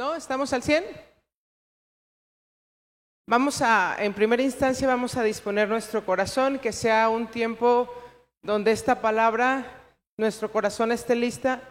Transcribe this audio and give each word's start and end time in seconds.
¿No? 0.00 0.16
¿Estamos 0.16 0.52
al 0.52 0.62
100? 0.64 0.84
Vamos 3.28 3.62
a, 3.62 3.94
en 4.00 4.12
primera 4.12 4.42
instancia, 4.42 4.88
vamos 4.88 5.16
a 5.16 5.22
disponer 5.22 5.68
nuestro 5.68 6.04
corazón, 6.04 6.58
que 6.58 6.72
sea 6.72 7.08
un 7.08 7.28
tiempo 7.28 7.88
donde 8.42 8.72
esta 8.72 9.00
palabra, 9.00 9.64
nuestro 10.16 10.50
corazón 10.50 10.90
esté 10.90 11.14
lista. 11.14 11.62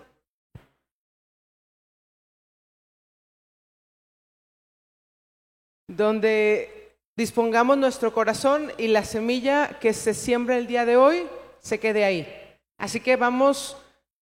Donde 5.89 6.95
dispongamos 7.17 7.77
nuestro 7.77 8.13
corazón 8.13 8.71
y 8.77 8.87
la 8.87 9.03
semilla 9.03 9.79
que 9.81 9.93
se 9.93 10.13
siembra 10.13 10.55
el 10.55 10.65
día 10.65 10.85
de 10.85 10.95
hoy 10.95 11.27
se 11.59 11.77
quede 11.77 12.05
ahí. 12.05 12.57
Así 12.77 13.01
que 13.01 13.17
vamos, 13.17 13.77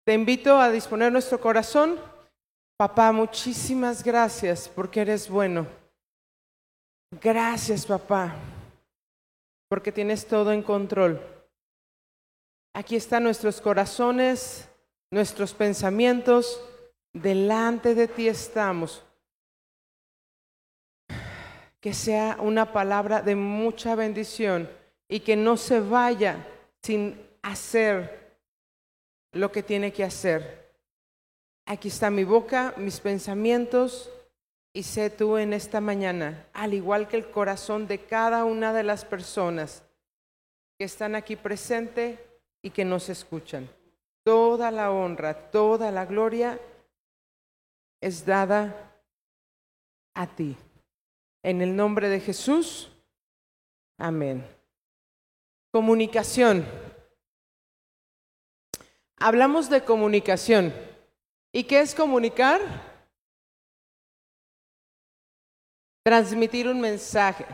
te 0.05 0.15
invito 0.15 0.57
a 0.57 0.71
disponer 0.71 1.11
nuestro 1.11 1.39
corazón. 1.39 2.10
Papá, 2.81 3.11
muchísimas 3.11 4.03
gracias 4.03 4.67
porque 4.67 5.01
eres 5.01 5.29
bueno. 5.29 5.67
Gracias, 7.11 7.85
papá, 7.85 8.33
porque 9.69 9.91
tienes 9.91 10.25
todo 10.25 10.51
en 10.51 10.63
control. 10.63 11.21
Aquí 12.73 12.95
están 12.95 13.21
nuestros 13.21 13.61
corazones, 13.61 14.67
nuestros 15.11 15.53
pensamientos, 15.53 16.59
delante 17.13 17.93
de 17.93 18.07
ti 18.07 18.27
estamos. 18.27 19.05
Que 21.79 21.93
sea 21.93 22.37
una 22.39 22.73
palabra 22.73 23.21
de 23.21 23.35
mucha 23.35 23.93
bendición 23.93 24.67
y 25.07 25.19
que 25.19 25.35
no 25.35 25.55
se 25.55 25.81
vaya 25.81 26.47
sin 26.81 27.29
hacer 27.43 28.39
lo 29.33 29.51
que 29.51 29.61
tiene 29.61 29.93
que 29.93 30.03
hacer. 30.03 30.60
Aquí 31.65 31.87
está 31.87 32.09
mi 32.09 32.23
boca, 32.23 32.73
mis 32.77 32.99
pensamientos, 32.99 34.09
y 34.73 34.83
sé 34.83 35.09
tú 35.09 35.37
en 35.37 35.53
esta 35.53 35.81
mañana, 35.81 36.47
al 36.53 36.73
igual 36.73 37.07
que 37.07 37.17
el 37.17 37.29
corazón 37.29 37.87
de 37.87 37.99
cada 37.99 38.45
una 38.45 38.73
de 38.73 38.83
las 38.83 39.03
personas 39.03 39.83
que 40.77 40.85
están 40.85 41.15
aquí 41.15 41.35
presente 41.35 42.25
y 42.61 42.69
que 42.69 42.85
nos 42.85 43.09
escuchan. 43.09 43.69
Toda 44.23 44.71
la 44.71 44.91
honra, 44.91 45.51
toda 45.51 45.91
la 45.91 46.05
gloria 46.05 46.59
es 47.99 48.25
dada 48.25 48.93
a 50.13 50.27
ti. 50.27 50.55
En 51.43 51.61
el 51.61 51.75
nombre 51.75 52.07
de 52.07 52.19
Jesús, 52.19 52.91
amén. 53.97 54.45
Comunicación. 55.71 56.65
Hablamos 59.17 59.69
de 59.69 59.83
comunicación. 59.83 60.73
¿Y 61.53 61.63
qué 61.65 61.81
es 61.81 61.93
comunicar? 61.93 62.61
Transmitir 66.03 66.67
un 66.67 66.79
mensaje. 66.79 67.45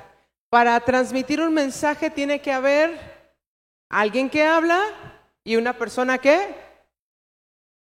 Para 0.50 0.80
transmitir 0.80 1.42
un 1.42 1.53
mensaje 1.53 2.09
tiene 2.09 2.42
que 2.42 2.52
haber 2.52 2.98
alguien 3.90 4.30
que 4.30 4.44
habla 4.44 4.81
y 5.44 5.56
una 5.56 5.73
persona 5.73 6.18
que... 6.18 6.56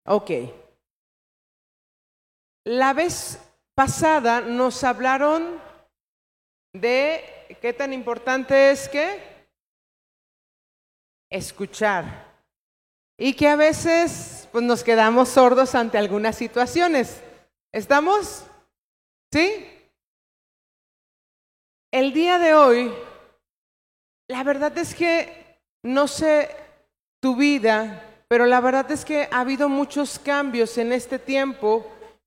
Ok. 0.05 0.31
La 2.65 2.93
vez 2.93 3.39
pasada 3.75 4.41
nos 4.41 4.83
hablaron 4.83 5.61
de 6.73 7.57
qué 7.61 7.73
tan 7.73 7.93
importante 7.93 8.71
es 8.71 8.87
que 8.87 9.19
escuchar 11.29 12.05
y 13.17 13.33
que 13.33 13.47
a 13.47 13.55
veces 13.55 14.38
pues 14.51 14.63
nos 14.63 14.83
quedamos 14.83 15.29
sordos 15.29 15.75
ante 15.75 15.97
algunas 15.97 16.35
situaciones. 16.35 17.21
¿Estamos? 17.71 18.45
¿Sí? 19.31 19.67
El 21.91 22.13
día 22.13 22.37
de 22.39 22.53
hoy, 22.53 22.93
la 24.27 24.43
verdad 24.43 24.77
es 24.77 24.93
que 24.93 25.59
no 25.83 26.07
sé 26.07 26.49
tu 27.19 27.35
vida, 27.35 28.03
pero 28.27 28.45
la 28.45 28.61
verdad 28.61 28.89
es 28.91 29.05
que 29.05 29.27
ha 29.31 29.39
habido 29.39 29.69
muchos 29.69 30.19
cambios 30.19 30.77
en 30.77 30.93
este 30.93 31.19
tiempo 31.19 31.85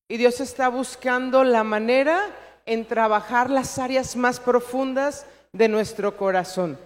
y 0.08 0.16
Dios 0.16 0.40
está 0.40 0.68
buscando 0.68 1.44
la 1.44 1.64
manera 1.64 2.34
en 2.66 2.86
trabajar 2.86 3.50
las 3.50 3.78
áreas 3.78 4.16
más 4.16 4.40
profundas 4.40 5.26
de 5.52 5.68
nuestro 5.68 6.16
corazón. 6.16 6.78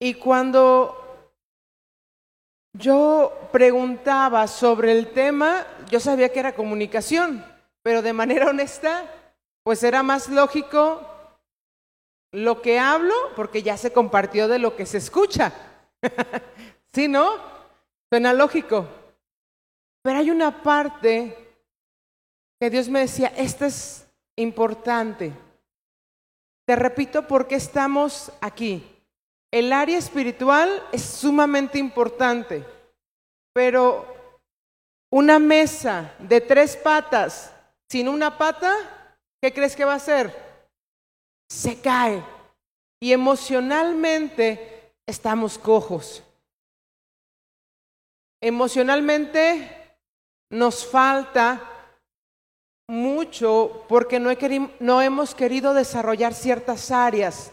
Y 0.00 0.14
cuando 0.14 1.01
yo 2.72 3.48
preguntaba 3.52 4.46
sobre 4.46 4.92
el 4.92 5.12
tema, 5.12 5.66
yo 5.90 6.00
sabía 6.00 6.30
que 6.30 6.40
era 6.40 6.54
comunicación, 6.54 7.44
pero 7.82 8.02
de 8.02 8.12
manera 8.12 8.46
honesta, 8.50 9.04
pues 9.62 9.82
era 9.82 10.02
más 10.02 10.28
lógico 10.28 11.06
lo 12.32 12.62
que 12.62 12.78
hablo, 12.78 13.14
porque 13.36 13.62
ya 13.62 13.76
se 13.76 13.92
compartió 13.92 14.48
de 14.48 14.58
lo 14.58 14.74
que 14.74 14.86
se 14.86 14.98
escucha. 14.98 15.52
¿Sí, 16.94 17.08
no? 17.08 17.36
Suena 18.10 18.32
lógico. 18.32 18.88
Pero 20.02 20.18
hay 20.18 20.30
una 20.30 20.62
parte 20.62 21.36
que 22.58 22.70
Dios 22.70 22.88
me 22.88 23.00
decía, 23.00 23.32
esta 23.36 23.66
es 23.66 24.06
importante. 24.36 25.32
Te 26.66 26.76
repito 26.76 27.26
por 27.26 27.46
qué 27.46 27.56
estamos 27.56 28.32
aquí. 28.40 28.91
El 29.52 29.70
área 29.70 29.98
espiritual 29.98 30.82
es 30.92 31.02
sumamente 31.02 31.78
importante, 31.78 32.64
pero 33.52 34.06
una 35.10 35.38
mesa 35.38 36.14
de 36.18 36.40
tres 36.40 36.74
patas 36.74 37.52
sin 37.90 38.08
una 38.08 38.38
pata, 38.38 38.74
¿qué 39.42 39.52
crees 39.52 39.76
que 39.76 39.84
va 39.84 39.92
a 39.92 39.96
hacer? 39.96 40.34
Se 41.50 41.78
cae. 41.82 42.24
Y 42.98 43.12
emocionalmente 43.12 44.94
estamos 45.06 45.58
cojos. 45.58 46.22
Emocionalmente 48.40 49.98
nos 50.50 50.86
falta 50.86 51.60
mucho 52.88 53.84
porque 53.86 54.18
no, 54.18 54.30
no 54.80 55.02
hemos 55.02 55.34
querido 55.34 55.74
desarrollar 55.74 56.32
ciertas 56.32 56.90
áreas 56.90 57.52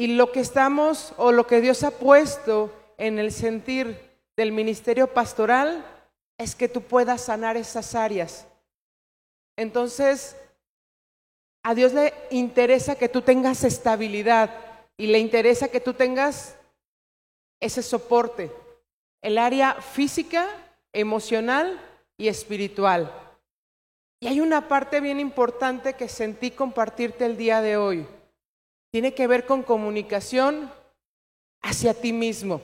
y 0.00 0.06
lo 0.06 0.32
que 0.32 0.40
estamos 0.40 1.12
o 1.18 1.30
lo 1.30 1.46
que 1.46 1.60
Dios 1.60 1.82
ha 1.82 1.90
puesto 1.90 2.72
en 2.96 3.18
el 3.18 3.30
sentir 3.30 4.00
del 4.34 4.50
ministerio 4.50 5.12
pastoral 5.12 5.84
es 6.38 6.54
que 6.54 6.70
tú 6.70 6.80
puedas 6.80 7.20
sanar 7.20 7.58
esas 7.58 7.94
áreas. 7.94 8.46
Entonces, 9.58 10.38
a 11.62 11.74
Dios 11.74 11.92
le 11.92 12.14
interesa 12.30 12.94
que 12.94 13.10
tú 13.10 13.20
tengas 13.20 13.62
estabilidad 13.62 14.48
y 14.96 15.08
le 15.08 15.18
interesa 15.18 15.68
que 15.68 15.80
tú 15.80 15.92
tengas 15.92 16.56
ese 17.60 17.82
soporte, 17.82 18.50
el 19.20 19.36
área 19.36 19.74
física, 19.82 20.48
emocional 20.94 21.78
y 22.16 22.28
espiritual. 22.28 23.12
Y 24.18 24.28
hay 24.28 24.40
una 24.40 24.66
parte 24.66 25.02
bien 25.02 25.20
importante 25.20 25.92
que 25.92 26.08
sentí 26.08 26.52
compartirte 26.52 27.26
el 27.26 27.36
día 27.36 27.60
de 27.60 27.76
hoy 27.76 28.06
tiene 28.90 29.14
que 29.14 29.26
ver 29.26 29.46
con 29.46 29.62
comunicación 29.62 30.70
hacia 31.62 31.94
ti 31.94 32.12
mismo. 32.12 32.60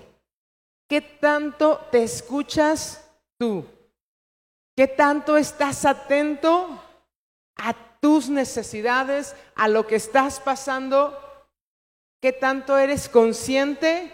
¿Qué 0.88 1.00
tanto 1.00 1.80
te 1.90 2.02
escuchas 2.02 3.08
tú? 3.38 3.64
¿Qué 4.76 4.86
tanto 4.86 5.36
estás 5.36 5.84
atento 5.84 6.82
a 7.56 7.74
tus 8.00 8.28
necesidades, 8.28 9.34
a 9.54 9.68
lo 9.68 9.86
que 9.86 9.96
estás 9.96 10.38
pasando? 10.40 11.18
¿Qué 12.20 12.32
tanto 12.32 12.76
eres 12.78 13.08
consciente 13.08 14.12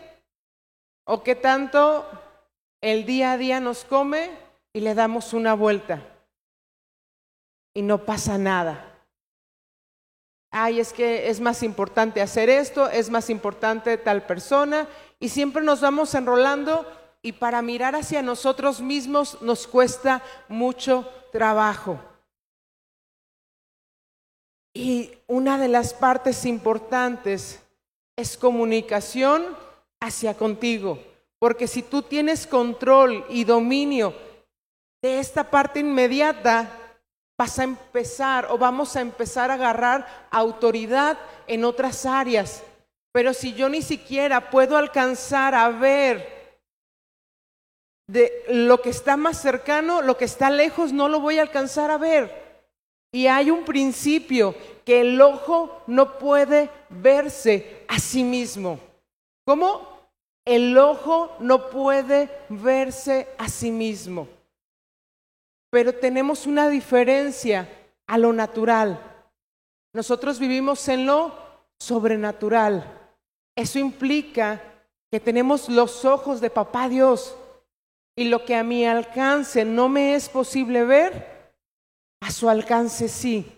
o 1.05 1.23
qué 1.23 1.34
tanto 1.34 2.06
el 2.81 3.06
día 3.06 3.33
a 3.33 3.39
día 3.39 3.61
nos 3.61 3.84
come 3.84 4.31
y 4.73 4.81
le 4.81 4.94
damos 4.94 5.32
una 5.32 5.55
vuelta 5.55 6.03
y 7.75 7.82
no 7.82 8.05
pasa 8.05 8.38
nada? 8.38 8.92
Ay, 10.52 10.78
es 10.78 10.93
que 10.93 11.31
es 11.31 11.40
más 11.40 11.62
importante 11.62 12.20
hacer 12.20 12.50
esto, 12.50 12.88
es 12.88 13.10
más 13.10 13.31
importante 13.31 13.96
tal 13.96 14.26
persona, 14.26 14.87
y 15.19 15.31
siempre 15.31 15.62
nos 15.62 15.81
vamos 15.81 16.14
enrolando 16.14 16.87
y 17.22 17.32
para 17.32 17.62
mirar 17.62 17.96
hacia 17.96 18.22
nosotros 18.22 18.81
mismos 18.81 19.40
nos 19.40 19.66
cuesta 19.66 20.22
mucho 20.49 21.08
trabajo. 21.32 21.99
Y 24.75 25.12
una 25.26 25.58
de 25.58 25.69
las 25.69 25.94
partes 25.94 26.44
importantes 26.44 27.60
es 28.16 28.37
comunicación 28.37 29.56
hacia 30.00 30.34
contigo, 30.34 30.99
porque 31.38 31.66
si 31.66 31.82
tú 31.82 32.02
tienes 32.02 32.46
control 32.46 33.25
y 33.31 33.44
dominio 33.44 34.14
de 35.00 35.19
esta 35.19 35.50
parte 35.50 35.81
inmediata, 35.81 36.70
vas 37.38 37.58
a 37.58 37.64
empezar 37.64 38.46
o 38.50 38.58
vamos 38.58 38.96
a 38.96 39.00
empezar 39.00 39.50
a 39.50 39.55
agarrar 39.55 40.29
autoridad 40.31 41.19
en 41.46 41.64
otras 41.64 42.06
áreas. 42.06 42.62
Pero 43.12 43.34
si 43.34 43.52
yo 43.52 43.69
ni 43.69 43.82
siquiera 43.82 44.50
puedo 44.50 44.76
alcanzar 44.76 45.55
a 45.55 45.69
ver 45.69 46.61
de 48.06 48.44
lo 48.49 48.81
que 48.81 48.90
está 48.90 49.17
más 49.17 49.40
cercano, 49.40 50.02
lo 50.02 50.17
que 50.17 50.25
está 50.25 50.50
lejos, 50.50 50.93
no 50.93 51.08
lo 51.08 51.20
voy 51.20 51.38
a 51.38 51.43
alcanzar 51.43 51.90
a 51.90 51.99
ver. 51.99 52.43
Y 53.12 53.26
hay 53.26 53.50
un 53.50 53.64
principio 53.64 54.55
que 54.85 55.02
el 55.02 55.20
ojo 55.20 55.82
no 55.87 56.19
puede 56.19 56.70
verse 56.88 57.85
a 57.88 57.99
sí 57.99 58.25
mismo. 58.25 58.81
¿Cómo? 59.44 59.93
El 60.44 60.76
ojo 60.78 61.37
no 61.38 61.69
puede 61.69 62.31
verse 62.49 63.28
a 63.38 63.49
sí 63.49 63.70
mismo. 63.70 64.28
Pero 65.73 65.95
tenemos 65.95 66.47
una 66.47 66.69
diferencia 66.69 67.67
a 68.07 68.19
lo 68.19 68.35
natural. 68.35 69.01
Nosotros 69.95 70.39
vivimos 70.39 70.87
en 70.89 71.07
lo 71.07 71.35
sobrenatural. 71.81 72.85
Eso 73.57 73.79
implica 73.79 74.63
que 75.11 75.19
tenemos 75.19 75.71
los 75.71 76.05
ojos 76.05 76.43
de 76.43 76.51
papá 76.51 76.91
Dios 76.91 77.35
y 78.15 78.25
lo 78.25 78.45
que 78.45 78.55
a 78.55 78.63
mi 78.63 78.85
alcance 78.85 79.65
no 79.65 79.89
me 79.89 80.15
es 80.15 80.29
posible 80.29 80.85
ver, 80.85 81.55
a 82.21 82.31
su 82.31 82.51
alcance 82.51 83.09
sí. 83.09 83.51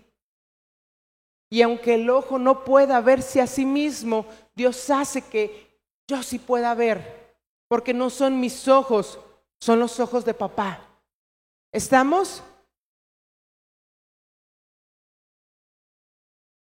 Y 1.51 1.63
aunque 1.63 1.95
el 1.95 2.09
ojo 2.11 2.39
no 2.39 2.63
pueda 2.63 3.01
verse 3.01 3.41
a 3.41 3.49
sí 3.49 3.67
mismo, 3.67 4.25
Dios 4.55 4.89
hace 4.89 5.21
que 5.21 5.81
yo 6.07 6.23
sí 6.23 6.39
pueda 6.39 6.75
ver, 6.75 7.37
porque 7.67 7.93
no 7.93 8.09
son 8.09 8.39
mis 8.39 8.69
ojos, 8.69 9.19
son 9.59 9.81
los 9.81 9.99
ojos 9.99 10.25
de 10.25 10.35
papá. 10.35 10.94
¿Estamos? 11.75 12.41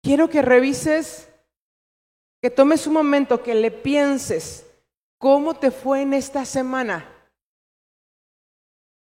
Quiero 0.02 0.28
que 0.28 0.42
revises, 0.42 1.26
que 2.42 2.50
tomes 2.50 2.86
un 2.86 2.92
momento, 2.92 3.42
que 3.42 3.54
le 3.54 3.70
pienses 3.70 4.66
cómo 5.18 5.54
te 5.54 5.70
fue 5.70 6.02
en 6.02 6.12
esta 6.12 6.44
semana. 6.44 7.08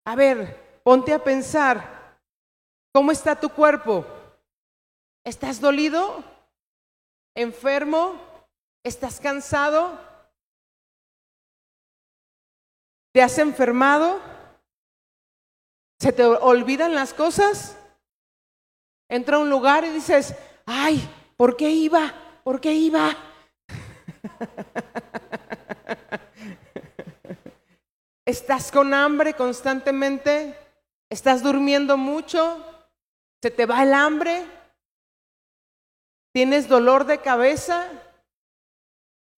A 0.07 0.17
ver, 0.17 0.81
ponte 0.83 1.13
a 1.13 1.23
pensar, 1.23 2.19
¿cómo 2.91 3.13
está 3.13 3.39
tu 3.39 3.51
cuerpo? 3.51 4.07
¿Estás 5.23 5.61
dolido? 5.61 6.25
¿Enfermo? 7.37 8.19
¿Estás 8.83 9.21
cansado? 9.21 10.01
¿Te 13.13 13.21
has 13.21 13.37
enfermado? 13.37 14.34
¿Se 15.99 16.13
te 16.13 16.25
olvidan 16.25 16.95
las 16.95 17.15
cosas? 17.15 17.79
Entra 19.09 19.37
a 19.37 19.41
un 19.41 19.51
lugar 19.51 19.85
y 19.85 19.91
dices, 19.91 20.35
ay, 20.67 21.09
¿por 21.37 21.57
qué 21.57 21.71
iba? 21.71 22.13
¿Por 22.43 22.61
qué 22.61 22.73
iba? 22.73 23.17
¿Estás 28.27 28.73
con 28.73 28.95
hambre 28.95 29.35
constantemente? 29.35 30.59
¿Estás 31.11 31.43
durmiendo 31.43 31.97
mucho? 31.97 32.65
¿Se 33.43 33.51
te 33.51 33.67
va 33.67 33.83
el 33.83 33.93
hambre? 33.93 34.47
¿Tienes 36.33 36.67
dolor 36.67 37.05
de 37.05 37.21
cabeza? 37.21 37.87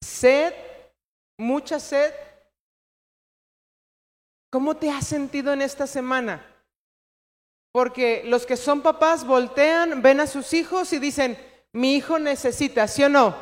¿Sed? 0.01 0.55
¿Mucha 1.39 1.81
sed? 1.81 2.15
¿Cómo 4.51 4.77
te 4.77 4.91
has 4.91 5.07
sentido 5.07 5.53
en 5.53 5.63
esta 5.63 5.87
semana? 5.87 6.45
Porque 7.73 8.23
los 8.25 8.47
que 8.47 8.57
son 8.57 8.81
papás 8.81 9.27
voltean, 9.27 10.01
ven 10.01 10.21
a 10.21 10.27
sus 10.27 10.53
hijos 10.55 10.93
y 10.93 10.99
dicen, 10.99 11.37
mi 11.73 11.97
hijo 11.97 12.19
necesita, 12.19 12.89
¿sí 12.89 13.05
o 13.05 13.09
no? 13.09 13.37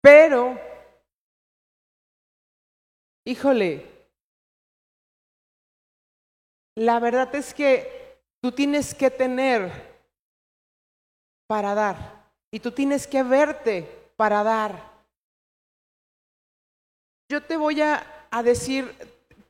Pero, 0.00 0.58
híjole, 3.24 3.88
la 6.76 7.00
verdad 7.00 7.34
es 7.34 7.54
que 7.54 8.20
tú 8.40 8.52
tienes 8.52 8.94
que 8.94 9.10
tener 9.10 9.70
para 11.48 11.74
dar. 11.74 12.30
Y 12.50 12.60
tú 12.60 12.72
tienes 12.72 13.06
que 13.06 13.22
verte 13.22 14.12
para 14.16 14.42
dar. 14.42 14.91
Yo 17.32 17.42
te 17.42 17.56
voy 17.56 17.80
a, 17.80 18.04
decir, 18.44 18.94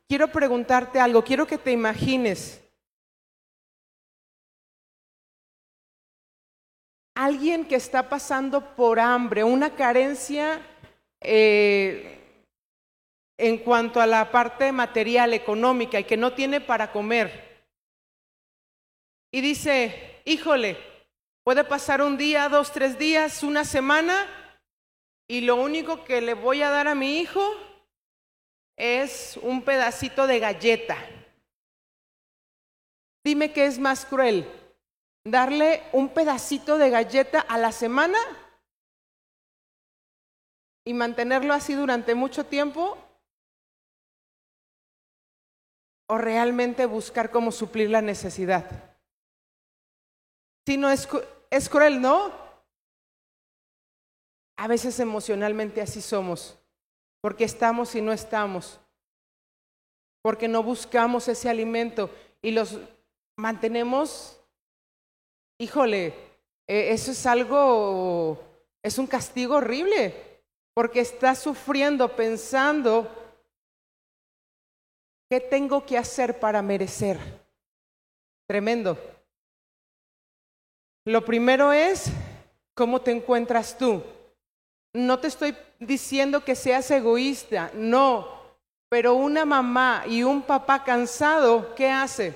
quiero 0.07 0.29
preguntarte 0.29 1.01
algo, 1.01 1.21
quiero 1.21 1.45
que 1.45 1.57
te 1.57 1.73
imagines. 1.73 2.63
Alguien 7.13 7.67
que 7.67 7.75
está 7.75 8.07
pasando 8.07 8.73
por 8.77 9.01
hambre, 9.01 9.43
una 9.43 9.75
carencia 9.75 10.65
eh, 11.19 12.47
en 13.37 13.57
cuanto 13.57 13.99
a 13.99 14.07
la 14.07 14.31
parte 14.31 14.71
material, 14.71 15.33
económica, 15.33 15.99
y 15.99 16.05
que 16.05 16.15
no 16.15 16.31
tiene 16.31 16.61
para 16.61 16.89
comer. 16.89 17.67
Y 19.29 19.41
dice, 19.41 20.21
híjole, 20.23 20.77
Puede 21.43 21.65
pasar 21.65 22.01
un 22.01 22.15
día, 22.15 22.47
dos, 22.47 22.71
tres 22.71 22.97
días, 22.97 23.43
una 23.43 23.65
semana 23.65 24.15
y 25.27 25.41
lo 25.41 25.57
único 25.57 26.05
que 26.05 26.21
le 26.21 26.35
voy 26.35 26.61
a 26.61 26.69
dar 26.69 26.87
a 26.87 26.95
mi 26.95 27.17
hijo 27.17 27.41
es 28.75 29.37
un 29.37 29.63
pedacito 29.63 30.27
de 30.27 30.39
galleta. 30.39 30.97
Dime 33.23 33.53
qué 33.53 33.65
es 33.65 33.79
más 33.79 34.05
cruel, 34.05 34.49
darle 35.23 35.83
un 35.93 36.09
pedacito 36.09 36.77
de 36.77 36.89
galleta 36.89 37.39
a 37.39 37.57
la 37.57 37.71
semana 37.71 38.17
y 40.85 40.93
mantenerlo 40.93 41.53
así 41.53 41.73
durante 41.73 42.15
mucho 42.15 42.45
tiempo 42.45 42.97
o 46.09 46.17
realmente 46.17 46.85
buscar 46.85 47.31
cómo 47.31 47.51
suplir 47.51 47.89
la 47.89 48.01
necesidad. 48.01 48.97
Si 50.65 50.77
no 50.77 50.89
es, 50.89 51.07
es 51.49 51.69
cruel, 51.69 52.01
¿no? 52.01 52.31
A 54.57 54.67
veces 54.67 54.99
emocionalmente 54.99 55.81
así 55.81 56.01
somos, 56.01 56.57
porque 57.23 57.45
estamos 57.45 57.95
y 57.95 58.01
no 58.01 58.11
estamos, 58.11 58.81
porque 60.21 60.49
no 60.49 60.61
buscamos 60.61 61.29
ese 61.29 61.49
alimento 61.49 62.09
y 62.41 62.51
los 62.51 62.77
mantenemos, 63.37 64.37
híjole, 65.57 66.07
eh, 66.67 66.91
eso 66.91 67.11
es 67.11 67.25
algo, 67.25 68.37
es 68.81 68.97
un 68.97 69.07
castigo 69.07 69.55
horrible, 69.55 70.13
porque 70.73 70.99
estás 70.99 71.39
sufriendo 71.39 72.13
pensando, 72.13 73.07
¿qué 75.29 75.39
tengo 75.39 75.85
que 75.85 75.97
hacer 75.97 76.41
para 76.41 76.61
merecer? 76.61 77.17
Tremendo. 78.49 78.97
Lo 81.05 81.23
primero 81.23 81.71
es, 81.71 82.07
¿cómo 82.75 82.99
te 82.99 83.11
encuentras 83.11 83.77
tú? 83.77 84.03
No 84.93 85.19
te 85.19 85.27
estoy 85.27 85.57
diciendo 85.79 86.43
que 86.43 86.55
seas 86.55 86.89
egoísta, 86.91 87.71
no, 87.73 88.27
pero 88.89 89.15
una 89.15 89.43
mamá 89.43 90.03
y 90.07 90.23
un 90.23 90.43
papá 90.43 90.83
cansado, 90.83 91.73
¿qué 91.75 91.89
hace? 91.89 92.35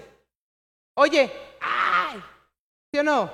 Oye, 0.96 1.32
¡ay! 1.62 2.24
¿Sí 2.92 3.00
o 3.00 3.04
no? 3.04 3.32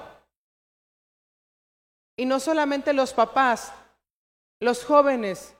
Y 2.18 2.26
no 2.26 2.40
solamente 2.40 2.92
los 2.92 3.14
papás, 3.14 3.72
los 4.60 4.84
jóvenes, 4.84 5.56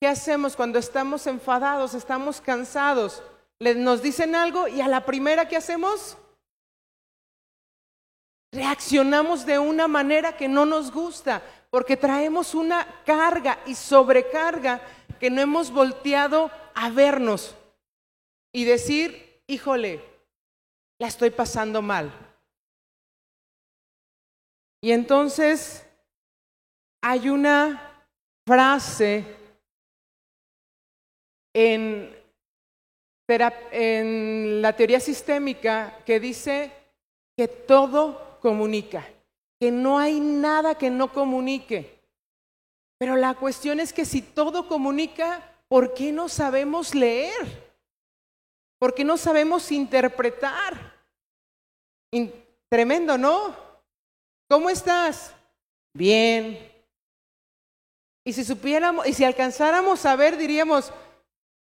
¿qué 0.00 0.08
hacemos 0.08 0.56
cuando 0.56 0.78
estamos 0.78 1.26
enfadados, 1.26 1.94
estamos 1.94 2.40
cansados? 2.40 3.22
nos 3.60 4.02
dicen 4.02 4.34
algo 4.34 4.66
y 4.66 4.80
a 4.80 4.88
la 4.88 5.06
primera 5.06 5.46
¿qué 5.46 5.56
hacemos? 5.56 6.16
reaccionamos 8.52 9.46
de 9.46 9.58
una 9.58 9.88
manera 9.88 10.36
que 10.36 10.48
no 10.48 10.66
nos 10.66 10.92
gusta, 10.92 11.42
porque 11.72 11.96
traemos 11.96 12.54
una 12.54 12.86
carga 13.02 13.58
y 13.64 13.74
sobrecarga 13.74 14.78
que 15.18 15.30
no 15.30 15.40
hemos 15.40 15.70
volteado 15.70 16.50
a 16.74 16.90
vernos 16.90 17.54
y 18.52 18.64
decir, 18.64 19.40
híjole, 19.46 20.04
la 20.98 21.08
estoy 21.08 21.30
pasando 21.30 21.80
mal. 21.80 22.12
Y 24.82 24.92
entonces 24.92 25.86
hay 27.00 27.30
una 27.30 28.04
frase 28.46 29.24
en, 31.54 32.14
en 33.70 34.60
la 34.60 34.76
teoría 34.76 35.00
sistémica 35.00 36.00
que 36.04 36.20
dice 36.20 36.70
que 37.34 37.48
todo 37.48 38.38
comunica, 38.42 39.08
que 39.62 39.70
no 39.70 39.96
hay 39.96 40.18
nada 40.18 40.74
que 40.74 40.90
no 40.90 41.12
comunique. 41.12 42.02
Pero 42.98 43.14
la 43.14 43.34
cuestión 43.34 43.78
es 43.78 43.92
que 43.92 44.04
si 44.04 44.20
todo 44.20 44.66
comunica, 44.66 45.40
¿por 45.68 45.94
qué 45.94 46.10
no 46.10 46.28
sabemos 46.28 46.96
leer? 46.96 47.72
¿Por 48.80 48.92
qué 48.92 49.04
no 49.04 49.16
sabemos 49.16 49.70
interpretar? 49.70 50.96
tremendo, 52.68 53.16
¿no? 53.16 53.54
¿Cómo 54.50 54.68
estás? 54.68 55.32
Bien. 55.94 56.58
Y 58.24 58.32
si 58.32 58.44
supiéramos, 58.44 59.06
y 59.06 59.12
si 59.12 59.22
alcanzáramos 59.22 60.04
a 60.04 60.16
ver, 60.16 60.36
diríamos, 60.36 60.92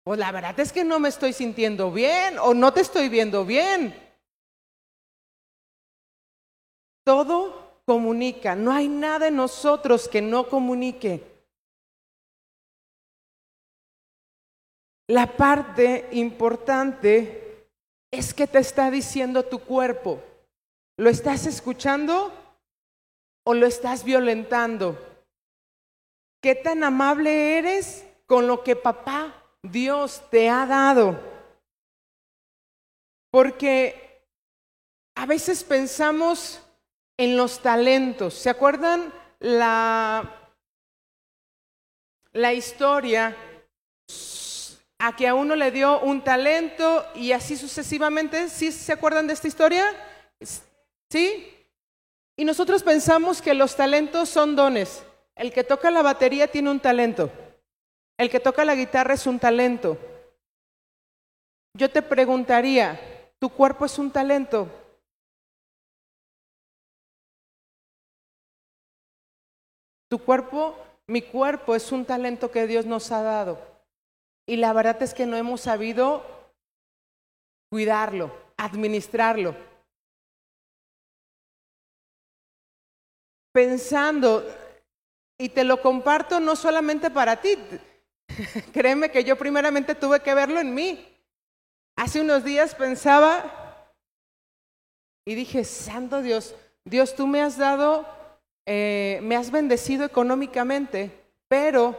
Pues 0.02 0.18
la 0.18 0.32
verdad 0.32 0.58
es 0.58 0.72
que 0.72 0.82
no 0.82 0.98
me 0.98 1.08
estoy 1.08 1.32
sintiendo 1.32 1.92
bien 1.92 2.36
o 2.40 2.52
no 2.52 2.72
te 2.72 2.80
estoy 2.80 3.08
viendo 3.08 3.44
bien. 3.44 3.94
Todo 7.04 7.65
comunica, 7.86 8.56
no 8.56 8.72
hay 8.72 8.88
nada 8.88 9.28
en 9.28 9.36
nosotros 9.36 10.08
que 10.08 10.20
no 10.20 10.48
comunique. 10.48 11.22
La 15.08 15.36
parte 15.36 16.08
importante 16.10 17.70
es 18.10 18.34
que 18.34 18.48
te 18.48 18.58
está 18.58 18.90
diciendo 18.90 19.44
tu 19.44 19.60
cuerpo. 19.60 20.20
¿Lo 20.98 21.08
estás 21.08 21.46
escuchando 21.46 22.32
o 23.44 23.54
lo 23.54 23.66
estás 23.66 24.02
violentando? 24.02 24.98
¿Qué 26.42 26.56
tan 26.56 26.82
amable 26.82 27.58
eres 27.58 28.04
con 28.26 28.48
lo 28.48 28.64
que 28.64 28.74
papá 28.74 29.44
Dios 29.62 30.24
te 30.28 30.50
ha 30.50 30.66
dado? 30.66 31.20
Porque 33.30 34.24
a 35.14 35.24
veces 35.24 35.62
pensamos 35.62 36.65
en 37.16 37.37
los 37.37 37.61
talentos. 37.61 38.35
¿Se 38.35 38.50
acuerdan 38.50 39.12
la, 39.40 40.52
la 42.32 42.52
historia 42.52 43.37
a 44.99 45.14
que 45.14 45.28
a 45.28 45.35
uno 45.35 45.56
le 45.56 45.70
dio 45.70 46.00
un 46.00 46.23
talento 46.23 47.06
y 47.14 47.32
así 47.32 47.56
sucesivamente. 47.56 48.49
¿Sí 48.49 48.73
se 48.73 48.92
acuerdan 48.92 49.26
de 49.26 49.35
esta 49.35 49.49
historia? 49.49 49.85
¿Sí? 51.11 51.52
Y 52.37 52.44
nosotros 52.44 52.82
pensamos 52.82 53.42
que 53.42 53.54
los 53.54 53.76
talentos 53.76 54.28
son 54.28 54.56
dones. 54.56 55.02
El 55.35 55.52
que 55.52 55.64
toca 55.64 55.90
la 55.90 56.02
batería 56.02 56.49
tiene 56.49 56.70
un 56.70 56.80
talento. 56.80 57.30
El 58.18 58.30
que 58.30 58.40
toca 58.40 58.64
la 58.64 58.75
guitarra 58.75 59.14
es 59.14 59.26
un 59.26 59.38
talento. 59.38 59.99
Yo 61.75 61.90
te 61.90 62.00
preguntaría, 62.00 62.99
¿tu 63.38 63.50
cuerpo 63.50 63.85
es 63.85 63.99
un 63.99 64.11
talento? 64.11 64.68
Tu 70.08 70.18
cuerpo, 70.18 70.76
mi 71.06 71.22
cuerpo 71.22 71.75
es 71.75 71.90
un 71.92 72.04
talento 72.04 72.50
que 72.50 72.66
Dios 72.66 72.86
nos 72.86 73.10
ha 73.12 73.22
dado. 73.22 73.58
Y 74.46 74.56
la 74.56 74.72
verdad 74.72 75.02
es 75.02 75.12
que 75.12 75.26
no 75.26 75.36
hemos 75.36 75.62
sabido 75.62 76.25
cuidarlo, 77.70 78.32
administrarlo. 78.56 79.56
Pensando, 83.52 84.44
y 85.38 85.48
te 85.48 85.64
lo 85.64 85.80
comparto 85.82 86.40
no 86.40 86.54
solamente 86.54 87.10
para 87.10 87.40
ti, 87.40 87.56
créeme 88.72 89.10
que 89.10 89.25
yo 89.25 89.36
primeramente 89.36 89.94
tuve 89.94 90.20
que 90.20 90.34
verlo 90.34 90.60
en 90.60 90.75
mí. 90.75 91.12
Hace 91.96 92.20
unos 92.20 92.44
días 92.44 92.75
pensaba 92.75 93.92
y 95.25 95.34
dije, 95.34 95.64
Santo 95.64 96.22
Dios, 96.22 96.54
Dios, 96.84 97.16
tú 97.16 97.26
me 97.26 97.42
has 97.42 97.56
dado, 97.56 98.06
eh, 98.66 99.20
me 99.23 99.37
has 99.37 99.50
bendecido 99.50 100.04
económicamente, 100.04 101.11
pero 101.46 101.94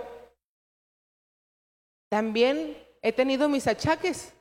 también 2.09 2.77
he 3.01 3.13
tenido 3.13 3.47
mis 3.47 3.67
achaques. 3.67 4.33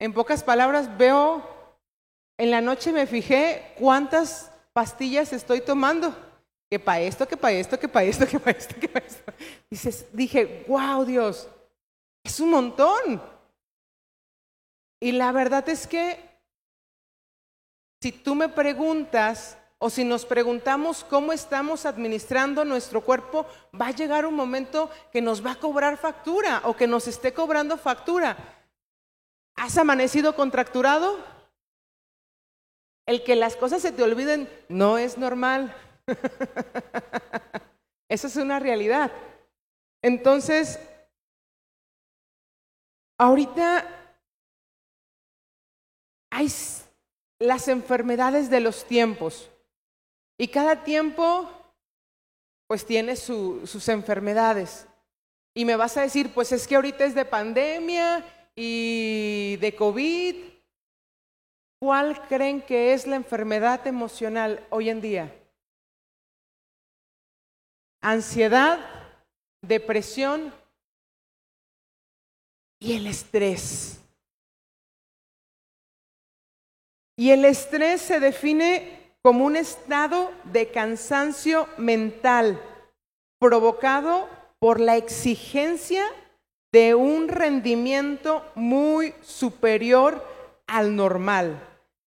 En 0.00 0.12
pocas 0.12 0.42
palabras, 0.42 0.98
veo, 0.98 1.42
en 2.36 2.50
la 2.50 2.60
noche 2.60 2.92
me 2.92 3.06
fijé 3.06 3.72
cuántas 3.78 4.50
pastillas 4.72 5.32
estoy 5.32 5.60
tomando. 5.60 6.14
Que 6.68 6.80
para 6.80 7.00
esto, 7.00 7.28
que 7.28 7.36
para 7.36 7.54
esto, 7.54 7.78
que 7.78 7.88
para 7.88 8.06
esto, 8.06 8.26
que 8.26 8.40
para 8.40 8.58
esto, 8.58 8.74
que 8.80 8.88
para 8.88 9.06
esto. 9.06 9.32
Dices, 9.70 10.06
dije, 10.12 10.64
wow, 10.66 11.04
Dios, 11.04 11.48
es 12.24 12.40
un 12.40 12.50
montón. 12.50 13.22
Y 15.00 15.12
la 15.12 15.30
verdad 15.30 15.68
es 15.68 15.86
que 15.86 16.18
si 18.02 18.10
tú 18.10 18.34
me 18.34 18.48
preguntas 18.48 19.56
o 19.78 19.90
si 19.90 20.04
nos 20.04 20.24
preguntamos 20.24 21.04
cómo 21.04 21.32
estamos 21.32 21.84
administrando 21.84 22.64
nuestro 22.64 23.02
cuerpo, 23.02 23.46
va 23.78 23.88
a 23.88 23.94
llegar 23.94 24.24
un 24.24 24.34
momento 24.34 24.90
que 25.12 25.20
nos 25.20 25.44
va 25.44 25.52
a 25.52 25.60
cobrar 25.60 25.98
factura 25.98 26.62
o 26.64 26.74
que 26.74 26.86
nos 26.86 27.06
esté 27.06 27.34
cobrando 27.34 27.76
factura. 27.76 28.36
¿Has 29.54 29.76
amanecido 29.76 30.34
contracturado? 30.34 31.18
El 33.06 33.22
que 33.22 33.36
las 33.36 33.56
cosas 33.56 33.82
se 33.82 33.92
te 33.92 34.02
olviden 34.02 34.48
no 34.68 34.98
es 34.98 35.18
normal. 35.18 35.74
Eso 38.08 38.28
es 38.28 38.36
una 38.36 38.58
realidad. 38.58 39.12
Entonces, 40.00 40.80
ahorita 43.18 43.86
hay 46.30 46.48
las 47.40 47.68
enfermedades 47.68 48.48
de 48.48 48.60
los 48.60 48.86
tiempos. 48.86 49.50
Y 50.38 50.48
cada 50.48 50.84
tiempo, 50.84 51.50
pues 52.66 52.84
tiene 52.84 53.16
sus 53.16 53.88
enfermedades. 53.88 54.86
Y 55.54 55.64
me 55.64 55.76
vas 55.76 55.96
a 55.96 56.02
decir, 56.02 56.32
pues 56.34 56.52
es 56.52 56.66
que 56.68 56.76
ahorita 56.76 57.04
es 57.04 57.14
de 57.14 57.24
pandemia 57.24 58.24
y 58.54 59.56
de 59.56 59.74
COVID. 59.74 60.36
¿Cuál 61.78 62.26
creen 62.28 62.60
que 62.60 62.92
es 62.92 63.06
la 63.06 63.16
enfermedad 63.16 63.86
emocional 63.86 64.66
hoy 64.70 64.90
en 64.90 65.00
día? 65.00 65.34
Ansiedad, 68.02 68.78
depresión 69.62 70.52
y 72.78 72.94
el 72.96 73.06
estrés. 73.06 73.98
Y 77.16 77.30
el 77.30 77.46
estrés 77.46 78.02
se 78.02 78.20
define 78.20 79.05
como 79.26 79.44
un 79.44 79.56
estado 79.56 80.30
de 80.44 80.68
cansancio 80.68 81.66
mental 81.78 82.62
provocado 83.40 84.28
por 84.60 84.78
la 84.78 84.96
exigencia 84.96 86.04
de 86.70 86.94
un 86.94 87.26
rendimiento 87.26 88.44
muy 88.54 89.14
superior 89.22 90.24
al 90.68 90.94
normal. 90.94 91.60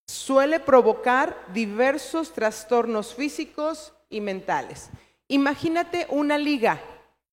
Suele 0.08 0.62
provocar 0.62 1.36
diversos 1.52 2.32
trastornos 2.32 3.14
físicos 3.14 3.92
y 4.10 4.22
mentales. 4.22 4.90
Imagínate 5.28 6.08
una 6.12 6.38
liga 6.38 6.80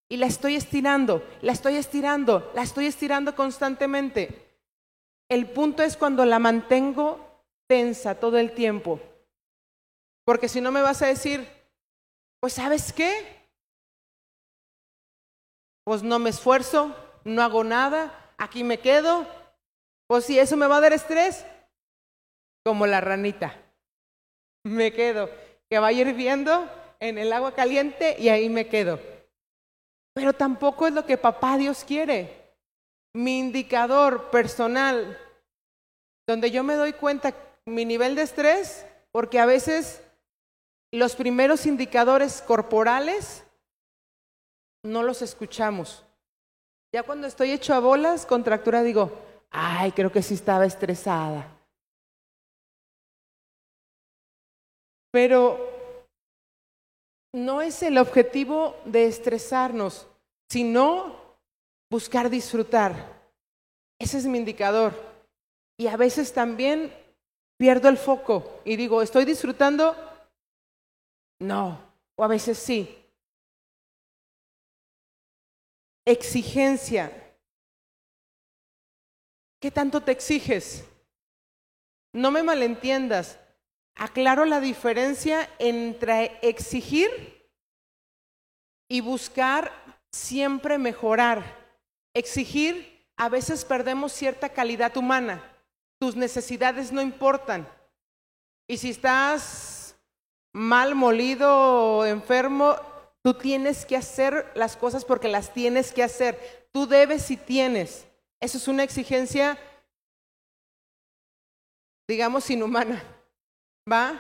y 0.09 0.17
la 0.17 0.27
estoy 0.27 0.57
estirando, 0.57 1.23
la 1.43 1.53
estoy 1.53 1.77
estirando, 1.77 2.51
la 2.57 2.63
estoy 2.63 2.87
estirando 2.87 3.37
constantemente. 3.37 4.51
El 5.29 5.47
punto 5.47 5.85
es 5.85 5.97
cuando 5.97 6.25
la 6.25 6.41
mantengo 6.41 7.21
tensa 7.69 8.17
todo 8.17 8.37
el 8.39 8.51
tiempo 8.51 9.01
porque 10.27 10.49
si 10.49 10.61
no 10.61 10.73
me 10.73 10.83
vas 10.83 11.01
a 11.03 11.07
decir, 11.07 11.49
pues 12.41 12.55
sabes 12.55 12.93
qué, 12.93 13.49
pues 15.85 16.03
no 16.03 16.19
me 16.19 16.31
esfuerzo, 16.31 16.95
no 17.25 17.43
hago 17.43 17.63
nada, 17.63 18.35
aquí 18.37 18.65
me 18.65 18.81
quedo, 18.81 19.25
pues 20.09 20.25
si 20.25 20.37
eso 20.37 20.57
me 20.57 20.67
va 20.67 20.79
a 20.79 20.81
dar 20.81 20.93
estrés, 20.93 21.47
como 22.65 22.89
la 22.89 23.01
ranita, 23.01 23.57
me 24.65 24.93
quedo, 24.93 25.31
que 25.71 25.79
va 25.79 25.93
hirviendo 25.93 26.69
en 26.99 27.19
el 27.19 27.33
agua 27.33 27.55
caliente 27.55 28.17
y 28.19 28.29
ahí 28.29 28.49
me 28.49 28.69
quedo. 28.69 28.99
Pero 30.13 30.33
tampoco 30.33 30.89
es 30.89 30.93
lo 30.93 31.07
que 31.07 31.19
papá 31.19 31.57
Dios 31.57 31.85
quiere. 31.85 32.57
Mi 33.15 33.39
indicador 33.39 34.31
personal, 34.31 35.19
donde 36.27 36.51
yo 36.51 36.65
me 36.65 36.75
doy 36.75 36.95
cuenta 36.95 37.33
mi 37.65 37.85
nivel 37.85 38.17
de 38.17 38.23
estrés, 38.23 38.87
porque 39.13 39.39
a 39.39 39.47
veces 39.47 40.03
los 40.93 41.17
primeros 41.17 41.67
indicadores 41.67 42.43
corporales 42.43 43.45
no 44.83 45.03
los 45.03 45.23
escuchamos. 45.23 46.05
Ya 46.93 47.03
cuando 47.03 47.27
estoy 47.27 47.51
hecho 47.51 47.75
a 47.75 47.81
bolas, 47.81 48.25
contractura, 48.25 48.83
digo, 48.83 49.13
ay, 49.51 49.93
creo 49.93 50.11
que 50.11 50.23
sí 50.23 50.35
estaba 50.35 50.65
estresada. 50.65 51.47
Pero 55.11 55.59
no 57.33 57.63
es 57.63 57.83
el 57.83 57.99
objetivo 57.99 58.77
de 58.85 59.07
estresarnos, 59.07 60.07
sino 60.49 61.17
buscar 61.91 62.31
disfrutar. 62.31 62.95
Ese 63.99 64.19
es 64.19 64.27
mi 64.27 64.39
indicador. 64.39 64.95
Y 65.79 65.89
a 65.89 65.97
veces 65.97 66.33
también 66.33 66.93
pierdo 67.59 67.89
el 67.89 67.99
foco 67.99 68.61
y 68.65 68.77
digo, 68.77 69.03
estoy 69.03 69.25
disfrutando 69.25 69.95
no, 71.39 71.81
o 72.15 72.25
a 72.25 72.29
veces 72.29 72.59
sí. 72.59 73.03
Exigencia. 76.05 77.13
¿Qué 79.61 79.71
tanto 79.71 80.01
te 80.01 80.13
exiges? 80.13 80.85
No 82.13 82.31
me 82.31 82.43
malentiendas. 82.43 83.39
Aclaro 83.95 84.45
la 84.45 84.61
diferencia 84.61 85.49
entre 85.59 86.39
exigir 86.43 87.11
y 88.89 89.01
buscar 89.01 89.73
siempre 90.13 90.79
mejorar. 90.79 91.43
Exigir 92.15 93.07
a 93.17 93.29
veces 93.29 93.65
perdemos 93.65 94.13
cierta 94.13 94.51
calidad 94.51 94.97
humana. 94.97 95.43
Tus 95.99 96.15
necesidades 96.15 96.93
no 96.93 97.01
importan. 97.01 97.67
Y 98.69 98.77
si 98.77 98.91
estás 98.91 99.76
mal 100.57 100.95
molido 100.95 102.07
enfermo, 102.07 102.77
tú 103.23 103.35
tienes 103.35 103.85
que 103.85 103.95
hacer 103.95 104.51
las 104.55 104.75
cosas 104.75 105.05
porque 105.05 105.29
las 105.29 105.53
tienes 105.53 105.93
que 105.93 106.03
hacer. 106.03 106.69
Tú 106.73 106.87
debes 106.87 107.31
y 107.31 107.37
tienes. 107.37 108.07
Eso 108.41 108.57
es 108.57 108.67
una 108.67 108.83
exigencia, 108.83 109.59
digamos, 112.09 112.49
inhumana. 112.49 113.05
¿Va? 113.91 114.19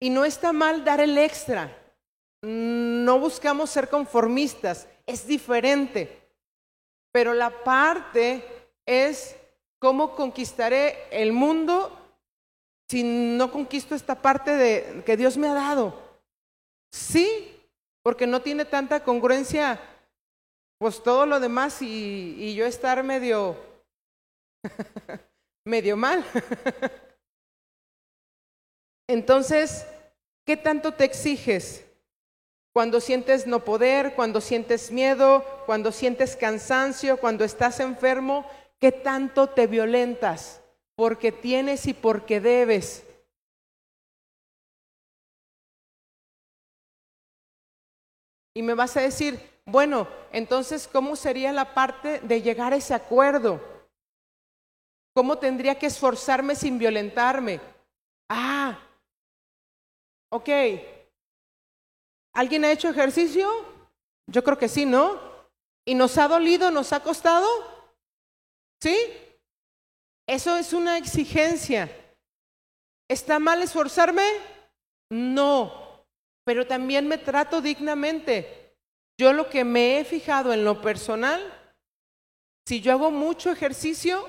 Y 0.00 0.10
no 0.10 0.26
está 0.26 0.52
mal 0.52 0.84
dar 0.84 1.00
el 1.00 1.16
extra. 1.16 1.74
No 2.42 3.18
buscamos 3.18 3.70
ser 3.70 3.88
conformistas, 3.88 4.86
es 5.06 5.26
diferente. 5.26 6.30
Pero 7.10 7.32
la 7.32 7.64
parte 7.64 8.44
es 8.84 9.34
cómo 9.78 10.14
conquistaré 10.14 11.08
el 11.10 11.32
mundo 11.32 11.97
si 12.88 13.02
no 13.02 13.52
conquisto 13.52 13.94
esta 13.94 14.20
parte 14.22 14.50
de 14.52 15.02
que 15.04 15.16
Dios 15.16 15.36
me 15.36 15.48
ha 15.48 15.54
dado. 15.54 15.94
Sí, 16.90 17.54
porque 18.02 18.26
no 18.26 18.40
tiene 18.40 18.64
tanta 18.64 19.04
congruencia, 19.04 19.78
pues 20.78 21.02
todo 21.02 21.26
lo 21.26 21.38
demás 21.38 21.82
y, 21.82 22.36
y 22.38 22.54
yo 22.54 22.64
estar 22.64 23.02
medio, 23.02 23.56
medio 25.66 25.96
mal. 25.96 26.24
Entonces, 29.06 29.86
¿qué 30.46 30.56
tanto 30.56 30.92
te 30.92 31.04
exiges? 31.04 31.84
Cuando 32.74 33.00
sientes 33.00 33.46
no 33.46 33.64
poder, 33.64 34.14
cuando 34.14 34.40
sientes 34.40 34.90
miedo, 34.90 35.44
cuando 35.66 35.92
sientes 35.92 36.36
cansancio, 36.36 37.18
cuando 37.18 37.44
estás 37.44 37.80
enfermo, 37.80 38.46
¿qué 38.78 38.92
tanto 38.92 39.48
te 39.48 39.66
violentas? 39.66 40.57
Porque 40.98 41.30
tienes 41.30 41.86
y 41.86 41.94
porque 41.94 42.40
debes. 42.40 43.06
Y 48.52 48.62
me 48.62 48.74
vas 48.74 48.96
a 48.96 49.02
decir, 49.02 49.38
bueno, 49.64 50.08
entonces, 50.32 50.88
¿cómo 50.88 51.14
sería 51.14 51.52
la 51.52 51.72
parte 51.72 52.18
de 52.18 52.42
llegar 52.42 52.72
a 52.72 52.76
ese 52.76 52.94
acuerdo? 52.94 53.60
¿Cómo 55.14 55.38
tendría 55.38 55.78
que 55.78 55.86
esforzarme 55.86 56.56
sin 56.56 56.80
violentarme? 56.80 57.60
Ah, 58.28 58.76
Ok. 60.30 60.48
¿Alguien 62.34 62.64
ha 62.64 62.72
hecho 62.72 62.88
ejercicio? 62.90 63.48
Yo 64.26 64.42
creo 64.42 64.58
que 64.58 64.68
sí, 64.68 64.84
¿no? 64.84 65.18
¿Y 65.86 65.94
nos 65.94 66.18
ha 66.18 66.28
dolido, 66.28 66.70
nos 66.70 66.92
ha 66.92 67.02
costado? 67.02 67.46
¿Sí? 68.82 68.96
Eso 70.28 70.58
es 70.58 70.74
una 70.74 70.98
exigencia. 70.98 71.90
¿Está 73.08 73.38
mal 73.38 73.62
esforzarme? 73.62 74.22
No, 75.10 76.04
pero 76.44 76.66
también 76.66 77.08
me 77.08 77.16
trato 77.16 77.62
dignamente. 77.62 78.76
Yo 79.18 79.32
lo 79.32 79.48
que 79.48 79.64
me 79.64 79.98
he 79.98 80.04
fijado 80.04 80.52
en 80.52 80.66
lo 80.66 80.82
personal, 80.82 81.40
si 82.66 82.82
yo 82.82 82.92
hago 82.92 83.10
mucho 83.10 83.50
ejercicio, 83.50 84.28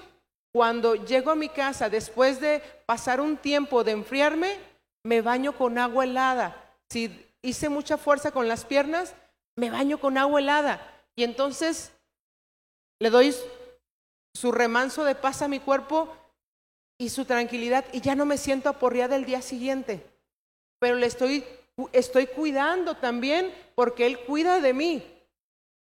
cuando 0.54 0.96
llego 0.96 1.32
a 1.32 1.36
mi 1.36 1.50
casa 1.50 1.90
después 1.90 2.40
de 2.40 2.64
pasar 2.86 3.20
un 3.20 3.36
tiempo 3.36 3.84
de 3.84 3.92
enfriarme, 3.92 4.58
me 5.04 5.22
baño 5.22 5.58
con 5.58 5.78
agua 5.78 6.06
helada. 6.06 6.56
Si 6.90 7.26
hice 7.42 7.68
mucha 7.68 7.98
fuerza 7.98 8.32
con 8.32 8.48
las 8.48 8.64
piernas, 8.64 9.14
me 9.58 9.70
baño 9.70 10.00
con 10.00 10.18
agua 10.18 10.40
helada. 10.40 10.82
Y 11.18 11.26
entonces 11.26 11.92
le 13.00 13.10
doy 13.10 13.36
su 14.34 14.52
remanso 14.52 15.04
de 15.04 15.16
paz 15.16 15.42
a 15.42 15.48
mi 15.48 15.60
cuerpo 15.60 16.16
y 16.98 17.10
su 17.10 17.26
tranquilidad 17.26 17.86
y 17.92 18.02
ya 18.02 18.16
no 18.16 18.26
me 18.26 18.38
siento 18.38 18.70
aporreada 18.70 19.16
el 19.16 19.26
día 19.26 19.42
siguiente. 19.42 20.06
Pero 20.80 20.96
le 20.96 21.08
estoy, 21.08 21.44
estoy 21.92 22.28
cuidando 22.28 22.96
también 22.98 23.54
porque 23.76 24.06
Él 24.06 24.20
cuida 24.20 24.60
de 24.60 24.74
mí. 24.74 25.04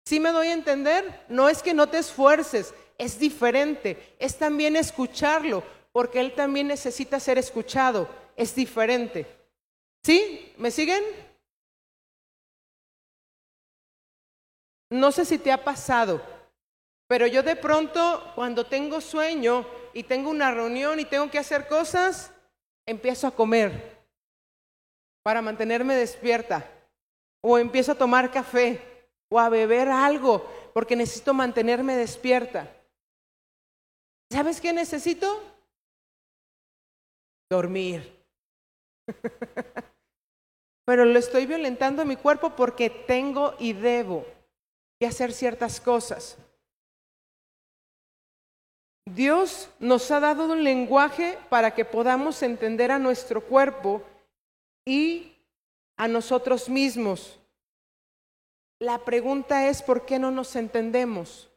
Si 0.05 0.19
me 0.19 0.31
doy 0.31 0.47
a 0.47 0.53
entender? 0.53 1.25
No 1.29 1.49
es 1.49 1.63
que 1.63 1.73
no 1.73 1.87
te 1.87 1.97
esfuerces, 1.97 2.73
es 2.97 3.17
diferente. 3.17 4.15
Es 4.19 4.37
también 4.37 4.75
escucharlo 4.75 5.63
porque 5.91 6.19
Él 6.19 6.33
también 6.33 6.67
necesita 6.67 7.19
ser 7.19 7.37
escuchado 7.37 8.07
es 8.35 8.55
diferente. 8.55 9.25
¿Sí? 10.03 10.53
¿Me 10.57 10.71
siguen? 10.71 11.03
No 14.89 15.11
sé 15.11 15.25
si 15.25 15.39
te 15.39 15.51
ha 15.51 15.63
pasado, 15.63 16.21
pero 17.07 17.27
yo 17.27 17.43
de 17.43 17.55
pronto 17.55 18.31
cuando 18.35 18.65
tengo 18.65 19.01
sueño 19.01 19.65
y 19.93 20.03
tengo 20.03 20.29
una 20.29 20.51
reunión 20.51 20.99
y 20.99 21.05
tengo 21.05 21.29
que 21.29 21.39
hacer 21.39 21.67
cosas, 21.67 22.31
empiezo 22.85 23.27
a 23.27 23.35
comer 23.35 23.93
para 25.23 25.41
mantenerme 25.41 25.95
despierta. 25.95 26.69
O 27.41 27.57
empiezo 27.57 27.91
a 27.91 27.95
tomar 27.95 28.31
café 28.31 28.81
o 29.29 29.39
a 29.39 29.49
beber 29.49 29.89
algo 29.89 30.45
porque 30.73 30.95
necesito 30.95 31.33
mantenerme 31.33 31.95
despierta. 31.95 32.71
¿Sabes 34.31 34.61
qué 34.61 34.71
necesito? 34.73 35.43
Dormir. 37.49 38.23
Pero 40.85 41.05
lo 41.05 41.19
estoy 41.19 41.45
violentando 41.45 42.01
a 42.01 42.05
mi 42.05 42.15
cuerpo 42.15 42.55
porque 42.55 42.89
tengo 42.89 43.55
y 43.59 43.73
debo 43.73 44.25
de 44.99 45.07
hacer 45.07 45.31
ciertas 45.31 45.79
cosas. 45.79 46.37
Dios 49.05 49.69
nos 49.79 50.09
ha 50.11 50.19
dado 50.19 50.51
un 50.51 50.63
lenguaje 50.63 51.37
para 51.49 51.73
que 51.73 51.85
podamos 51.85 52.41
entender 52.41 52.91
a 52.91 52.99
nuestro 52.99 53.43
cuerpo 53.43 54.01
y 54.85 55.33
a 55.97 56.07
nosotros 56.07 56.69
mismos. 56.69 57.39
La 58.79 58.99
pregunta 58.99 59.67
es, 59.67 59.81
¿por 59.81 60.05
qué 60.05 60.19
no 60.19 60.31
nos 60.31 60.55
entendemos? 60.55 61.49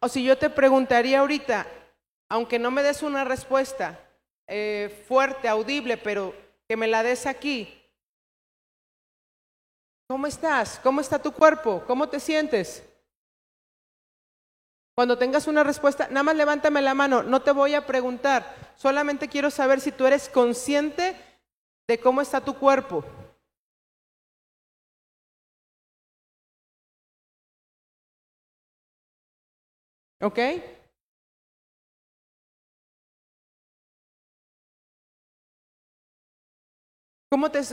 O 0.00 0.08
si 0.08 0.22
yo 0.22 0.36
te 0.36 0.50
preguntaría 0.50 1.20
ahorita, 1.20 1.66
aunque 2.28 2.58
no 2.58 2.70
me 2.70 2.82
des 2.82 3.02
una 3.02 3.24
respuesta, 3.24 3.98
eh, 4.46 5.04
fuerte, 5.08 5.48
audible, 5.48 5.96
pero 5.96 6.34
que 6.68 6.76
me 6.76 6.86
la 6.86 7.02
des 7.02 7.26
aquí. 7.26 7.82
¿Cómo 10.08 10.26
estás? 10.26 10.78
¿Cómo 10.82 11.00
está 11.00 11.18
tu 11.18 11.32
cuerpo? 11.32 11.82
¿Cómo 11.86 12.08
te 12.08 12.20
sientes? 12.20 12.82
Cuando 14.94 15.18
tengas 15.18 15.46
una 15.48 15.64
respuesta, 15.64 16.06
nada 16.08 16.22
más 16.22 16.36
levántame 16.36 16.80
la 16.80 16.94
mano, 16.94 17.22
no 17.22 17.42
te 17.42 17.50
voy 17.50 17.74
a 17.74 17.84
preguntar, 17.86 18.54
solamente 18.76 19.28
quiero 19.28 19.50
saber 19.50 19.80
si 19.80 19.90
tú 19.90 20.06
eres 20.06 20.28
consciente 20.28 21.16
de 21.88 21.98
cómo 21.98 22.20
está 22.20 22.40
tu 22.40 22.54
cuerpo. 22.54 23.04
¿Ok? 30.20 30.38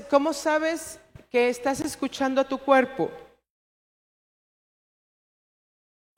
¿Cómo, 0.10 0.34
sabes 0.34 1.00
que 1.30 1.50
estás 1.50 1.82
escuchando 1.82 2.42
a 2.42 2.48
tu 2.48 2.58
cuerpo? 2.58 3.12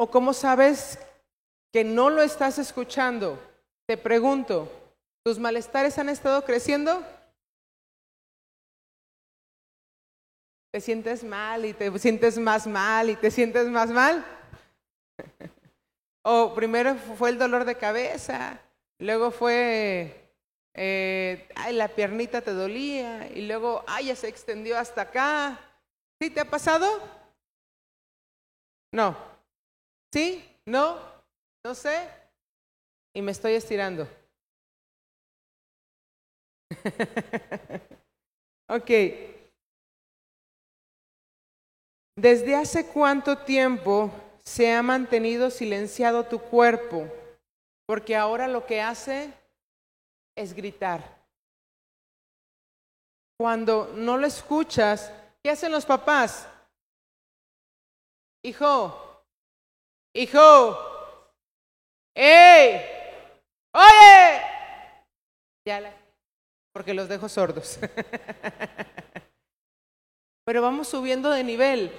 ¿O 0.04 0.12
cómo 0.12 0.34
sabes 0.34 1.00
que 1.72 1.86
no 1.86 2.10
lo 2.10 2.24
estás 2.24 2.60
escuchando? 2.60 3.40
Te 3.86 3.96
pregunto, 3.96 4.70
¿tus 5.24 5.40
malestares 5.40 5.98
han 5.98 6.10
estado 6.10 6.44
creciendo? 6.44 7.02
¿Te 10.74 10.82
sientes 10.82 11.24
mal 11.24 11.64
y 11.64 11.72
te 11.72 11.98
sientes 12.00 12.38
más 12.38 12.68
mal 12.68 13.12
y 13.12 13.16
te 13.16 13.32
sientes 13.32 13.66
más 13.70 13.92
mal? 13.92 14.26
¿O 16.22 16.54
primero 16.54 16.96
fue 16.96 17.30
el 17.30 17.38
dolor 17.38 17.64
de 17.64 17.78
cabeza, 17.78 18.60
luego 19.00 19.32
fue 19.32 20.34
eh, 20.74 21.48
ay, 21.56 21.76
la 21.76 21.88
piernita 21.88 22.42
te 22.42 22.52
dolía 22.52 23.32
y 23.34 23.48
luego, 23.48 23.86
ay, 23.88 24.08
ya 24.08 24.18
se 24.18 24.28
extendió 24.28 24.78
hasta 24.78 25.04
acá. 25.04 25.62
¿Sí 26.20 26.30
te 26.30 26.42
ha 26.42 26.50
pasado? 26.50 26.90
No. 28.92 29.33
¿Sí? 30.14 30.48
¿No? 30.68 31.00
No 31.66 31.74
sé. 31.74 32.08
Y 33.16 33.22
me 33.24 33.32
estoy 33.32 33.54
estirando. 33.54 34.08
ok. 38.70 38.92
¿Desde 42.16 42.56
hace 42.56 42.86
cuánto 42.86 43.40
tiempo 43.40 44.12
se 44.46 44.72
ha 44.72 44.84
mantenido 44.84 45.50
silenciado 45.50 46.24
tu 46.24 46.38
cuerpo? 46.38 47.08
Porque 47.88 48.16
ahora 48.16 48.48
lo 48.48 48.68
que 48.68 48.82
hace 48.82 49.34
es 50.38 50.54
gritar. 50.54 51.24
Cuando 53.40 53.92
no 53.96 54.18
lo 54.18 54.28
escuchas, 54.28 55.12
¿qué 55.42 55.50
hacen 55.50 55.72
los 55.72 55.88
papás? 55.88 56.48
Hijo, 58.44 59.13
hijo, 60.14 60.78
¡ey! 62.16 62.82
¡Oye! 63.74 64.42
Ya 65.66 65.80
la, 65.80 65.94
porque 66.72 66.94
los 66.94 67.10
dejo 67.10 67.28
sordos. 67.28 67.80
Pero 70.46 70.62
vamos 70.62 70.90
subiendo 70.90 71.32
de 71.32 71.44
nivel 71.44 71.92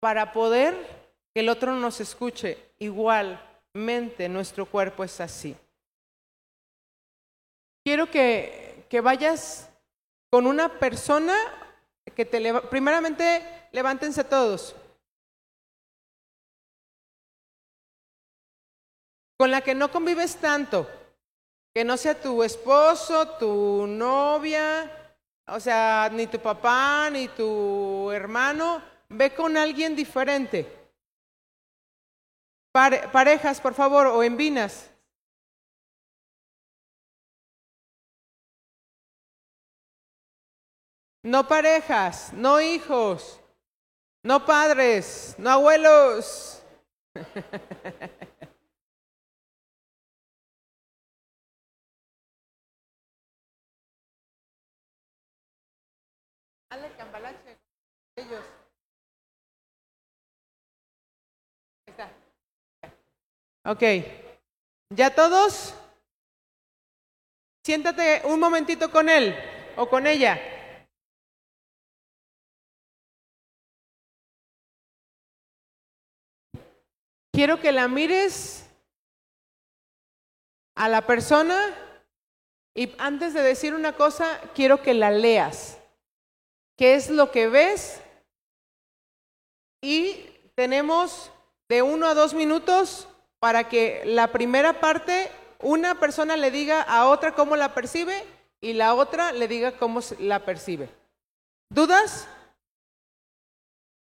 para 0.00 0.32
poder 0.32 0.74
que 1.34 1.40
el 1.40 1.48
otro 1.48 1.74
nos 1.74 2.00
escuche. 2.00 2.58
Igualmente 2.78 4.28
nuestro 4.28 4.66
cuerpo 4.66 5.04
es 5.04 5.20
así. 5.20 5.56
Quiero 7.84 8.10
que, 8.10 8.86
que 8.88 9.00
vayas 9.00 9.68
con 10.30 10.46
una 10.46 10.78
persona 10.78 11.36
que 12.16 12.24
te 12.24 12.60
primeramente 12.62 13.68
levántense 13.72 14.24
todos. 14.24 14.74
Con 19.42 19.50
la 19.50 19.60
que 19.60 19.74
no 19.74 19.90
convives 19.90 20.36
tanto, 20.36 20.88
que 21.74 21.82
no 21.82 21.96
sea 21.96 22.14
tu 22.14 22.44
esposo, 22.44 23.26
tu 23.38 23.88
novia, 23.88 24.88
o 25.48 25.58
sea, 25.58 26.08
ni 26.12 26.28
tu 26.28 26.38
papá, 26.38 27.10
ni 27.10 27.26
tu 27.26 28.08
hermano, 28.12 28.80
ve 29.08 29.34
con 29.34 29.56
alguien 29.56 29.96
diferente. 29.96 30.92
parejas, 32.70 33.60
por 33.60 33.74
favor, 33.74 34.06
o 34.06 34.22
en 34.22 34.36
vinas. 34.36 34.88
No 41.24 41.48
parejas, 41.48 42.32
no 42.32 42.60
hijos, 42.60 43.40
no 44.22 44.46
padres, 44.46 45.34
no 45.36 45.50
abuelos. 45.50 46.62
ellos. 58.16 58.44
Está. 61.86 62.10
Ok. 63.64 63.82
¿Ya 64.90 65.14
todos? 65.14 65.74
Siéntate 67.64 68.22
un 68.24 68.40
momentito 68.40 68.90
con 68.90 69.08
él 69.08 69.36
o 69.76 69.88
con 69.88 70.06
ella. 70.06 70.40
Quiero 77.32 77.60
que 77.60 77.72
la 77.72 77.88
mires 77.88 78.68
a 80.74 80.88
la 80.88 81.06
persona 81.06 81.74
y 82.74 82.94
antes 82.98 83.34
de 83.34 83.42
decir 83.42 83.74
una 83.74 83.94
cosa, 83.94 84.40
quiero 84.54 84.82
que 84.82 84.94
la 84.94 85.10
leas. 85.10 85.81
¿Qué 86.76 86.94
es 86.94 87.10
lo 87.10 87.30
que 87.30 87.48
ves? 87.48 88.00
Y 89.80 90.26
tenemos 90.54 91.30
de 91.68 91.82
uno 91.82 92.06
a 92.06 92.14
dos 92.14 92.34
minutos 92.34 93.08
para 93.38 93.68
que 93.68 94.02
la 94.04 94.32
primera 94.32 94.80
parte, 94.80 95.30
una 95.60 95.98
persona 95.98 96.36
le 96.36 96.50
diga 96.50 96.82
a 96.82 97.08
otra 97.08 97.34
cómo 97.34 97.56
la 97.56 97.74
percibe 97.74 98.24
y 98.60 98.74
la 98.74 98.94
otra 98.94 99.32
le 99.32 99.48
diga 99.48 99.76
cómo 99.76 100.00
la 100.20 100.44
percibe. 100.44 100.88
¿Dudas? 101.68 102.28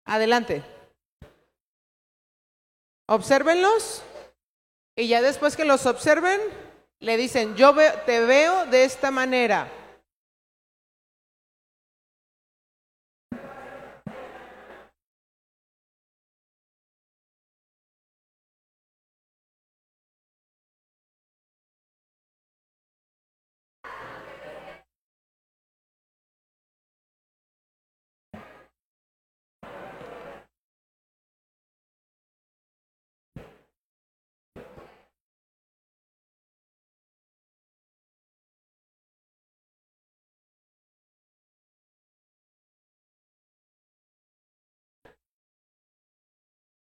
Adelante. 0.04 0.62
Obsérvenlos 3.06 4.02
y 4.96 5.08
ya 5.08 5.22
después 5.22 5.56
que 5.56 5.64
los 5.64 5.86
observen, 5.86 6.40
le 6.98 7.16
dicen, 7.16 7.56
yo 7.56 7.74
te 8.04 8.20
veo 8.20 8.66
de 8.66 8.84
esta 8.84 9.10
manera. 9.10 9.72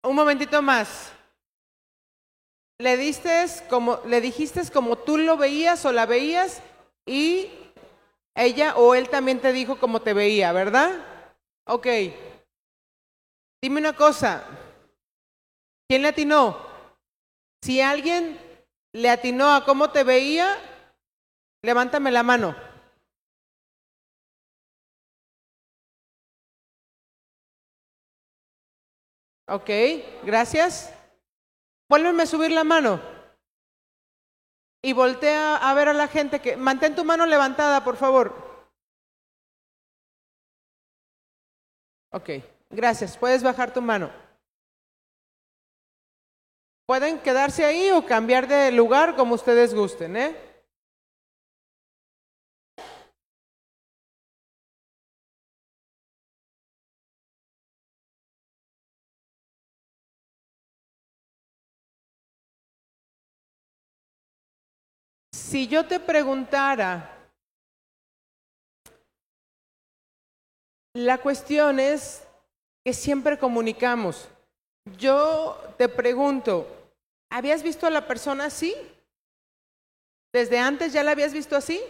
Un 0.07 0.15
momentito 0.15 0.63
más. 0.63 1.13
Le 2.79 2.97
diste 2.97 3.45
como, 3.69 4.01
le 4.07 4.21
dijiste 4.21 4.63
como 4.71 4.97
tú 4.97 5.19
lo 5.19 5.37
veías 5.37 5.85
o 5.85 5.91
la 5.91 6.07
veías 6.07 6.63
y 7.05 7.51
ella 8.37 8.77
o 8.77 8.95
él 8.95 9.09
también 9.09 9.41
te 9.41 9.53
dijo 9.53 9.81
como 9.81 10.03
te 10.03 10.13
veía, 10.13 10.53
¿verdad? 10.53 10.93
Ok. 11.67 11.89
Dime 13.61 13.81
una 13.81 13.95
cosa. 13.95 14.45
¿Quién 15.89 16.03
le 16.03 16.09
atinó? 16.09 16.57
Si 17.63 17.81
alguien 17.81 18.39
le 18.93 19.11
atinó 19.11 19.57
a 19.57 19.65
cómo 19.65 19.91
te 19.91 20.05
veía, 20.05 20.57
levántame 21.63 22.13
la 22.13 22.23
mano. 22.23 22.55
Ok, 29.49 29.71
gracias. 30.25 30.93
Vuélveme 31.89 32.25
a 32.25 32.27
subir 32.27 32.51
la 32.51 32.65
mano. 32.65 33.01
Y 34.83 34.93
voltea 34.93 35.57
a 35.57 35.75
ver 35.75 35.89
a 35.89 35.93
la 35.93 36.09
gente 36.09 36.41
que... 36.41 36.57
Mantén 36.57 36.95
tu 36.95 37.05
mano 37.05 37.27
levantada, 37.27 37.85
por 37.85 37.97
favor. 37.97 38.35
Ok, 42.13 42.31
gracias. 42.71 43.17
Puedes 43.17 43.43
bajar 43.43 43.73
tu 43.73 43.83
mano. 43.83 44.11
Pueden 46.87 47.19
quedarse 47.19 47.65
ahí 47.65 47.91
o 47.91 48.07
cambiar 48.07 48.47
de 48.47 48.71
lugar 48.71 49.17
como 49.17 49.35
ustedes 49.35 49.75
gusten, 49.75 50.17
¿eh? 50.17 50.46
Si 65.49 65.69
yo 65.69 65.87
te 65.87 66.01
preguntara, 66.01 67.31
la 70.93 71.19
cuestión 71.19 71.79
es 71.79 72.27
que 72.85 72.93
siempre 72.93 73.39
comunicamos. 73.39 74.29
Yo 74.99 75.57
te 75.79 75.89
pregunto, 75.89 76.67
¿habías 77.31 77.63
visto 77.63 77.87
a 77.87 77.91
la 77.91 78.09
persona 78.09 78.47
así? 78.47 78.75
¿Desde 80.33 80.59
antes 80.59 80.93
ya 80.93 81.05
la 81.05 81.13
habías 81.13 81.33
visto 81.33 81.55
así? 81.55 81.81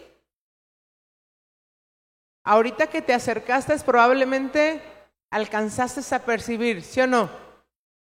Ahorita 2.44 2.88
que 2.88 3.00
te 3.00 3.14
acercaste 3.14 3.74
probablemente 3.78 4.82
alcanzaste 5.30 6.14
a 6.14 6.26
percibir, 6.26 6.82
¿sí 6.82 7.00
o 7.00 7.06
no? 7.06 7.30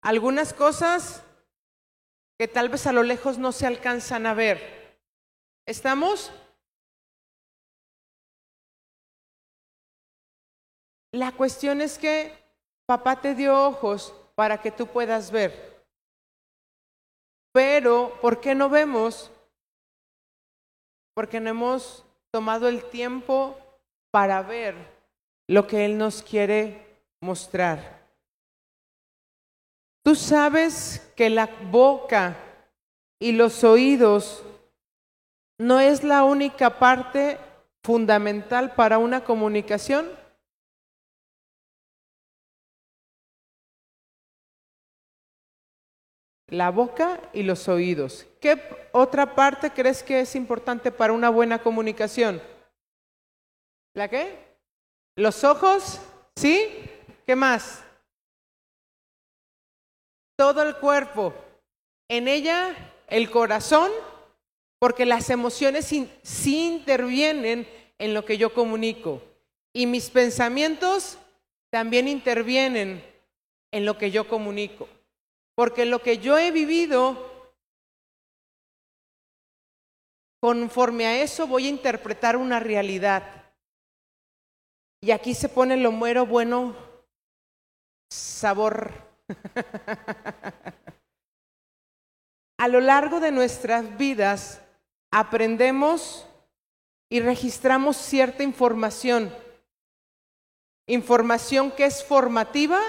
Algunas 0.00 0.54
cosas 0.54 1.22
que 2.38 2.48
tal 2.48 2.70
vez 2.70 2.86
a 2.86 2.92
lo 2.92 3.02
lejos 3.02 3.36
no 3.36 3.52
se 3.52 3.66
alcanzan 3.66 4.24
a 4.24 4.32
ver. 4.32 4.83
¿Estamos? 5.66 6.30
La 11.12 11.32
cuestión 11.32 11.80
es 11.80 11.96
que 11.96 12.36
papá 12.86 13.20
te 13.20 13.34
dio 13.34 13.66
ojos 13.66 14.14
para 14.34 14.60
que 14.60 14.70
tú 14.70 14.86
puedas 14.86 15.30
ver. 15.30 15.84
Pero, 17.52 18.18
¿por 18.20 18.40
qué 18.40 18.54
no 18.54 18.68
vemos? 18.68 19.30
Porque 21.14 21.38
no 21.38 21.50
hemos 21.50 22.04
tomado 22.32 22.68
el 22.68 22.82
tiempo 22.90 23.56
para 24.10 24.42
ver 24.42 24.74
lo 25.46 25.66
que 25.66 25.84
Él 25.84 25.96
nos 25.96 26.22
quiere 26.22 27.00
mostrar. 27.20 28.04
Tú 30.04 30.14
sabes 30.14 31.12
que 31.16 31.30
la 31.30 31.46
boca 31.70 32.36
y 33.20 33.32
los 33.32 33.64
oídos 33.64 34.42
no 35.58 35.80
es 35.80 36.04
la 36.04 36.24
única 36.24 36.78
parte 36.78 37.38
fundamental 37.82 38.74
para 38.74 38.98
una 38.98 39.24
comunicación. 39.24 40.06
la 46.48 46.70
boca 46.70 47.20
y 47.32 47.42
los 47.42 47.68
oídos. 47.68 48.26
¿Qué 48.40 48.88
otra 48.92 49.34
parte 49.34 49.70
crees 49.70 50.02
que 50.02 50.20
es 50.20 50.34
importante 50.36 50.92
para 50.92 51.12
una 51.12 51.28
buena 51.28 51.58
comunicación? 51.58 52.40
¿La 53.94 54.08
qué? 54.08 54.38
Los 55.16 55.44
ojos, 55.44 56.00
¿sí? 56.36 56.90
¿Qué 57.26 57.34
más? 57.36 57.82
Todo 60.36 60.62
el 60.62 60.76
cuerpo. 60.76 61.34
En 62.08 62.28
ella 62.28 62.74
el 63.08 63.30
corazón, 63.30 63.90
porque 64.84 65.06
las 65.06 65.30
emociones 65.30 65.86
sí 65.86 66.66
intervienen 66.66 67.66
en 67.96 68.12
lo 68.12 68.26
que 68.26 68.36
yo 68.36 68.52
comunico. 68.52 69.22
Y 69.72 69.86
mis 69.86 70.10
pensamientos 70.10 71.16
también 71.70 72.06
intervienen 72.06 73.02
en 73.72 73.86
lo 73.86 73.96
que 73.96 74.10
yo 74.10 74.28
comunico. 74.28 74.86
Porque 75.54 75.86
lo 75.86 76.02
que 76.02 76.18
yo 76.18 76.36
he 76.36 76.50
vivido, 76.50 77.50
conforme 80.38 81.06
a 81.06 81.22
eso 81.22 81.46
voy 81.46 81.64
a 81.64 81.70
interpretar 81.70 82.36
una 82.36 82.60
realidad. 82.60 83.54
Y 85.00 85.12
aquí 85.12 85.32
se 85.32 85.48
pone 85.48 85.78
lo 85.78 85.92
muero 85.92 86.26
bueno, 86.26 86.76
sabor. 88.10 88.92
a 92.58 92.68
lo 92.68 92.82
largo 92.82 93.20
de 93.20 93.32
nuestras 93.32 93.96
vidas 93.96 94.60
aprendemos 95.14 96.26
y 97.08 97.20
registramos 97.20 97.96
cierta 97.96 98.42
información. 98.42 99.32
Información 100.88 101.70
que 101.70 101.84
es 101.84 102.04
formativa 102.04 102.80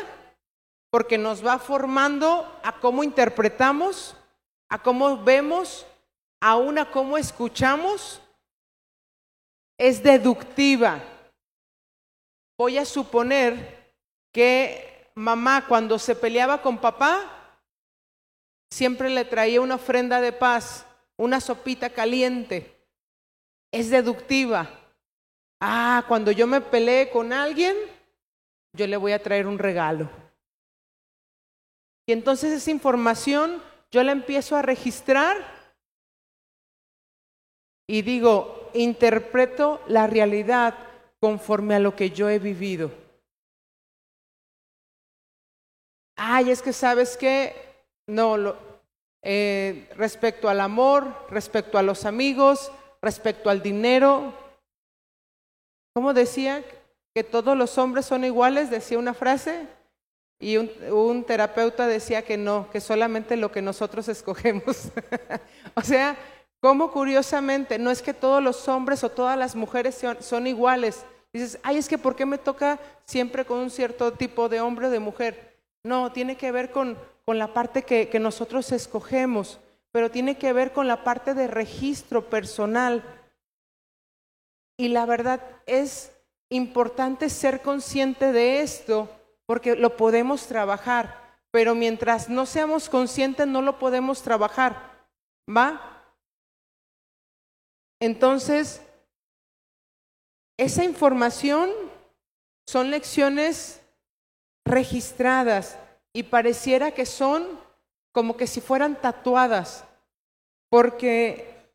porque 0.89 1.19
nos 1.19 1.45
va 1.45 1.59
formando 1.59 2.51
a 2.63 2.79
cómo 2.79 3.03
interpretamos, 3.03 4.17
a 4.69 4.81
cómo 4.81 5.23
vemos, 5.23 5.85
aún 6.41 6.79
a 6.79 6.89
cómo 6.89 7.15
escuchamos. 7.15 8.19
Es 9.77 10.01
deductiva. 10.01 11.03
Voy 12.57 12.79
a 12.79 12.85
suponer 12.85 13.93
que 14.31 15.11
mamá 15.13 15.67
cuando 15.67 15.99
se 15.99 16.15
peleaba 16.15 16.59
con 16.63 16.79
papá, 16.79 17.59
siempre 18.71 19.11
le 19.11 19.25
traía 19.25 19.61
una 19.61 19.75
ofrenda 19.75 20.19
de 20.21 20.31
paz, 20.31 20.88
una 21.17 21.39
sopita 21.39 21.89
caliente. 21.89 22.75
Es 23.71 23.89
deductiva. 23.89 24.69
Ah, 25.60 26.04
cuando 26.08 26.32
yo 26.32 26.47
me 26.47 26.62
peleé 26.62 27.10
con 27.10 27.34
alguien, 27.34 27.75
yo 28.73 28.88
le 28.88 28.97
voy 28.97 29.13
a 29.13 29.21
traer 29.21 29.47
un 29.47 29.58
regalo. 29.58 30.10
Y 32.08 32.12
entonces 32.12 32.51
esa 32.51 32.71
información 32.71 33.62
yo 33.91 34.04
la 34.04 34.12
empiezo 34.12 34.56
a 34.56 34.62
registrar 34.62 35.38
y 37.88 38.01
digo, 38.01 38.69
interpreto 38.73 39.82
la 39.88 40.08
realidad 40.08 40.75
conforme 41.19 41.75
a 41.75 41.80
lo 41.80 41.95
que 41.95 42.12
yo 42.12 42.30
he 42.30 42.39
vivido. 42.39 42.91
Ay, 46.17 46.51
es 46.51 46.62
que 46.62 46.73
sabes 46.73 47.17
que, 47.17 47.56
no, 48.08 48.38
lo, 48.38 48.74
eh, 49.27 49.89
respecto 49.97 50.49
al 50.49 50.61
amor, 50.61 51.25
respecto 51.31 51.79
a 51.79 51.81
los 51.81 52.05
amigos, 52.05 52.71
respecto 53.01 53.49
al 53.49 53.63
dinero, 53.63 54.31
¿cómo 55.95 56.13
decía? 56.13 56.63
Que 57.15 57.23
todos 57.23 57.57
los 57.57 57.79
hombres 57.79 58.05
son 58.05 58.23
iguales, 58.23 58.69
decía 58.69 58.99
una 58.99 59.15
frase. 59.15 59.65
Y 60.39 60.57
un, 60.57 61.23
terapeuta 61.23 61.88
decía 61.88 62.21
que 62.21 62.38
no, 62.38 62.69
que 62.69 62.79
solamente 62.79 63.35
lo 63.35 63.51
que 63.51 63.63
nosotros 63.63 64.07
escogemos. 64.09 64.89
o 65.73 65.81
sea, 65.81 66.15
como 66.61 66.91
curiosamente, 66.91 67.79
no 67.79 67.89
es 67.89 68.03
que 68.03 68.13
todos 68.13 68.43
los 68.43 68.67
hombres 68.67 69.03
o 69.03 69.09
todas 69.09 69.39
las 69.39 69.55
mujeres 69.55 69.99
son, 70.19 70.45
iguales. 70.45 71.03
Dices, 71.33 71.57
ay, 71.63 71.77
es 71.77 71.89
que 71.89 71.97
¿por 71.97 72.15
qué 72.15 72.27
me 72.27 72.38
toca 72.38 72.79
siempre 73.05 73.43
con 73.43 73.57
un 73.57 73.71
cierto 73.71 74.13
tipo 74.13 74.49
de 74.49 74.61
hombre 74.61 74.85
o 74.85 74.91
de 74.91 74.99
mujer? 74.99 75.55
No, 75.86 76.12
tiene 76.12 76.36
que 76.36 76.52
ver 76.52 76.71
con, 76.71 76.98
con 77.26 77.38
la 77.38 77.54
parte 77.54 77.84
que, 77.84 78.10
que 78.10 78.19
nosotros 78.19 78.71
escogemos, 78.71 79.60
pero 79.91 80.10
tiene 80.10 80.36
que 80.36 80.52
ver 80.52 80.74
con 80.74 80.88
la 80.88 81.04
parte 81.04 81.36
de 81.36 81.45
registro 81.45 82.28
personal. 82.28 83.04
Y 84.78 84.88
la 84.88 85.06
verdad 85.06 85.41
es 85.67 86.12
importante 86.50 87.30
ser 87.30 87.62
consciente 87.62 88.32
de 88.32 88.62
esto 88.62 89.10
porque 89.45 89.76
lo 89.76 89.95
podemos 89.95 90.48
trabajar, 90.48 91.38
pero 91.52 91.76
mientras 91.76 92.30
no 92.30 92.48
seamos 92.48 92.89
conscientes 92.89 93.45
no 93.45 93.62
lo 93.62 93.78
podemos 93.78 94.24
trabajar. 94.24 95.08
¿Va? 95.48 96.04
Entonces, 98.00 98.82
esa 100.58 100.84
información 100.84 101.69
son 102.65 102.89
lecciones 102.89 103.85
registradas 104.65 105.78
y 106.12 106.23
pareciera 106.23 106.91
que 106.91 107.06
son 107.06 107.60
como 108.12 108.36
que 108.36 108.47
si 108.47 108.62
fueran 108.62 108.99
tatuadas, 108.99 109.86
porque 110.69 111.69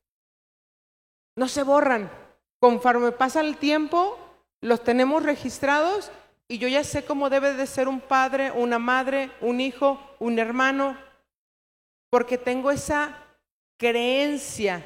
no 1.36 1.48
se 1.48 1.62
borran. 1.62 2.10
Conforme 2.58 3.12
pasa 3.12 3.40
el 3.40 3.56
tiempo, 3.56 4.18
los 4.60 4.82
tenemos 4.82 5.22
registrados 5.22 6.10
y 6.48 6.58
yo 6.58 6.68
ya 6.68 6.82
sé 6.82 7.04
cómo 7.04 7.30
debe 7.30 7.54
de 7.54 7.66
ser 7.66 7.88
un 7.88 8.00
padre, 8.00 8.50
una 8.50 8.78
madre, 8.78 9.30
un 9.40 9.60
hijo, 9.60 10.00
un 10.18 10.38
hermano, 10.38 10.98
porque 12.10 12.38
tengo 12.38 12.70
esa 12.70 13.16
creencia 13.78 14.84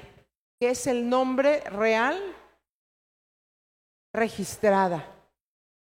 que 0.61 0.71
es 0.71 0.87
el 0.87 1.09
nombre 1.09 1.61
real 1.71 2.21
registrada. 4.13 5.14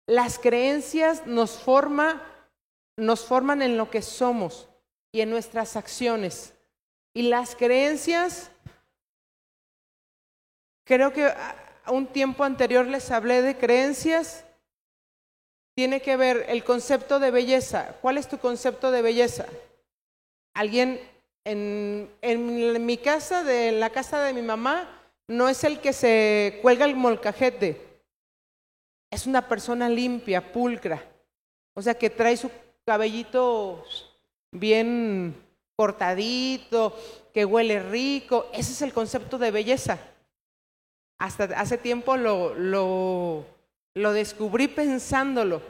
Las 0.09 0.39
creencias 0.39 1.27
nos 1.27 1.59
forma, 1.59 2.23
nos 2.97 3.27
forman 3.27 3.61
en 3.61 3.77
lo 3.77 3.91
que 3.91 4.01
somos 4.01 4.67
y 5.13 5.21
en 5.21 5.29
nuestras 5.29 5.77
acciones. 5.77 6.55
Y 7.13 7.25
las 7.25 7.55
creencias, 7.55 8.51
creo 10.87 11.13
que 11.13 11.31
un 11.89 12.07
tiempo 12.07 12.45
anterior 12.45 12.87
les 12.87 13.11
hablé 13.11 13.43
de 13.43 13.59
creencias 13.59 14.47
tiene 15.75 16.01
que 16.01 16.17
ver 16.17 16.47
el 16.49 16.65
concepto 16.65 17.19
de 17.19 17.31
belleza. 17.31 17.95
¿Cuál 18.01 18.17
es 18.17 18.29
tu 18.29 18.39
concepto 18.39 18.91
de 18.91 19.03
belleza? 19.03 19.45
Alguien 20.55 20.99
en, 21.45 22.11
en 22.23 22.87
mi 22.87 22.97
casa, 22.97 23.45
de 23.45 23.73
la 23.73 23.91
casa 23.91 24.23
de 24.23 24.33
mi 24.33 24.41
mamá, 24.41 24.89
no 25.27 25.51
es 25.51 25.65
el 25.65 25.81
que 25.81 25.93
se 25.93 26.61
cuelga 26.63 26.87
el 26.87 26.97
molcajete. 26.97 27.88
Es 29.11 29.27
una 29.27 29.49
persona 29.49 29.89
limpia, 29.89 30.53
pulcra. 30.53 31.03
O 31.75 31.83
sea, 31.83 31.95
que 31.95 32.11
trae 32.11 32.37
su 32.37 32.51
cabellito 32.85 33.85
bien 34.53 35.35
cortadito, 35.77 36.97
que 37.33 37.45
huele 37.45 37.83
rico. 37.83 38.47
Ese 38.53 38.73
es 38.73 38.83
el 38.83 38.93
concepto 38.93 39.39
de 39.39 39.51
belleza. 39.51 39.99
Hasta 41.19 41.45
hace 41.45 41.79
tiempo 41.79 42.17
lo, 42.17 43.45
lo 43.95 44.13
descubrí 44.13 44.69
pensándolo. 44.69 45.61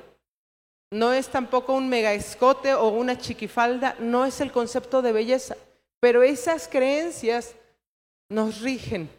No 0.91 1.13
es 1.13 1.29
tampoco 1.29 1.75
un 1.75 1.89
mega 1.89 2.15
escote 2.15 2.73
o 2.75 2.89
una 2.89 3.19
chiquifalda, 3.19 3.97
no 3.99 4.25
es 4.25 4.41
el 4.41 4.53
concepto 4.53 5.03
de 5.03 5.13
belleza, 5.13 5.55
pero 6.01 6.23
esas 6.23 6.67
creencias 6.67 7.55
nos 8.31 8.63
rigen. 8.63 9.11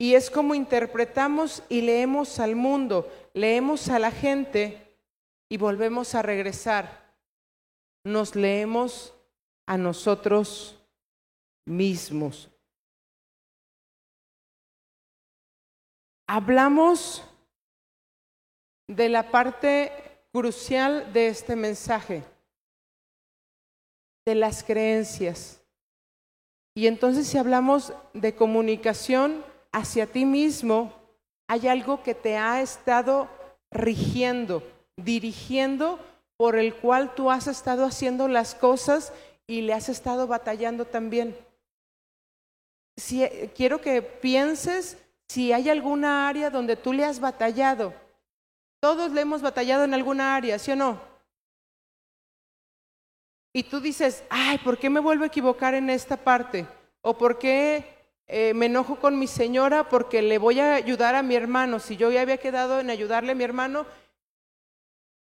Y 0.00 0.14
es 0.14 0.30
como 0.30 0.56
interpretamos 0.56 1.62
y 1.68 1.82
leemos 1.82 2.40
al 2.40 2.56
mundo, 2.56 3.06
leemos 3.34 3.88
a 3.88 4.00
la 4.00 4.10
gente 4.10 4.96
y 5.48 5.58
volvemos 5.58 6.16
a 6.16 6.22
regresar. 6.22 7.14
Nos 8.02 8.34
leemos 8.34 9.12
a 9.66 9.76
nosotros 9.76 10.76
mismos. 11.66 12.50
hablamos 16.30 17.24
de 18.86 19.08
la 19.08 19.32
parte 19.32 19.90
crucial 20.32 21.12
de 21.12 21.26
este 21.26 21.56
mensaje, 21.56 22.22
de 24.24 24.36
las 24.36 24.62
creencias. 24.62 25.60
Y 26.76 26.86
entonces 26.86 27.26
si 27.26 27.36
hablamos 27.36 27.92
de 28.14 28.36
comunicación 28.36 29.44
hacia 29.72 30.06
ti 30.06 30.24
mismo, 30.24 30.92
hay 31.48 31.68
algo 31.68 32.02
que 32.02 32.14
te 32.14 32.36
ha 32.36 32.60
estado 32.60 33.28
rigiendo, 33.70 34.62
dirigiendo, 34.96 35.98
por 36.36 36.56
el 36.56 36.74
cual 36.74 37.14
tú 37.14 37.30
has 37.30 37.46
estado 37.46 37.84
haciendo 37.84 38.26
las 38.26 38.54
cosas 38.54 39.12
y 39.46 39.60
le 39.62 39.74
has 39.74 39.88
estado 39.88 40.26
batallando 40.26 40.86
también. 40.86 41.36
Si, 42.96 43.26
quiero 43.54 43.80
que 43.80 44.00
pienses 44.00 44.96
si 45.28 45.52
hay 45.52 45.68
alguna 45.68 46.28
área 46.28 46.50
donde 46.50 46.76
tú 46.76 46.92
le 46.92 47.04
has 47.04 47.20
batallado. 47.20 47.92
Todos 48.80 49.12
le 49.12 49.20
hemos 49.20 49.42
batallado 49.42 49.84
en 49.84 49.92
alguna 49.92 50.34
área, 50.34 50.58
¿sí 50.58 50.72
o 50.72 50.76
no? 50.76 51.10
y 53.52 53.64
tú 53.64 53.80
dices, 53.80 54.22
ay, 54.30 54.58
¿por 54.58 54.78
qué 54.78 54.88
me 54.88 55.00
vuelvo 55.00 55.24
a 55.24 55.28
equivocar 55.28 55.74
en 55.74 55.90
esta 55.90 56.16
parte? 56.16 56.66
¿O 57.02 57.16
por 57.16 57.38
qué 57.38 57.99
eh, 58.32 58.54
me 58.54 58.66
enojo 58.66 58.96
con 58.96 59.18
mi 59.18 59.26
señora 59.26 59.88
porque 59.88 60.22
le 60.22 60.38
voy 60.38 60.60
a 60.60 60.74
ayudar 60.74 61.16
a 61.16 61.22
mi 61.22 61.34
hermano? 61.34 61.80
Si 61.80 61.96
yo 61.96 62.12
ya 62.12 62.20
había 62.20 62.38
quedado 62.38 62.78
en 62.78 62.88
ayudarle 62.88 63.32
a 63.32 63.34
mi 63.34 63.42
hermano, 63.42 63.86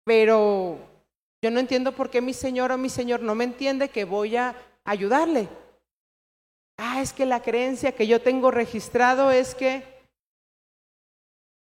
pero 0.03 0.79
yo 1.43 1.51
no 1.51 1.59
entiendo 1.59 1.91
por 1.91 2.09
qué 2.09 2.21
mi 2.21 2.33
señora 2.33 2.73
o 2.73 2.77
mi 2.79 2.89
señor 2.89 3.21
no 3.21 3.35
me 3.35 3.43
entiende 3.43 3.89
que 3.89 4.03
voy 4.03 4.35
a 4.35 4.55
ayudarle. 4.83 5.47
Ah, 6.77 6.99
es 7.01 7.13
que 7.13 7.27
la 7.27 7.41
creencia 7.43 7.91
que 7.91 8.07
yo 8.07 8.19
tengo 8.19 8.49
registrado 8.49 9.29
es 9.29 9.53
que 9.53 9.83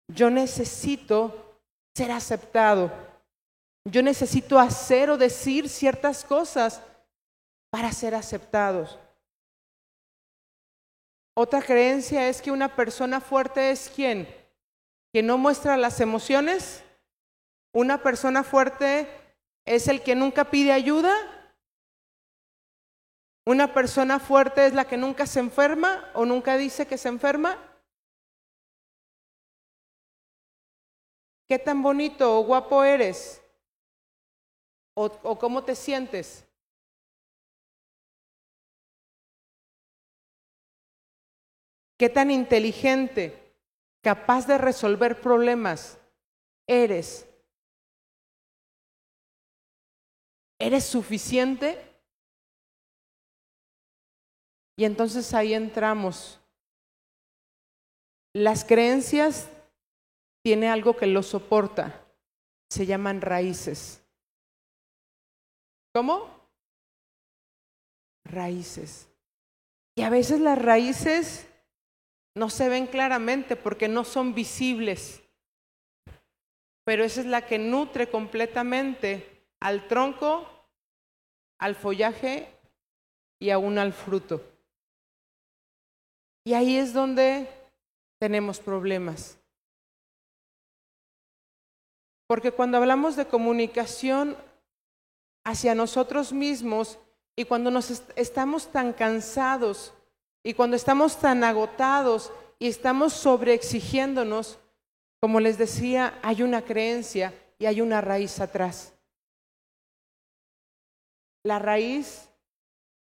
yo 0.07 0.31
necesito 0.31 1.59
ser 1.95 2.11
aceptado. 2.11 2.91
Yo 3.85 4.01
necesito 4.01 4.57
hacer 4.57 5.11
o 5.11 5.17
decir 5.17 5.69
ciertas 5.69 6.23
cosas 6.23 6.81
para 7.69 7.91
ser 7.91 8.15
aceptados. 8.15 8.97
Otra 11.43 11.59
creencia 11.59 12.29
es 12.29 12.39
que 12.39 12.51
una 12.51 12.75
persona 12.75 13.19
fuerte 13.19 13.71
es 13.71 13.89
quien, 13.89 14.27
que 15.11 15.23
no 15.23 15.39
muestra 15.39 15.75
las 15.75 15.99
emociones. 15.99 16.83
Una 17.73 18.03
persona 18.03 18.43
fuerte 18.43 19.07
es 19.65 19.87
el 19.87 20.03
que 20.03 20.13
nunca 20.13 20.51
pide 20.51 20.71
ayuda. 20.71 21.11
Una 23.43 23.73
persona 23.73 24.19
fuerte 24.19 24.67
es 24.67 24.75
la 24.75 24.85
que 24.85 24.97
nunca 24.97 25.25
se 25.25 25.39
enferma 25.39 26.11
o 26.13 26.27
nunca 26.27 26.57
dice 26.57 26.85
que 26.85 26.99
se 26.99 27.09
enferma. 27.09 27.57
¿Qué 31.47 31.57
tan 31.57 31.81
bonito 31.81 32.37
o 32.37 32.43
guapo 32.43 32.83
eres? 32.83 33.41
¿O, 34.93 35.09
cómo 35.39 35.63
te 35.63 35.73
sientes? 35.73 36.45
¿Qué 42.01 42.09
tan 42.09 42.31
inteligente, 42.31 43.55
capaz 44.01 44.47
de 44.47 44.57
resolver 44.57 45.21
problemas 45.21 45.99
eres? 46.65 47.27
¿Eres 50.57 50.83
suficiente? 50.83 51.79
Y 54.77 54.85
entonces 54.85 55.31
ahí 55.35 55.53
entramos. 55.53 56.41
Las 58.33 58.65
creencias 58.65 59.47
tiene 60.43 60.69
algo 60.69 60.97
que 60.97 61.05
lo 61.05 61.21
soporta. 61.21 62.03
Se 62.71 62.87
llaman 62.87 63.21
raíces. 63.21 64.03
¿Cómo? 65.93 66.49
Raíces. 68.25 69.07
Y 69.95 70.01
a 70.01 70.09
veces 70.09 70.39
las 70.39 70.59
raíces 70.59 71.47
no 72.35 72.49
se 72.49 72.69
ven 72.69 72.87
claramente 72.87 73.55
porque 73.55 73.87
no 73.87 74.03
son 74.03 74.33
visibles. 74.33 75.21
Pero 76.83 77.03
esa 77.03 77.21
es 77.21 77.27
la 77.27 77.45
que 77.45 77.59
nutre 77.59 78.09
completamente 78.09 79.45
al 79.59 79.87
tronco, 79.87 80.47
al 81.59 81.75
follaje 81.75 82.47
y 83.39 83.49
aún 83.49 83.77
al 83.77 83.93
fruto. 83.93 84.41
Y 86.43 86.53
ahí 86.53 86.77
es 86.77 86.93
donde 86.93 87.47
tenemos 88.19 88.59
problemas. 88.59 89.37
Porque 92.27 92.51
cuando 92.51 92.77
hablamos 92.77 93.15
de 93.15 93.27
comunicación 93.27 94.37
hacia 95.43 95.75
nosotros 95.75 96.31
mismos 96.31 96.97
y 97.35 97.45
cuando 97.45 97.69
nos 97.71 98.03
estamos 98.15 98.71
tan 98.71 98.93
cansados 98.93 99.93
y 100.43 100.53
cuando 100.53 100.75
estamos 100.75 101.19
tan 101.19 101.43
agotados 101.43 102.31
y 102.59 102.67
estamos 102.67 103.13
sobreexigiéndonos, 103.13 104.59
como 105.19 105.39
les 105.39 105.57
decía, 105.57 106.19
hay 106.23 106.43
una 106.43 106.61
creencia 106.61 107.33
y 107.59 107.65
hay 107.65 107.81
una 107.81 108.01
raíz 108.01 108.39
atrás. 108.39 108.93
La 111.43 111.59
raíz 111.59 112.29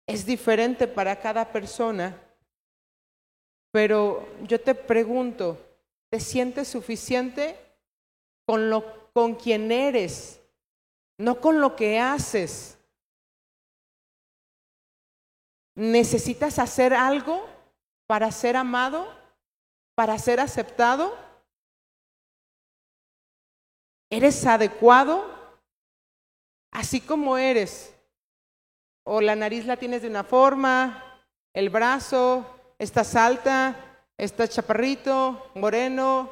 es 0.08 0.26
diferente 0.26 0.88
para 0.88 1.20
cada 1.20 1.52
persona 1.52 2.22
pero 3.76 4.26
yo 4.44 4.62
te 4.62 4.74
pregunto, 4.74 5.58
¿te 6.10 6.22
sientes 6.22 6.70
suficiente 6.70 7.60
con, 8.46 8.70
lo, 8.70 9.12
con 9.12 9.36
quien 9.36 9.70
eres, 9.70 10.40
no 11.18 11.42
con 11.42 11.60
lo 11.60 11.76
que 11.76 12.00
haces? 12.00 12.75
¿Necesitas 15.76 16.58
hacer 16.58 16.94
algo 16.94 17.46
para 18.08 18.32
ser 18.32 18.56
amado, 18.56 19.08
para 19.94 20.18
ser 20.18 20.40
aceptado? 20.40 21.18
¿Eres 24.10 24.46
adecuado 24.46 25.36
así 26.72 27.02
como 27.02 27.38
eres? 27.38 27.94
¿O 29.04 29.22
la 29.22 29.36
nariz 29.36 29.66
la 29.66 29.78
tienes 29.78 30.02
de 30.02 30.10
una 30.10 30.24
forma, 30.24 31.22
el 31.54 31.70
brazo, 31.70 32.46
estás 32.80 33.16
alta, 33.16 33.76
estás 34.18 34.50
chaparrito, 34.50 35.52
moreno, 35.56 36.30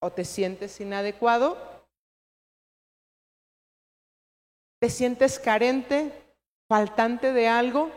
o 0.00 0.12
te 0.12 0.24
sientes 0.24 0.80
inadecuado, 0.80 1.56
te 4.80 4.90
sientes 4.90 5.38
carente, 5.38 6.27
faltante 6.68 7.32
de 7.32 7.48
algo. 7.48 7.90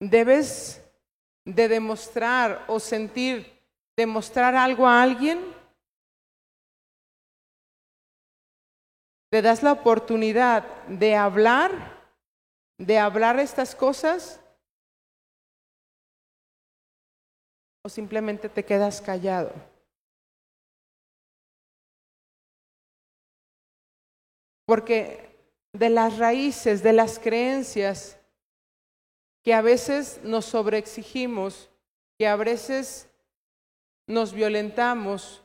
Debes 0.00 0.82
de 1.44 1.68
demostrar 1.68 2.64
o 2.66 2.80
sentir, 2.80 3.62
demostrar 3.96 4.54
algo 4.54 4.86
a 4.86 5.02
alguien 5.02 5.62
te 9.32 9.40
das 9.40 9.62
la 9.62 9.72
oportunidad 9.72 10.62
de 10.88 11.16
hablar, 11.16 11.70
de 12.76 12.98
hablar 12.98 13.40
estas 13.40 13.74
cosas, 13.74 14.38
o 17.82 17.88
simplemente 17.88 18.50
te 18.50 18.62
quedas 18.62 19.00
callado. 19.00 19.71
Porque 24.66 25.36
de 25.72 25.90
las 25.90 26.18
raíces, 26.18 26.82
de 26.82 26.92
las 26.92 27.18
creencias 27.18 28.18
que 29.42 29.54
a 29.54 29.62
veces 29.62 30.20
nos 30.22 30.44
sobreexigimos, 30.44 31.70
que 32.18 32.28
a 32.28 32.36
veces 32.36 33.08
nos 34.06 34.32
violentamos, 34.32 35.42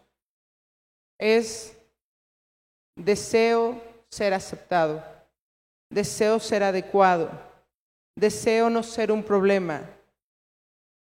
es 1.18 1.78
Deseo 2.98 3.80
ser 4.10 4.34
aceptado. 4.34 5.04
Deseo 5.90 6.40
ser 6.40 6.64
adecuado. 6.64 7.30
Deseo 8.16 8.72
no 8.72 8.82
ser 8.82 9.12
un 9.12 9.22
problema. 9.24 9.88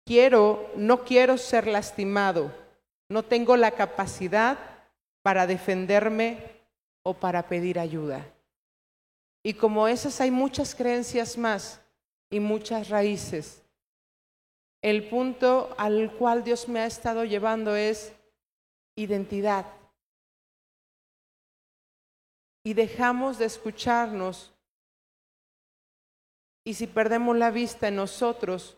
Quiero, 0.05 0.71
no 0.75 1.03
quiero 1.03 1.39
ser 1.39 1.65
lastimado. 1.65 2.53
No 3.09 3.23
tengo 3.23 3.57
la 3.57 3.71
capacidad 3.71 4.59
para 5.23 5.47
defenderme 5.47 6.56
o 7.07 7.13
para 7.13 7.47
pedir 7.47 7.79
ayuda. 7.79 8.29
Y 9.41 9.53
como 9.53 9.87
esas 9.87 10.19
hay 10.19 10.29
muchas 10.29 10.75
creencias 10.75 11.37
más 11.37 11.79
y 12.29 12.41
muchas 12.41 12.89
raíces. 12.89 13.63
El 14.81 15.07
punto 15.07 15.73
al 15.77 16.11
cual 16.17 16.43
Dios 16.43 16.67
me 16.67 16.81
ha 16.81 16.85
estado 16.85 17.23
llevando 17.23 17.77
es 17.77 18.11
identidad 18.97 19.65
y 22.65 22.73
dejamos 22.73 23.37
de 23.37 23.45
escucharnos 23.45 24.51
y 26.65 26.73
si 26.73 26.87
perdemos 26.87 27.37
la 27.37 27.51
vista 27.51 27.87
en 27.87 27.95
nosotros, 27.95 28.75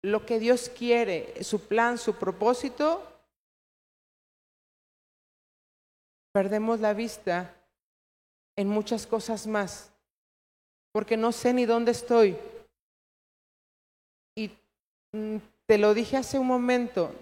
lo 0.00 0.24
que 0.24 0.38
Dios 0.38 0.70
quiere, 0.70 1.44
su 1.44 1.60
plan, 1.68 1.98
su 1.98 2.14
propósito, 2.14 3.11
perdemos 6.32 6.80
la 6.80 6.94
vista 6.94 7.54
en 8.56 8.68
muchas 8.68 9.06
cosas 9.06 9.46
más, 9.46 9.90
porque 10.92 11.16
no 11.16 11.32
sé 11.32 11.52
ni 11.52 11.66
dónde 11.66 11.92
estoy. 11.92 12.36
Y 14.36 14.50
mm, 15.12 15.36
te 15.66 15.78
lo 15.78 15.94
dije 15.94 16.16
hace 16.16 16.38
un 16.38 16.46
momento, 16.46 17.14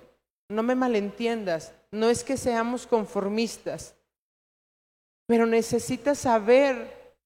no 0.48 0.62
me 0.62 0.74
malentiendas, 0.74 1.72
no 1.90 2.08
es 2.08 2.24
que 2.24 2.36
seamos 2.36 2.86
conformistas, 2.86 3.94
pero 5.26 5.46
necesitas 5.46 6.18
saber 6.18 7.16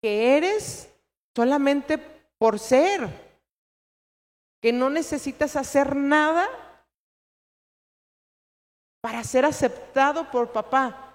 que 0.00 0.36
eres 0.36 0.88
solamente 1.34 1.98
por 2.38 2.58
ser, 2.58 3.08
que 4.60 4.72
no 4.72 4.90
necesitas 4.90 5.56
hacer 5.56 5.96
nada 5.96 6.48
para 9.00 9.22
ser 9.24 9.44
aceptado 9.44 10.30
por 10.30 10.52
papá. 10.52 11.07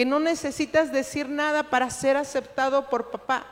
Que 0.00 0.06
no 0.06 0.18
necesitas 0.18 0.90
decir 0.90 1.28
nada 1.28 1.68
para 1.68 1.90
ser 1.90 2.16
aceptado 2.16 2.88
por 2.88 3.10
papá. 3.10 3.44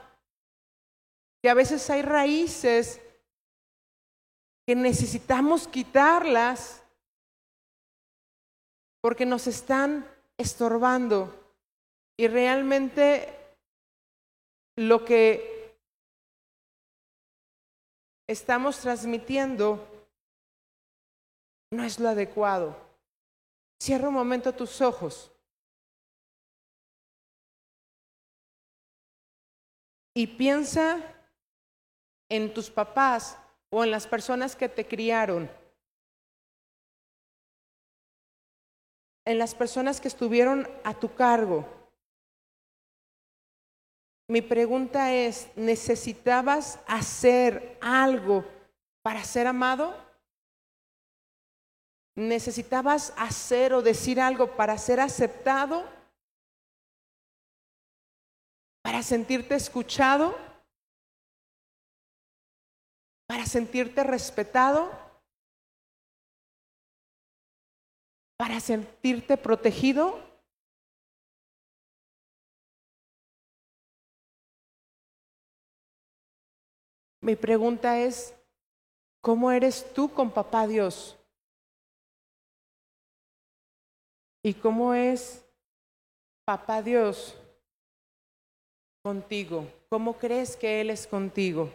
Que 1.42 1.50
a 1.50 1.52
veces 1.52 1.90
hay 1.90 2.00
raíces 2.00 3.02
que 4.66 4.74
necesitamos 4.74 5.68
quitarlas 5.68 6.82
porque 9.02 9.26
nos 9.26 9.46
están 9.46 10.10
estorbando. 10.38 11.52
Y 12.16 12.28
realmente 12.28 13.28
lo 14.74 15.04
que 15.04 15.76
estamos 18.26 18.78
transmitiendo 18.78 19.86
no 21.70 21.84
es 21.84 22.00
lo 22.00 22.08
adecuado. 22.08 22.74
Cierra 23.78 24.08
un 24.08 24.14
momento 24.14 24.54
tus 24.54 24.80
ojos. 24.80 25.30
Y 30.18 30.26
piensa 30.26 30.98
en 32.28 32.52
tus 32.52 32.70
papás 32.70 33.38
o 33.70 33.84
en 33.84 33.92
las 33.92 34.08
personas 34.08 34.56
que 34.56 34.68
te 34.68 34.84
criaron, 34.84 35.48
en 39.24 39.38
las 39.38 39.54
personas 39.54 40.00
que 40.00 40.08
estuvieron 40.08 40.68
a 40.82 40.92
tu 40.92 41.14
cargo. 41.14 41.68
Mi 44.26 44.42
pregunta 44.42 45.14
es, 45.14 45.52
¿necesitabas 45.54 46.80
hacer 46.88 47.78
algo 47.80 48.44
para 49.02 49.22
ser 49.22 49.46
amado? 49.46 49.94
¿Necesitabas 52.16 53.14
hacer 53.16 53.72
o 53.72 53.82
decir 53.82 54.20
algo 54.20 54.56
para 54.56 54.78
ser 54.78 54.98
aceptado? 54.98 55.97
¿Para 58.88 59.02
sentirte 59.02 59.54
escuchado? 59.54 60.34
¿Para 63.26 63.44
sentirte 63.44 64.02
respetado? 64.02 64.90
¿Para 68.38 68.58
sentirte 68.60 69.36
protegido? 69.36 70.18
Mi 77.20 77.36
pregunta 77.36 77.98
es, 77.98 78.34
¿cómo 79.20 79.52
eres 79.52 79.92
tú 79.92 80.10
con 80.10 80.30
papá 80.30 80.66
Dios? 80.66 81.14
¿Y 84.42 84.54
cómo 84.54 84.94
es 84.94 85.44
papá 86.46 86.80
Dios 86.80 87.36
contigo? 89.08 89.66
¿Cómo 89.88 90.18
crees 90.18 90.54
que 90.54 90.82
Él 90.82 90.90
es 90.90 91.06
contigo? 91.06 91.72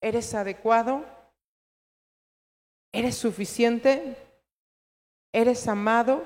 ¿Eres 0.00 0.32
adecuado? 0.34 1.04
¿Eres 2.92 3.16
suficiente? 3.16 4.16
¿Eres 5.32 5.66
amado? 5.66 6.22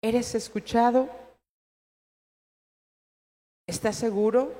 ¿Eres 0.00 0.34
escuchado? 0.34 1.10
¿Estás 3.66 3.96
seguro? 3.96 4.54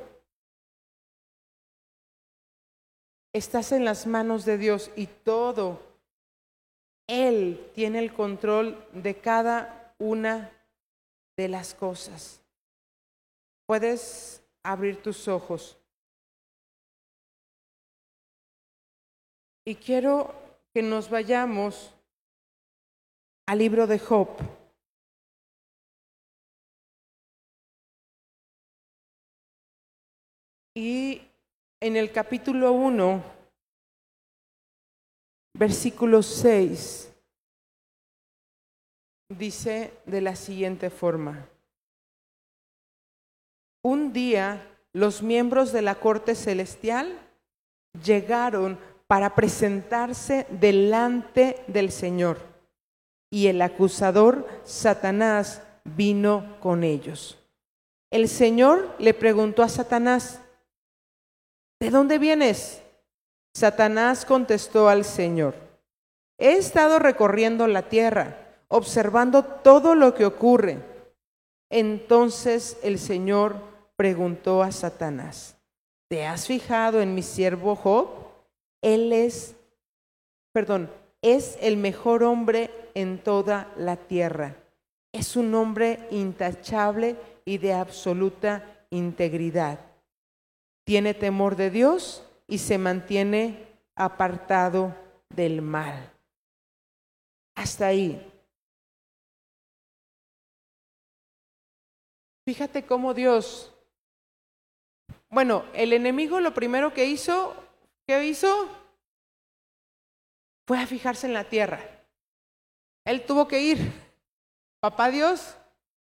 Estás 3.32 3.72
en 3.72 3.86
las 3.86 4.06
manos 4.06 4.44
de 4.44 4.58
Dios 4.58 4.90
y 4.94 5.06
todo, 5.06 5.80
Él 7.06 7.70
tiene 7.74 8.00
el 8.00 8.12
control 8.12 8.86
de 8.92 9.18
cada 9.18 9.94
una 9.98 10.52
de 11.38 11.48
las 11.48 11.72
cosas. 11.72 12.40
Puedes 13.70 14.42
abrir 14.64 15.00
tus 15.00 15.28
ojos. 15.28 15.78
Y 19.64 19.76
quiero 19.76 20.34
que 20.74 20.82
nos 20.82 21.08
vayamos 21.08 21.94
al 23.46 23.58
libro 23.60 23.86
de 23.86 24.00
Job. 24.00 24.28
Y 30.74 31.22
en 31.78 31.94
el 31.94 32.10
capítulo 32.10 32.72
1, 32.72 33.22
versículo 35.56 36.24
6, 36.24 37.12
dice 39.28 39.96
de 40.06 40.20
la 40.22 40.34
siguiente 40.34 40.90
forma. 40.90 41.49
Un 43.82 44.12
día 44.12 44.66
los 44.92 45.22
miembros 45.22 45.72
de 45.72 45.82
la 45.82 45.94
corte 45.94 46.34
celestial 46.34 47.18
llegaron 48.04 48.78
para 49.06 49.34
presentarse 49.34 50.46
delante 50.50 51.64
del 51.66 51.90
Señor. 51.90 52.38
Y 53.30 53.46
el 53.46 53.62
acusador, 53.62 54.46
Satanás, 54.64 55.62
vino 55.84 56.56
con 56.60 56.84
ellos. 56.84 57.38
El 58.10 58.28
Señor 58.28 58.94
le 58.98 59.14
preguntó 59.14 59.62
a 59.62 59.68
Satanás, 59.68 60.40
¿de 61.80 61.90
dónde 61.90 62.18
vienes? 62.18 62.82
Satanás 63.54 64.24
contestó 64.24 64.88
al 64.88 65.04
Señor, 65.04 65.54
he 66.38 66.52
estado 66.52 66.98
recorriendo 66.98 67.66
la 67.66 67.88
tierra, 67.88 68.36
observando 68.68 69.44
todo 69.44 69.94
lo 69.94 70.14
que 70.14 70.24
ocurre. 70.26 70.78
Entonces 71.70 72.78
el 72.82 72.98
Señor 72.98 73.69
preguntó 74.00 74.62
a 74.62 74.72
Satanás, 74.72 75.58
¿te 76.08 76.24
has 76.24 76.46
fijado 76.46 77.02
en 77.02 77.14
mi 77.14 77.20
siervo 77.20 77.76
Job? 77.76 78.08
Él 78.80 79.12
es, 79.12 79.54
perdón, 80.54 80.90
es 81.20 81.58
el 81.60 81.76
mejor 81.76 82.22
hombre 82.22 82.70
en 82.94 83.22
toda 83.22 83.70
la 83.76 83.96
tierra. 83.96 84.56
Es 85.12 85.36
un 85.36 85.54
hombre 85.54 86.08
intachable 86.10 87.18
y 87.44 87.58
de 87.58 87.74
absoluta 87.74 88.86
integridad. 88.88 89.78
Tiene 90.84 91.12
temor 91.12 91.54
de 91.54 91.68
Dios 91.68 92.26
y 92.48 92.56
se 92.56 92.78
mantiene 92.78 93.68
apartado 93.96 94.96
del 95.28 95.60
mal. 95.60 96.10
Hasta 97.54 97.88
ahí. 97.88 98.32
Fíjate 102.46 102.86
cómo 102.86 103.12
Dios, 103.12 103.74
bueno, 105.30 105.64
el 105.72 105.92
enemigo 105.92 106.40
lo 106.40 106.52
primero 106.52 106.92
que 106.92 107.06
hizo 107.06 107.56
¿Qué 108.10 108.24
hizo? 108.24 108.68
Fue 110.66 110.80
a 110.80 110.86
fijarse 110.88 111.28
en 111.28 111.32
la 111.32 111.44
tierra. 111.44 111.78
Él 113.04 113.24
tuvo 113.24 113.46
que 113.46 113.60
ir. 113.60 113.78
Papá 114.80 115.12
Dios 115.12 115.56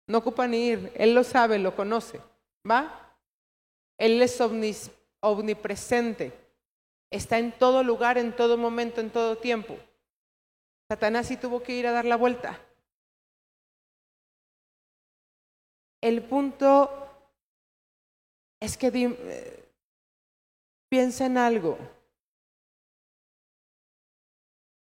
no 0.06 0.18
ocupa 0.18 0.46
ni 0.46 0.68
ir. 0.68 0.92
Él 0.96 1.16
lo 1.16 1.24
sabe, 1.24 1.58
lo 1.58 1.74
conoce. 1.74 2.20
¿Va? 2.70 3.16
Él 3.98 4.22
es 4.22 4.42
omnipresente. 5.22 6.34
Está 7.10 7.40
en 7.40 7.58
todo 7.58 7.82
lugar, 7.82 8.18
en 8.18 8.36
todo 8.36 8.58
momento, 8.58 9.00
en 9.00 9.10
todo 9.10 9.38
tiempo. 9.38 9.78
Satanás 10.90 11.28
sí 11.28 11.38
tuvo 11.38 11.64
que 11.64 11.78
ir 11.78 11.88
a 11.88 11.94
dar 11.94 12.04
la 12.04 12.18
vuelta. 12.18 12.60
El 16.02 16.24
punto 16.24 17.05
es 18.66 18.78
que 18.78 18.88
eh, 18.88 19.66
Piensa 20.90 21.26
en 21.26 21.38
algo. 21.38 21.78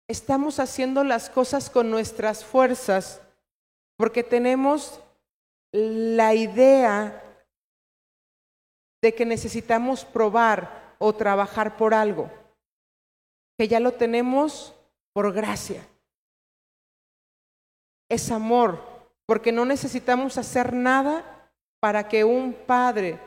Estamos 0.07 0.59
haciendo 0.59 1.03
las 1.03 1.29
cosas 1.29 1.69
con 1.69 1.89
nuestras 1.89 2.45
fuerzas 2.45 3.21
porque 3.97 4.23
tenemos 4.23 5.01
la 5.71 6.33
idea 6.33 7.21
de 9.01 9.13
que 9.13 9.25
necesitamos 9.25 10.05
probar 10.05 10.95
o 10.99 11.13
trabajar 11.13 11.77
por 11.77 11.93
algo, 11.93 12.29
que 13.57 13.67
ya 13.67 13.79
lo 13.79 13.93
tenemos 13.93 14.73
por 15.13 15.33
gracia. 15.33 15.85
Es 18.09 18.31
amor, 18.31 18.79
porque 19.25 19.51
no 19.51 19.65
necesitamos 19.65 20.37
hacer 20.37 20.73
nada 20.73 21.51
para 21.79 22.07
que 22.07 22.23
un 22.23 22.53
padre 22.53 23.19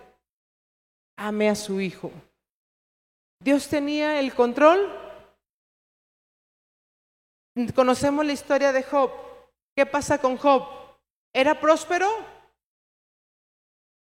ame 1.16 1.48
a 1.48 1.54
su 1.54 1.80
hijo. 1.80 2.10
Dios 3.40 3.68
tenía 3.68 4.20
el 4.20 4.34
control. 4.34 4.98
Conocemos 7.74 8.24
la 8.24 8.32
historia 8.32 8.72
de 8.72 8.82
Job. 8.82 9.10
¿Qué 9.74 9.86
pasa 9.86 10.18
con 10.18 10.36
Job? 10.36 10.66
¿Era 11.32 11.58
próspero? 11.60 12.08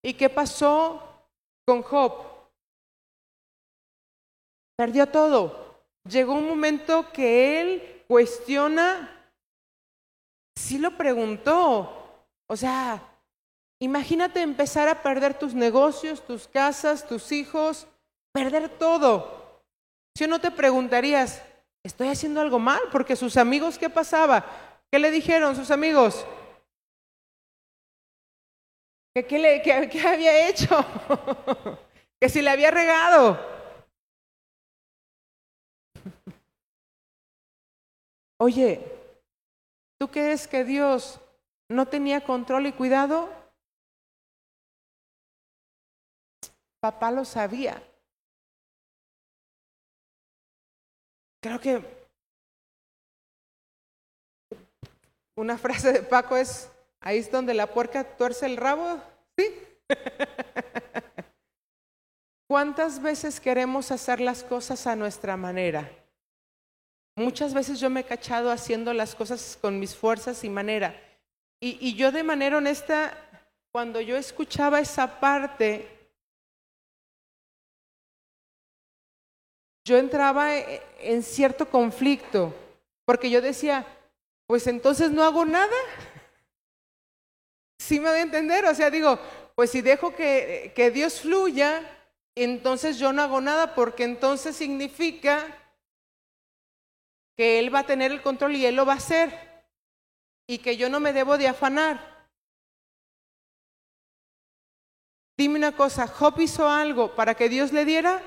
¿Y 0.03 0.15
qué 0.15 0.29
pasó 0.29 1.29
con 1.67 1.83
Job? 1.83 2.27
Perdió 4.77 5.09
todo. 5.09 5.83
Llegó 6.09 6.35
un 6.35 6.49
momento 6.49 7.11
que 7.13 7.61
él 7.61 8.05
cuestiona, 8.07 9.33
sí 10.55 10.79
lo 10.79 10.97
preguntó. 10.97 12.27
O 12.47 12.57
sea, 12.57 13.03
imagínate 13.85 14.41
empezar 14.41 14.89
a 14.89 15.03
perder 15.03 15.39
tus 15.39 15.55
negocios, 15.55 16.25
tus 16.25 16.49
casas, 16.49 17.07
tus 17.07 17.31
hijos, 17.33 17.87
perder 18.33 18.69
todo. 18.69 19.63
Si 20.17 20.27
no 20.27 20.41
te 20.41 20.51
preguntarías, 20.51 21.43
¿estoy 21.83 22.09
haciendo 22.09 22.41
algo 22.41 22.59
mal? 22.59 22.81
Porque 22.91 23.15
sus 23.15 23.37
amigos, 23.37 23.79
¿qué 23.79 23.91
pasaba? 23.91 24.45
¿Qué 24.91 24.99
le 24.99 25.11
dijeron 25.11 25.55
sus 25.55 25.71
amigos? 25.71 26.25
¿Qué, 29.15 29.39
le, 29.39 29.63
qué 29.63 30.03
había 30.07 30.49
hecho? 30.49 30.85
que 32.21 32.29
si 32.29 32.41
le 32.41 32.51
había 32.51 32.71
regado. 32.71 33.39
Oye, 38.41 38.81
¿tú 39.99 40.09
crees 40.09 40.49
que 40.49 40.65
Dios 40.65 41.21
no 41.69 41.87
tenía 41.87 42.23
control 42.23 42.67
y 42.67 42.73
cuidado? 42.73 43.44
Papá 46.85 47.11
lo 47.11 47.25
sabía. 47.25 47.83
Creo 51.41 51.59
que 51.59 51.83
una 55.35 55.57
frase 55.57 55.95
de 55.95 56.03
Paco 56.03 56.37
es, 56.37 56.71
ahí 57.01 57.17
es 57.17 57.33
donde 57.33 57.55
la 57.55 57.73
puerca 57.73 58.05
tuerce 58.19 58.45
el 58.45 58.59
rabo, 58.59 59.01
¿sí? 59.35 59.47
¿Cuántas 62.51 63.01
veces 63.01 63.41
queremos 63.41 63.91
hacer 63.91 64.21
las 64.21 64.45
cosas 64.45 64.87
a 64.87 64.95
nuestra 64.95 65.39
manera? 65.39 65.91
Muchas 67.17 67.55
veces 67.55 67.81
yo 67.81 67.89
me 67.89 68.01
he 68.01 68.05
cachado 68.05 68.51
haciendo 68.51 68.93
las 68.93 69.15
cosas 69.15 69.57
con 69.59 69.81
mis 69.81 69.97
fuerzas 69.97 70.45
y 70.45 70.51
manera. 70.51 70.95
Y, 71.63 71.95
yo 71.95 72.13
de 72.13 72.23
manera 72.23 72.59
honesta, 72.59 73.17
cuando 73.73 74.03
yo 74.03 74.19
escuchaba 74.19 74.81
esa 74.81 75.19
parte, 75.19 75.94
yo 79.85 79.99
entraba 79.99 80.55
e, 80.55 80.83
en 81.01 81.23
cierto 81.23 81.69
conflicto, 81.69 82.55
porque 83.05 83.31
yo 83.31 83.41
decía, 83.41 83.87
pues 84.47 84.67
entonces 84.67 85.11
no 85.11 85.23
hago 85.23 85.45
nada. 85.45 85.77
¿Sí 87.79 88.01
me 88.01 88.09
voy 88.09 88.19
a 88.19 88.23
entender? 88.23 88.65
O 88.65 88.75
sea, 88.75 88.91
digo, 88.91 89.19
pues 89.55 89.71
si 89.71 89.83
dejo 89.83 90.15
que, 90.15 90.73
que 90.75 90.91
Dios 90.91 91.21
fluya, 91.21 91.83
entonces 92.35 92.99
yo 92.99 93.13
no 93.13 93.23
hago 93.23 93.41
nada, 93.41 93.75
porque 93.75 94.05
entonces 94.05 94.57
significa 94.57 95.47
que 97.37 97.59
Él 97.59 97.75
va 97.75 97.81
a 97.81 97.87
tener 97.87 98.11
el 98.13 98.23
control 98.23 98.57
y 98.57 98.67
Él 98.67 98.77
lo 98.77 98.87
va 98.87 98.95
a 98.95 98.97
hacer 98.97 99.55
y 100.47 100.59
que 100.59 100.77
yo 100.77 100.89
no 100.89 101.01
me 101.01 101.13
debo 101.13 101.39
de 101.39 101.49
afanar. 101.49 102.15
Dime 105.37 105.57
una 105.57 105.75
cosa, 105.75 106.07
Job 106.07 106.39
hizo 106.41 106.69
algo 106.69 107.15
para 107.15 107.35
que 107.35 107.49
Dios 107.49 107.73
le 107.73 107.85
diera. 107.85 108.23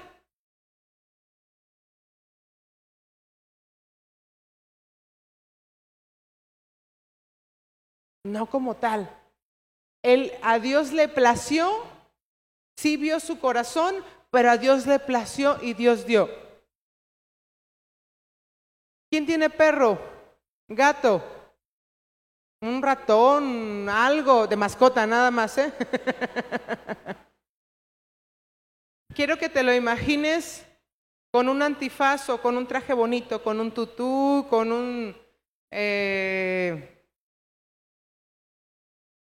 No 8.27 8.45
como 8.45 8.75
tal. 8.75 9.09
Él 10.03 10.33
a 10.41 10.59
Dios 10.59 10.91
le 10.91 11.07
plació, 11.07 11.83
sí 12.75 12.97
vio 12.97 13.19
su 13.19 13.39
corazón, 13.39 13.95
pero 14.29 14.51
a 14.51 14.57
Dios 14.57 14.85
le 14.85 14.99
plació 14.99 15.57
y 15.61 15.73
Dios 15.73 16.05
dio. 16.05 16.29
¿Quién 19.09 19.25
tiene 19.25 19.49
perro? 19.49 19.97
Gato. 20.67 21.23
Un 22.61 22.81
ratón, 22.81 23.87
algo 23.87 24.45
de 24.45 24.57
mascota, 24.57 25.07
nada 25.07 25.31
más, 25.31 25.57
¿eh? 25.57 25.71
Quiero 29.15 29.37
que 29.37 29.47
te 29.47 29.63
lo 29.63 29.73
imagines 29.73 30.65
con 31.31 31.47
un 31.47 31.61
antifaz 31.61 32.29
o 32.29 32.41
con 32.41 32.57
un 32.57 32.67
traje 32.67 32.93
bonito, 32.93 33.41
con 33.41 33.61
un 33.61 33.71
tutú, 33.71 34.47
con 34.49 34.71
un... 34.71 35.15
Eh, 35.71 36.96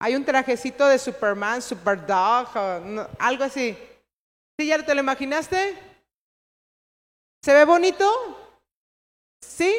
hay 0.03 0.17
un 0.17 0.25
trajecito 0.25 0.85
de 0.85 0.99
Superman, 0.99 1.61
Superdog, 1.61 2.49
algo 3.19 3.45
así. 3.45 3.77
¿Sí 4.59 4.67
ya 4.67 4.85
te 4.85 4.93
lo 4.93 4.99
imaginaste? 4.99 5.77
¿Se 7.41 7.53
ve 7.53 7.63
bonito? 7.63 8.05
¿Sí? 9.41 9.73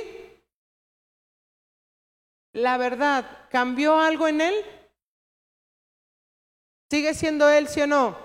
La 2.54 2.78
verdad, 2.78 3.48
¿cambió 3.50 4.00
algo 4.00 4.26
en 4.26 4.40
él? 4.40 4.54
¿Sigue 6.90 7.12
siendo 7.12 7.46
él, 7.50 7.68
sí 7.68 7.82
o 7.82 7.86
no? 7.86 8.16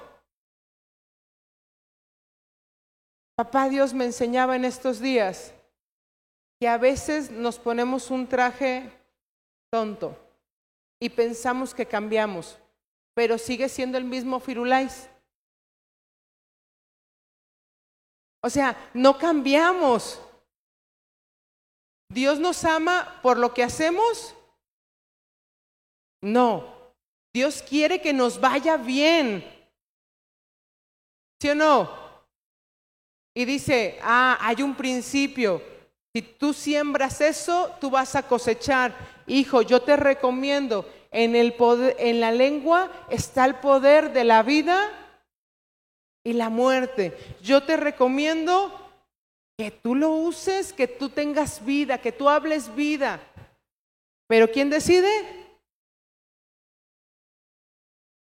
Papá 3.35 3.67
Dios 3.67 3.93
me 3.93 4.05
enseñaba 4.05 4.55
en 4.55 4.63
estos 4.63 5.01
días 5.01 5.53
que 6.61 6.69
a 6.69 6.77
veces 6.77 7.29
nos 7.29 7.59
ponemos 7.59 8.09
un 8.09 8.25
traje 8.25 8.89
tonto 9.69 10.28
y 10.99 11.09
pensamos 11.09 11.73
que 11.73 11.85
cambiamos, 11.85 12.57
pero 13.13 13.37
sigue 13.37 13.69
siendo 13.69 13.97
el 13.97 14.03
mismo 14.03 14.39
Firulais. 14.39 15.09
O 18.41 18.49
sea, 18.49 18.77
no 18.93 19.17
cambiamos. 19.17 20.21
¿Dios 22.09 22.39
nos 22.39 22.63
ama 22.65 23.19
por 23.21 23.37
lo 23.37 23.53
que 23.53 23.63
hacemos? 23.63 24.33
No. 26.21 26.75
Dios 27.33 27.61
quiere 27.61 28.01
que 28.01 28.13
nos 28.13 28.39
vaya 28.39 28.77
bien. 28.77 29.43
¿Sí 31.41 31.49
o 31.49 31.55
no? 31.55 31.97
Y 33.35 33.45
dice, 33.45 33.99
ah, 34.01 34.37
hay 34.41 34.61
un 34.63 34.75
principio. 34.75 35.61
Si 36.13 36.21
tú 36.21 36.53
siembras 36.53 37.21
eso, 37.21 37.75
tú 37.79 37.89
vas 37.89 38.15
a 38.15 38.23
cosechar. 38.23 39.18
Hijo, 39.29 39.61
yo 39.61 39.81
te 39.81 39.95
recomiendo, 39.95 40.85
en, 41.11 41.35
el 41.35 41.55
en 41.99 42.19
la 42.19 42.31
lengua 42.31 42.91
está 43.09 43.45
el 43.45 43.55
poder 43.55 44.11
de 44.11 44.23
la 44.23 44.43
vida 44.43 44.89
y 46.23 46.33
la 46.33 46.49
muerte. 46.49 47.15
Yo 47.41 47.63
te 47.63 47.77
recomiendo 47.77 48.75
que 49.57 49.71
tú 49.71 49.93
lo 49.93 50.09
uses, 50.11 50.73
que 50.73 50.87
tú 50.87 51.09
tengas 51.09 51.63
vida, 51.63 51.99
que 51.99 52.11
tú 52.11 52.27
hables 52.27 52.73
vida. 52.75 53.19
Pero 54.27 54.49
¿quién 54.51 54.69
decide? 54.69 55.09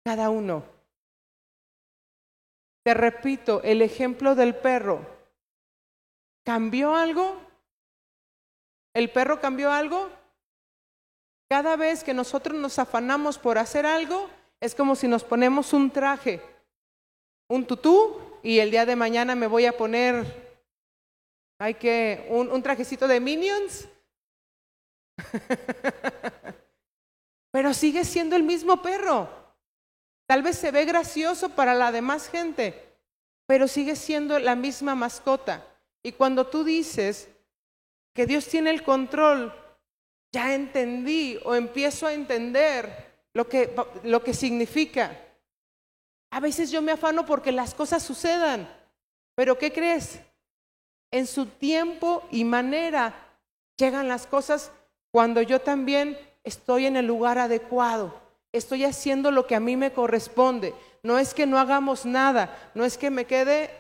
Cada 0.04 0.30
uno. 0.30 0.64
Te 2.84 2.94
repito, 2.94 3.60
el 3.62 3.82
ejemplo 3.82 4.34
del 4.34 4.54
perro. 4.54 5.06
¿Cambió 6.44 6.94
algo? 6.94 7.40
¿El 8.94 9.10
perro 9.10 9.40
cambió 9.40 9.70
algo? 9.70 10.10
Cada 11.52 11.76
vez 11.76 12.02
que 12.02 12.14
nosotros 12.14 12.56
nos 12.56 12.78
afanamos 12.78 13.36
por 13.36 13.58
hacer 13.58 13.84
algo, 13.84 14.30
es 14.58 14.74
como 14.74 14.96
si 14.96 15.06
nos 15.06 15.22
ponemos 15.22 15.74
un 15.74 15.90
traje, 15.90 16.40
un 17.46 17.66
tutú, 17.66 18.18
y 18.42 18.60
el 18.60 18.70
día 18.70 18.86
de 18.86 18.96
mañana 18.96 19.34
me 19.34 19.46
voy 19.46 19.66
a 19.66 19.76
poner 19.76 20.24
hay 21.58 21.74
que, 21.74 22.26
un, 22.30 22.62
trajecito 22.62 23.06
de 23.06 23.20
minions. 23.20 23.86
Pero 27.50 27.74
sigue 27.74 28.06
siendo 28.06 28.34
el 28.34 28.44
mismo 28.44 28.80
perro. 28.80 29.28
Tal 30.26 30.42
vez 30.42 30.56
se 30.56 30.70
ve 30.70 30.86
gracioso 30.86 31.50
para 31.50 31.74
la 31.74 31.92
demás 31.92 32.28
gente, 32.28 32.96
pero 33.46 33.68
sigue 33.68 33.96
siendo 33.96 34.38
la 34.38 34.56
misma 34.56 34.94
mascota. 34.94 35.66
Y 36.02 36.12
cuando 36.12 36.46
tú 36.46 36.64
dices 36.64 37.28
que 38.14 38.24
Dios 38.24 38.46
tiene 38.46 38.70
el 38.70 38.82
control, 38.82 39.61
ya 40.32 40.54
entendí 40.54 41.38
o 41.44 41.54
empiezo 41.54 42.06
a 42.06 42.14
entender 42.14 43.12
lo 43.34 43.48
que, 43.48 43.74
lo 44.02 44.24
que 44.24 44.34
significa. 44.34 45.18
A 46.30 46.40
veces 46.40 46.70
yo 46.70 46.80
me 46.82 46.92
afano 46.92 47.26
porque 47.26 47.52
las 47.52 47.74
cosas 47.74 48.02
sucedan, 48.02 48.68
pero 49.34 49.58
¿qué 49.58 49.72
crees? 49.72 50.20
en 51.12 51.26
su 51.26 51.46
tiempo 51.46 52.26
y 52.32 52.42
manera 52.42 53.14
llegan 53.76 54.08
las 54.08 54.26
cosas 54.26 54.72
cuando 55.12 55.42
yo 55.42 55.60
también 55.60 56.18
estoy 56.42 56.86
en 56.86 56.96
el 56.96 57.06
lugar 57.06 57.38
adecuado. 57.38 58.20
Estoy 58.50 58.84
haciendo 58.84 59.30
lo 59.30 59.46
que 59.46 59.54
a 59.54 59.60
mí 59.60 59.76
me 59.76 59.92
corresponde. 59.92 60.74
No 61.02 61.18
es 61.18 61.34
que 61.34 61.46
no 61.46 61.58
hagamos 61.58 62.04
nada, 62.04 62.72
no 62.74 62.84
es 62.84 62.98
que 62.98 63.10
me 63.10 63.26
quede, 63.26 63.70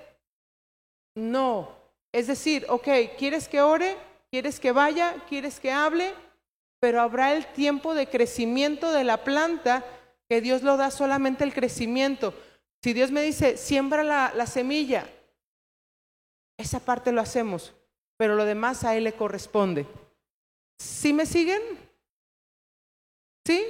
no. 1.14 1.70
Es 2.12 2.26
decir, 2.26 2.66
ok, 2.68 2.88
¿quieres 3.18 3.48
que 3.48 3.60
ore? 3.62 3.96
¿Quieres 4.30 4.60
que 4.60 4.72
vaya? 4.72 5.16
¿Quieres 5.28 5.58
que 5.58 5.72
hable? 5.72 6.14
Pero 6.82 7.00
habrá 7.00 7.32
el 7.32 7.46
tiempo 7.46 7.94
de 7.94 8.08
crecimiento 8.08 8.90
de 8.90 9.04
la 9.04 9.22
planta 9.22 9.84
que 10.28 10.40
Dios 10.40 10.62
lo 10.62 10.76
da 10.76 10.90
solamente 10.90 11.44
el 11.44 11.54
crecimiento. 11.54 12.34
Si 12.82 12.92
Dios 12.92 13.12
me 13.12 13.22
dice, 13.22 13.56
siembra 13.56 14.02
la, 14.02 14.32
la 14.34 14.48
semilla, 14.48 15.08
esa 16.58 16.80
parte 16.80 17.12
lo 17.12 17.20
hacemos, 17.20 17.72
pero 18.16 18.34
lo 18.34 18.44
demás 18.44 18.82
a 18.82 18.96
Él 18.96 19.04
le 19.04 19.12
corresponde. 19.12 19.86
¿Sí 20.80 21.12
me 21.12 21.24
siguen? 21.24 21.62
¿Sí? 23.46 23.64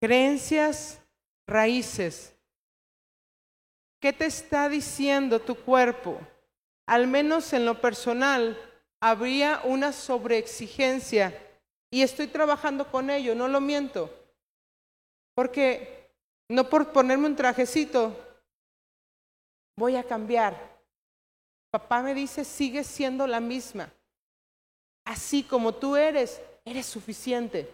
Creencias, 0.00 1.02
raíces. 1.46 2.34
¿Qué 4.00 4.14
te 4.14 4.24
está 4.24 4.70
diciendo 4.70 5.38
tu 5.38 5.54
cuerpo? 5.54 6.18
Al 6.86 7.06
menos 7.08 7.52
en 7.52 7.66
lo 7.66 7.78
personal, 7.78 8.69
habría 9.00 9.62
una 9.64 9.92
sobreexigencia 9.92 11.34
y 11.90 12.02
estoy 12.02 12.28
trabajando 12.28 12.90
con 12.90 13.10
ello, 13.10 13.34
no 13.34 13.48
lo 13.48 13.60
miento. 13.60 14.10
Porque 15.34 16.10
no 16.48 16.68
por 16.68 16.92
ponerme 16.92 17.26
un 17.26 17.36
trajecito 17.36 18.16
voy 19.76 19.96
a 19.96 20.04
cambiar. 20.04 20.54
Papá 21.70 22.02
me 22.02 22.14
dice, 22.14 22.44
sigue 22.44 22.84
siendo 22.84 23.26
la 23.26 23.40
misma. 23.40 23.90
Así 25.04 25.42
como 25.42 25.74
tú 25.74 25.96
eres, 25.96 26.40
eres 26.64 26.86
suficiente. 26.86 27.72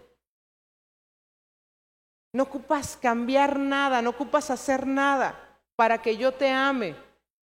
No 2.33 2.43
ocupas 2.43 2.95
cambiar 2.95 3.59
nada, 3.59 4.01
no 4.01 4.11
ocupas 4.11 4.49
hacer 4.49 4.85
nada 4.85 5.59
para 5.75 6.01
que 6.01 6.15
yo 6.15 6.31
te 6.31 6.49
ame. 6.49 6.95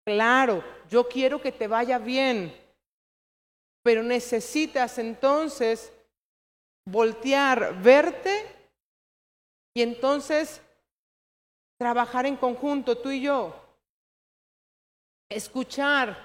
Claro, 0.06 0.64
yo 0.90 1.08
quiero 1.08 1.42
que 1.42 1.52
te 1.52 1.68
vaya 1.68 1.98
bien, 1.98 2.56
pero 3.86 4.02
necesitas 4.02 4.98
entonces 4.98 5.94
voltear, 6.86 7.80
verte 7.84 8.48
y 9.76 9.84
entonces 9.84 10.60
trabajar 11.78 12.26
en 12.26 12.36
conjunto, 12.36 12.98
tú 12.98 13.12
y 13.12 13.22
yo. 13.22 13.54
Escuchar, 15.30 16.18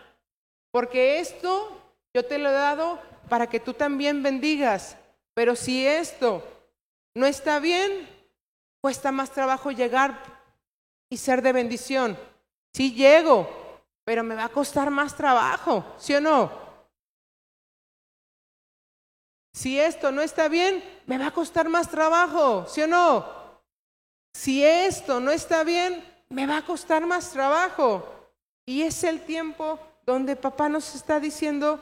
porque 0.73 1.21
esto 1.21 1.83
yo 2.15 2.25
te 2.25 2.39
lo 2.39 2.49
he 2.49 2.53
dado 2.53 2.99
para 3.29 3.47
que 3.47 3.61
tú 3.61 3.75
también 3.75 4.23
bendigas, 4.23 4.97
pero 5.35 5.55
si 5.55 5.87
esto 5.87 6.43
no 7.15 7.27
está 7.27 7.61
bien, 7.61 8.09
cuesta 8.81 9.13
más 9.13 9.33
trabajo 9.33 9.71
llegar 9.71 10.19
y 11.11 11.19
ser 11.19 11.43
de 11.43 11.53
bendición. 11.53 12.19
Sí 12.73 12.95
llego, 12.95 13.47
pero 14.07 14.25
me 14.25 14.35
va 14.35 14.47
a 14.47 14.49
costar 14.49 14.91
más 14.91 15.15
trabajo, 15.15 15.85
¿sí 15.99 16.15
o 16.15 16.23
no? 16.23 16.70
Si 19.53 19.79
esto 19.79 20.13
no 20.13 20.23
está 20.23 20.49
bien, 20.49 20.83
me 21.07 21.19
va 21.19 21.27
a 21.27 21.33
costar 21.33 21.69
más 21.69 21.89
trabajo, 21.91 22.67
¿sí 22.69 22.83
o 22.83 22.87
no? 22.87 23.27
Si 24.33 24.65
esto 24.65 25.21
no 25.21 25.31
está 25.33 25.65
bien, 25.65 26.05
me 26.29 26.47
va 26.47 26.59
a 26.59 26.65
costar 26.65 27.05
más 27.07 27.31
trabajo. 27.31 28.05
Y 28.65 28.83
es 28.83 29.03
el 29.03 29.21
tiempo 29.21 29.79
donde 30.07 30.37
papá 30.37 30.69
nos 30.69 30.95
está 30.95 31.19
diciendo, 31.19 31.81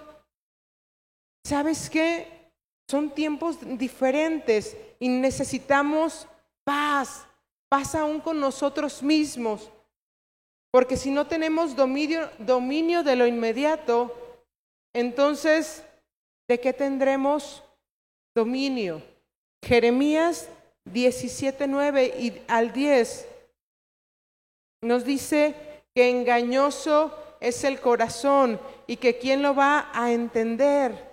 ¿sabes 1.44 1.90
qué? 1.90 2.52
Son 2.88 3.10
tiempos 3.10 3.58
diferentes 3.78 4.76
y 4.98 5.08
necesitamos 5.08 6.26
paz, 6.64 7.26
paz 7.68 7.94
aún 7.94 8.20
con 8.20 8.40
nosotros 8.40 9.02
mismos. 9.02 9.70
Porque 10.70 10.96
si 10.96 11.10
no 11.10 11.26
tenemos 11.26 11.76
dominio, 11.76 12.30
dominio 12.38 13.02
de 13.02 13.16
lo 13.16 13.26
inmediato, 13.26 14.14
entonces, 14.94 15.82
¿de 16.49 16.59
qué 16.59 16.72
tendremos 16.72 17.62
dominio? 18.34 19.03
Jeremías 19.62 20.49
17, 20.86 21.66
9 21.66 22.14
y 22.18 22.42
al 22.49 22.72
10 22.72 23.28
nos 24.82 25.05
dice 25.05 25.55
que 25.94 26.09
engañoso 26.09 27.14
es 27.40 27.64
el 27.64 27.80
corazón 27.80 28.61
y 28.86 28.96
que 28.96 29.18
quién 29.18 29.42
lo 29.42 29.55
va 29.55 29.90
a 29.92 30.12
entender. 30.12 31.07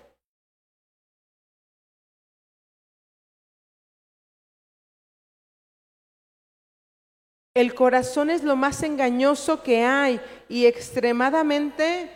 El 7.54 7.74
corazón 7.74 8.28
es 8.28 8.42
lo 8.42 8.54
más 8.54 8.82
engañoso 8.82 9.62
que 9.62 9.82
hay 9.82 10.20
y 10.48 10.66
extremadamente 10.66 12.10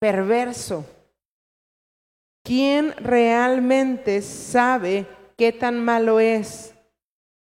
perverso. 0.00 0.84
¿Quién 2.46 2.92
realmente 2.98 4.22
sabe 4.22 5.04
qué 5.36 5.52
tan 5.52 5.84
malo 5.84 6.20
es? 6.20 6.76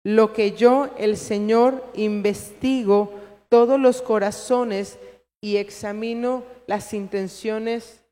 Lo 0.04 0.32
que 0.32 0.52
yo, 0.52 0.94
el 0.96 1.16
Señor, 1.16 1.84
investigo 1.94 3.12
todos 3.48 3.80
los 3.80 4.00
corazones 4.00 4.96
y 5.40 5.56
examino 5.56 6.44
las 6.68 6.94
intenciones 6.94 8.04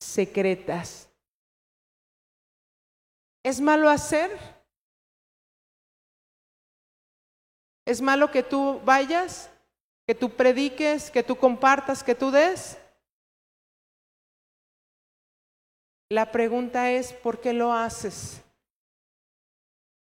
secretas. 0.00 1.10
¿Es 3.44 3.60
malo 3.60 3.90
hacer? 3.90 4.30
¿Es 7.84 8.00
malo 8.00 8.30
que 8.30 8.42
tú 8.42 8.80
vayas, 8.82 9.50
que 10.06 10.14
tú 10.14 10.30
prediques, 10.30 11.10
que 11.10 11.22
tú 11.22 11.36
compartas, 11.36 12.02
que 12.02 12.14
tú 12.14 12.30
des? 12.30 12.79
La 16.10 16.30
pregunta 16.30 16.90
es, 16.90 17.12
¿por 17.12 17.40
qué 17.40 17.52
lo 17.52 17.72
haces? 17.72 18.42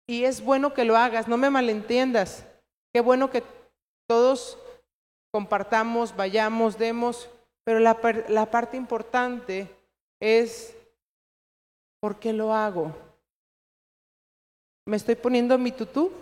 Y 0.06 0.24
es 0.24 0.44
bueno 0.44 0.74
que 0.74 0.84
lo 0.84 0.96
hagas, 0.96 1.28
no 1.28 1.36
me 1.36 1.48
malentiendas. 1.48 2.44
Qué 2.92 3.00
bueno 3.00 3.30
que 3.30 3.42
todos 4.06 4.58
compartamos, 5.32 6.14
vayamos, 6.14 6.76
demos, 6.76 7.30
pero 7.64 7.78
la, 7.78 7.98
la 8.28 8.50
parte 8.50 8.76
importante 8.76 9.74
es, 10.20 10.76
¿por 12.00 12.18
qué 12.18 12.32
lo 12.32 12.52
hago? 12.52 12.94
¿Me 14.84 14.96
estoy 14.96 15.14
poniendo 15.14 15.56
mi 15.56 15.72
tutú? 15.72 16.12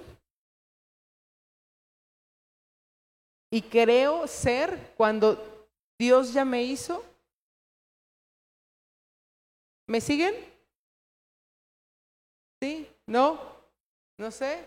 y 3.50 3.62
creo 3.62 4.26
ser 4.26 4.92
cuando 4.96 5.68
Dios 5.98 6.32
ya 6.32 6.44
me 6.44 6.62
hizo. 6.62 7.02
¿Me 9.90 10.00
siguen? 10.00 10.32
¿Sí? 12.62 12.88
¿No? 13.06 13.40
¿No 14.18 14.30
sé? 14.30 14.64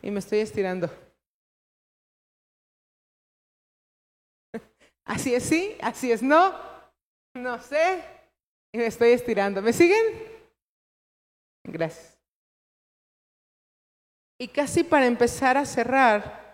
Y 0.00 0.10
me 0.10 0.20
estoy 0.20 0.38
estirando. 0.38 0.88
Así 5.04 5.34
es 5.34 5.44
sí, 5.44 5.76
así 5.82 6.10
es 6.10 6.22
no. 6.22 6.58
No 7.34 7.60
sé. 7.60 8.02
Y 8.72 8.78
me 8.78 8.86
estoy 8.86 9.10
estirando. 9.10 9.60
¿Me 9.60 9.74
siguen? 9.74 10.06
Gracias. 11.64 12.18
Y 14.38 14.48
casi 14.48 14.84
para 14.84 15.04
empezar 15.04 15.58
a 15.58 15.66
cerrar, 15.66 16.49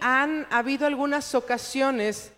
han 0.00 0.46
habido 0.50 0.86
algunas 0.86 1.34
ocasiones 1.34 2.32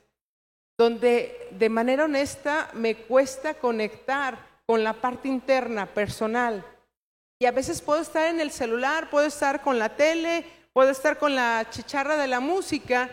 donde 0.78 1.48
de 1.52 1.68
manera 1.68 2.04
honesta 2.04 2.70
me 2.74 2.96
cuesta 2.96 3.54
conectar 3.54 4.38
con 4.66 4.84
la 4.84 4.92
parte 4.92 5.28
interna, 5.28 5.86
personal. 5.86 6.64
Y 7.38 7.46
a 7.46 7.52
veces 7.52 7.80
puedo 7.80 8.00
estar 8.00 8.26
en 8.26 8.40
el 8.40 8.50
celular, 8.50 9.10
puedo 9.10 9.26
estar 9.26 9.62
con 9.62 9.78
la 9.78 9.96
tele, 9.96 10.44
puedo 10.72 10.90
estar 10.90 11.18
con 11.18 11.34
la 11.34 11.66
chicharra 11.70 12.16
de 12.16 12.26
la 12.26 12.40
música, 12.40 13.08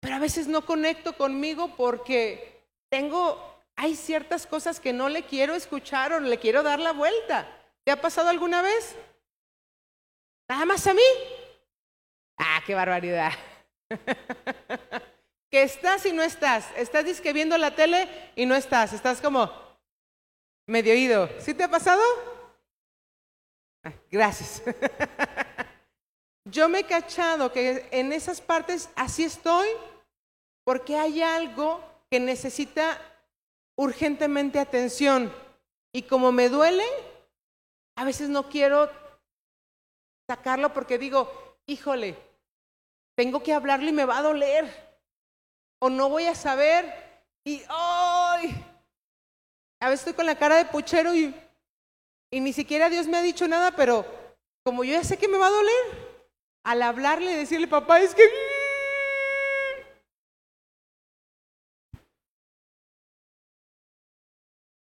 pero 0.00 0.16
a 0.16 0.20
veces 0.20 0.46
no 0.48 0.64
conecto 0.64 1.16
conmigo 1.16 1.74
porque 1.76 2.62
tengo, 2.88 3.62
hay 3.76 3.94
ciertas 3.94 4.46
cosas 4.46 4.80
que 4.80 4.92
no 4.92 5.08
le 5.08 5.24
quiero 5.24 5.54
escuchar 5.54 6.12
o 6.12 6.20
le 6.20 6.38
quiero 6.38 6.62
dar 6.62 6.80
la 6.80 6.92
vuelta. 6.92 7.48
¿Te 7.84 7.92
ha 7.92 8.00
pasado 8.00 8.28
alguna 8.28 8.62
vez? 8.62 8.96
Nada 10.48 10.64
más 10.64 10.86
a 10.86 10.94
mí. 10.94 11.02
Ah, 12.36 12.62
qué 12.66 12.74
barbaridad. 12.74 13.32
que 15.50 15.62
estás 15.62 16.04
y 16.06 16.12
no 16.12 16.22
estás. 16.22 16.66
Estás 16.76 17.04
disque 17.04 17.32
viendo 17.32 17.56
la 17.58 17.74
tele 17.74 18.08
y 18.34 18.46
no 18.46 18.54
estás. 18.54 18.92
Estás 18.92 19.20
como 19.20 19.50
medio 20.66 20.92
oído. 20.92 21.28
¿Sí 21.38 21.54
te 21.54 21.64
ha 21.64 21.70
pasado? 21.70 22.02
Ah, 23.84 23.92
gracias. 24.10 24.62
Yo 26.44 26.68
me 26.68 26.80
he 26.80 26.84
cachado 26.84 27.52
que 27.52 27.88
en 27.90 28.12
esas 28.12 28.40
partes 28.40 28.90
así 28.96 29.24
estoy 29.24 29.68
porque 30.64 30.96
hay 30.96 31.22
algo 31.22 31.82
que 32.10 32.20
necesita 32.20 33.00
urgentemente 33.76 34.58
atención. 34.58 35.32
Y 35.92 36.02
como 36.02 36.32
me 36.32 36.48
duele, 36.48 36.84
a 37.96 38.04
veces 38.04 38.28
no 38.28 38.48
quiero 38.48 38.90
sacarlo 40.28 40.72
porque 40.72 40.98
digo, 40.98 41.30
híjole, 41.66 42.16
tengo 43.16 43.42
que 43.42 43.52
hablarle 43.52 43.90
y 43.90 43.92
me 43.92 44.04
va 44.04 44.18
a 44.18 44.22
doler. 44.22 44.84
O 45.80 45.90
no 45.90 46.08
voy 46.08 46.26
a 46.26 46.34
saber. 46.34 46.92
Y 47.44 47.62
¡ay! 47.68 48.54
A 49.80 49.88
veces 49.88 50.00
estoy 50.00 50.14
con 50.14 50.26
la 50.26 50.38
cara 50.38 50.56
de 50.56 50.64
puchero 50.64 51.14
y, 51.14 51.34
y 52.30 52.40
ni 52.40 52.52
siquiera 52.52 52.88
Dios 52.88 53.06
me 53.06 53.18
ha 53.18 53.22
dicho 53.22 53.46
nada, 53.46 53.72
pero 53.72 54.06
como 54.64 54.82
yo 54.82 54.92
ya 54.92 55.04
sé 55.04 55.18
que 55.18 55.28
me 55.28 55.36
va 55.36 55.48
a 55.48 55.50
doler, 55.50 56.04
al 56.64 56.82
hablarle 56.82 57.32
y 57.32 57.36
decirle, 57.36 57.68
papá, 57.68 58.00
es 58.00 58.14
que... 58.14 58.22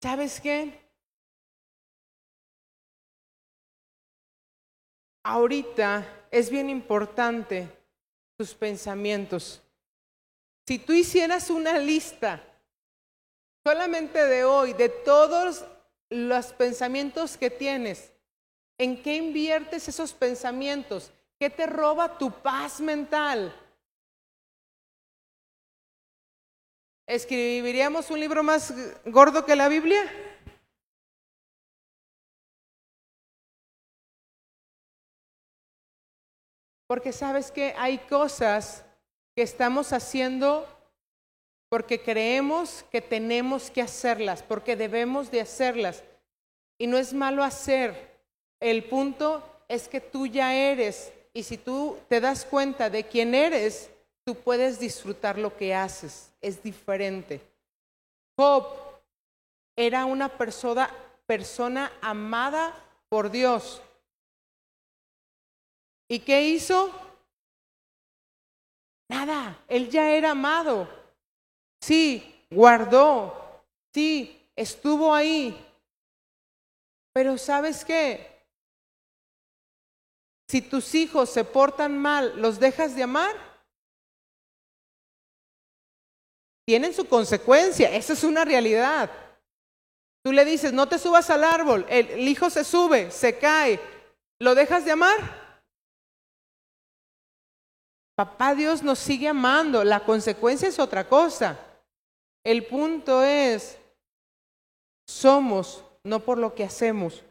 ¿Sabes 0.02 0.40
qué? 0.42 0.83
Ahorita 5.24 6.06
es 6.30 6.50
bien 6.50 6.70
importante 6.70 7.70
tus 8.38 8.54
pensamientos. 8.54 9.62
Si 10.68 10.78
tú 10.78 10.92
hicieras 10.92 11.50
una 11.50 11.78
lista 11.78 12.44
solamente 13.64 14.26
de 14.26 14.44
hoy, 14.44 14.74
de 14.74 14.90
todos 14.90 15.64
los 16.10 16.48
pensamientos 16.54 17.38
que 17.38 17.50
tienes, 17.50 18.12
¿en 18.78 19.02
qué 19.02 19.16
inviertes 19.16 19.88
esos 19.88 20.14
pensamientos? 20.14 21.12
¿Qué 21.40 21.50
te 21.50 21.68
roba 21.68 22.18
tu 22.18 22.30
paz 22.30 22.82
mental? 22.82 23.56
¿Escribiríamos 27.08 28.10
un 28.12 28.20
libro 28.20 28.44
más 28.44 28.74
gordo 29.06 29.46
que 29.46 29.56
la 29.56 29.70
Biblia? 29.70 30.02
Porque 36.94 37.12
sabes 37.12 37.50
que 37.50 37.74
hay 37.76 37.98
cosas 37.98 38.86
que 39.36 39.42
estamos 39.42 39.92
haciendo 39.94 40.68
porque 41.68 42.00
creemos 42.00 42.86
que 42.92 43.02
tenemos 43.02 43.72
que 43.72 43.82
hacerlas, 43.82 44.44
porque 44.44 44.76
debemos 44.76 45.32
de 45.32 45.42
hacerlas. 45.42 46.04
Y 46.78 46.86
no 46.86 47.00
es 47.00 47.12
malo 47.12 47.44
hacer. 47.44 48.20
El 48.60 48.84
punto 48.84 49.44
es 49.68 49.88
que 49.88 50.02
tú 50.02 50.28
ya 50.28 50.54
eres. 50.54 51.12
Y 51.34 51.42
si 51.42 51.58
tú 51.58 51.98
te 52.10 52.22
das 52.22 52.46
cuenta 52.46 52.92
de 52.92 53.04
quién 53.06 53.34
eres, 53.34 53.90
tú 54.24 54.36
puedes 54.36 54.80
disfrutar 54.80 55.40
lo 55.40 55.58
que 55.58 55.74
haces. 55.74 56.32
Es 56.42 56.62
diferente. 56.62 57.42
Job 58.38 58.68
era 59.76 60.06
una 60.06 60.30
persona, 60.30 60.92
persona 61.26 61.92
amada 62.04 62.72
por 63.10 63.32
Dios. 63.32 63.82
¿Y 66.14 66.20
qué 66.20 66.44
hizo? 66.44 66.92
Nada, 69.10 69.66
él 69.68 69.90
ya 69.90 70.12
era 70.12 70.30
amado. 70.30 70.88
Sí, 71.82 72.46
guardó. 72.52 73.66
Sí, 73.92 74.48
estuvo 74.56 75.12
ahí. 75.12 75.60
Pero 77.14 77.36
¿sabes 77.40 77.84
qué? 77.84 78.46
Si 80.48 80.62
tus 80.62 80.94
hijos 80.94 81.32
se 81.32 81.44
portan 81.44 81.98
mal, 81.98 82.40
¿los 82.40 82.60
dejas 82.60 82.96
de 82.96 83.02
amar? 83.02 83.36
Tienen 86.68 86.94
su 86.94 87.08
consecuencia, 87.08 87.90
esa 87.90 88.14
es 88.14 88.24
una 88.24 88.46
realidad. 88.46 89.10
Tú 90.24 90.32
le 90.32 90.46
dices, 90.46 90.74
no 90.74 90.88
te 90.88 91.00
subas 91.00 91.32
al 91.32 91.44
árbol, 91.44 91.88
el, 91.90 92.28
hijo 92.28 92.52
se 92.52 92.64
sube, 92.64 93.10
se 93.10 93.40
cae, 93.40 93.80
¿lo 94.38 94.54
dejas 94.54 94.86
de 94.86 94.92
amar? 94.92 95.43
Papá 98.16 98.54
Dios 98.54 98.84
nos 98.84 99.00
sigue 99.00 99.28
amando, 99.28 99.84
la 99.84 100.02
consecuencia 100.02 100.68
es 100.68 100.78
otra 100.78 101.08
cosa. 101.08 101.60
El 102.44 102.66
punto 102.66 103.24
es, 103.24 103.80
somos, 105.08 105.84
no 106.04 106.20
por 106.20 106.38
lo 106.38 106.54
que 106.54 106.64
hacemos. 106.64 107.24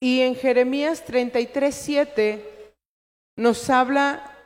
Y 0.00 0.20
en 0.20 0.36
Jeremías 0.36 1.04
33, 1.04 1.74
7 1.74 2.74
nos 3.36 3.70
habla, 3.70 4.36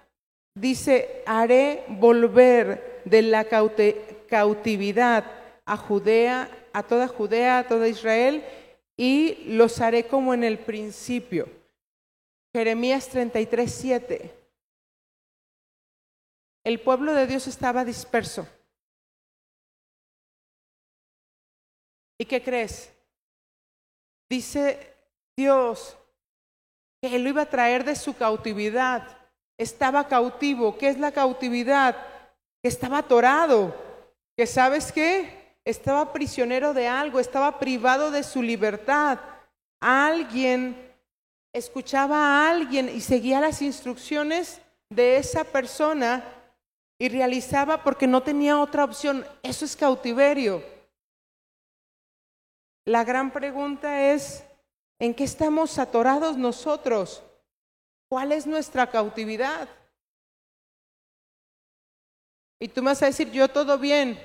dice, 0.55 1.23
haré 1.27 1.85
volver 1.89 3.03
de 3.05 3.23
la 3.23 3.45
cautividad 3.45 5.25
a 5.65 5.77
Judea, 5.77 6.49
a 6.73 6.83
toda 6.83 7.09
Judea, 7.09 7.59
a 7.59 7.69
toda 7.69 7.89
Israel, 7.89 8.45
y 8.97 9.45
los 9.47 9.81
haré 9.81 10.07
como 10.07 10.33
en 10.33 10.45
el 10.45 10.59
principio. 10.59 11.62
Jeremías 12.55 13.09
33, 13.09 13.75
7. 13.75 14.35
El 16.65 16.81
pueblo 16.81 17.15
de 17.15 17.27
Dios 17.27 17.47
estaba 17.47 17.85
disperso. 17.85 18.47
¿Y 22.19 22.27
qué 22.27 22.43
crees? 22.43 22.93
Dice 24.29 24.95
Dios 25.37 25.97
que 27.01 27.17
Él 27.17 27.25
lo 27.25 27.31
iba 27.31 27.43
a 27.43 27.51
traer 27.51 27.85
de 27.85 27.97
su 27.97 28.15
cautividad. 28.15 29.19
Estaba 29.59 30.07
cautivo. 30.07 30.79
¿Qué 30.79 30.89
es 30.89 30.99
la 30.99 31.11
cautividad? 31.11 31.97
Que 32.63 32.69
estaba 32.69 32.99
atorado. 32.99 33.75
Que 34.37 34.47
sabes 34.47 34.93
qué? 34.93 35.57
Estaba 35.65 36.13
prisionero 36.13 36.75
de 36.75 36.87
algo, 36.87 37.19
estaba 37.19 37.59
privado 37.59 38.11
de 38.11 38.23
su 38.23 38.43
libertad. 38.43 39.19
Alguien 39.81 40.92
escuchaba 41.53 42.17
a 42.17 42.51
alguien 42.51 42.89
y 42.89 43.01
seguía 43.01 43.41
las 43.41 43.63
instrucciones 43.63 44.61
de 44.89 45.17
esa 45.17 45.45
persona 45.45 46.25
y 46.99 47.09
realizaba 47.09 47.83
porque 47.83 48.07
no 48.07 48.23
tenía 48.23 48.61
otra 48.61 48.85
opción. 48.85 49.27
Eso 49.43 49.65
es 49.65 49.77
cautiverio. 49.77 50.63
La 52.85 53.05
gran 53.05 53.33
pregunta 53.33 54.13
es, 54.13 54.45
¿en 54.99 55.15
qué 55.15 55.25
estamos 55.25 55.79
atorados 55.79 56.37
nosotros? 56.37 57.23
¿Cuál 58.09 58.33
es 58.33 58.47
nuestra 58.47 58.89
cautividad? 58.89 59.69
Y 62.61 62.69
tú 62.69 62.83
me 62.83 62.91
vas 62.91 63.03
a 63.03 63.07
decir, 63.07 63.31
yo 63.31 63.49
todo 63.49 63.79
bien. 63.79 64.19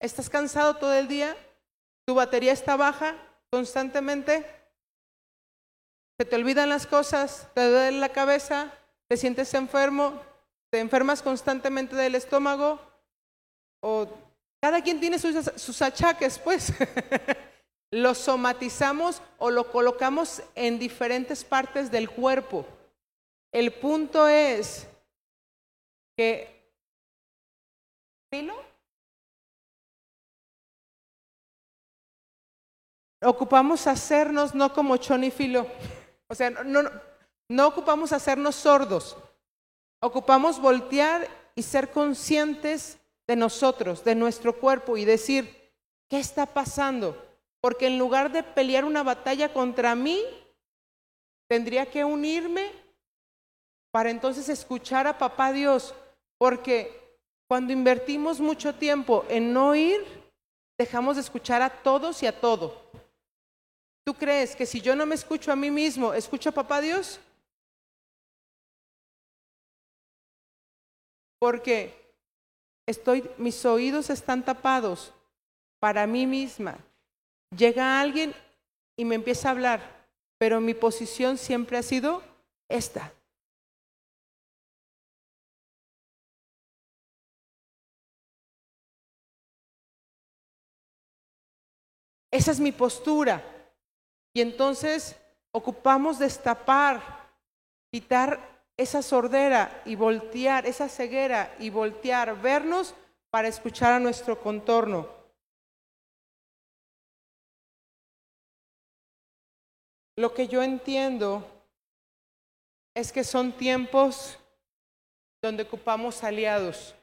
¿Estás 0.00 0.28
cansado 0.30 0.76
todo 0.76 0.94
el 0.94 1.08
día? 1.08 1.36
¿Tu 2.04 2.14
batería 2.14 2.52
está 2.52 2.76
baja 2.76 3.16
constantemente? 3.50 4.46
Se 6.18 6.24
te 6.24 6.36
olvidan 6.36 6.68
las 6.68 6.86
cosas, 6.86 7.48
te 7.54 7.68
duele 7.68 7.98
la 7.98 8.10
cabeza, 8.10 8.72
te 9.08 9.16
sientes 9.16 9.52
enfermo, 9.54 10.20
te 10.70 10.80
enfermas 10.80 11.22
constantemente 11.22 11.96
del 11.96 12.14
estómago, 12.14 12.80
o 13.80 14.08
cada 14.60 14.82
quien 14.82 15.00
tiene 15.00 15.18
sus, 15.18 15.50
sus 15.56 15.82
achaques, 15.82 16.38
pues. 16.38 16.72
lo 17.94 18.12
somatizamos 18.12 19.22
o 19.38 19.50
lo 19.50 19.70
colocamos 19.70 20.42
en 20.56 20.80
diferentes 20.80 21.44
partes 21.44 21.92
del 21.92 22.10
cuerpo. 22.10 22.66
El 23.52 23.72
punto 23.72 24.26
es 24.26 24.88
que 26.16 26.72
filo 28.32 28.56
ocupamos 33.22 33.86
hacernos 33.86 34.56
no 34.56 34.72
como 34.72 34.96
Chon 34.96 35.30
Filo. 35.30 35.66
O 36.34 36.36
sea, 36.36 36.50
no, 36.50 36.82
no 37.48 37.68
ocupamos 37.68 38.12
hacernos 38.12 38.56
sordos, 38.56 39.16
ocupamos 40.00 40.60
voltear 40.60 41.28
y 41.54 41.62
ser 41.62 41.92
conscientes 41.92 42.98
de 43.28 43.36
nosotros, 43.36 44.02
de 44.02 44.16
nuestro 44.16 44.58
cuerpo 44.58 44.96
y 44.96 45.04
decir, 45.04 45.70
¿qué 46.10 46.18
está 46.18 46.44
pasando? 46.46 47.16
Porque 47.60 47.86
en 47.86 47.98
lugar 48.00 48.32
de 48.32 48.42
pelear 48.42 48.84
una 48.84 49.04
batalla 49.04 49.52
contra 49.52 49.94
mí, 49.94 50.24
tendría 51.48 51.86
que 51.86 52.04
unirme 52.04 52.72
para 53.92 54.10
entonces 54.10 54.48
escuchar 54.48 55.06
a 55.06 55.18
papá 55.18 55.52
Dios, 55.52 55.94
porque 56.36 57.16
cuando 57.46 57.72
invertimos 57.72 58.40
mucho 58.40 58.74
tiempo 58.74 59.24
en 59.28 59.52
no 59.52 59.76
ir, 59.76 60.04
dejamos 60.76 61.14
de 61.14 61.22
escuchar 61.22 61.62
a 61.62 61.70
todos 61.70 62.24
y 62.24 62.26
a 62.26 62.40
todo. 62.40 62.90
¿Tú 64.04 64.12
crees 64.12 64.54
que 64.54 64.66
si 64.66 64.82
yo 64.82 64.94
no 64.94 65.06
me 65.06 65.14
escucho 65.14 65.50
a 65.50 65.56
mí 65.56 65.70
mismo, 65.70 66.12
escucho 66.12 66.50
a 66.50 66.52
papá 66.52 66.82
Dios? 66.82 67.18
Porque 71.38 72.12
estoy, 72.86 73.30
mis 73.38 73.64
oídos 73.64 74.10
están 74.10 74.44
tapados 74.44 75.14
para 75.80 76.06
mí 76.06 76.26
misma. 76.26 76.76
Llega 77.56 77.98
alguien 77.98 78.34
y 78.94 79.06
me 79.06 79.14
empieza 79.14 79.48
a 79.48 79.52
hablar, 79.52 80.06
pero 80.36 80.60
mi 80.60 80.74
posición 80.74 81.38
siempre 81.38 81.78
ha 81.78 81.82
sido 81.82 82.22
esta. 82.68 83.10
Esa 92.30 92.50
es 92.50 92.60
mi 92.60 92.72
postura. 92.72 93.53
Y 94.34 94.42
entonces 94.42 95.16
ocupamos 95.52 96.18
destapar, 96.18 97.00
quitar 97.90 98.40
esa 98.76 99.00
sordera 99.00 99.82
y 99.86 99.94
voltear, 99.94 100.66
esa 100.66 100.90
ceguera 100.90 101.54
y 101.58 101.70
voltear, 101.70 102.42
vernos 102.42 102.94
para 103.30 103.48
escuchar 103.48 103.92
a 103.92 104.00
nuestro 104.00 104.38
contorno. 104.38 105.24
lo 110.16 110.32
que 110.32 110.46
yo 110.46 110.62
entiendo 110.62 111.44
es 112.94 113.12
que 113.12 113.24
son 113.24 113.52
tiempos 113.52 114.38
donde 115.42 115.64
ocupamos 115.64 116.22
aliados. 116.22 116.94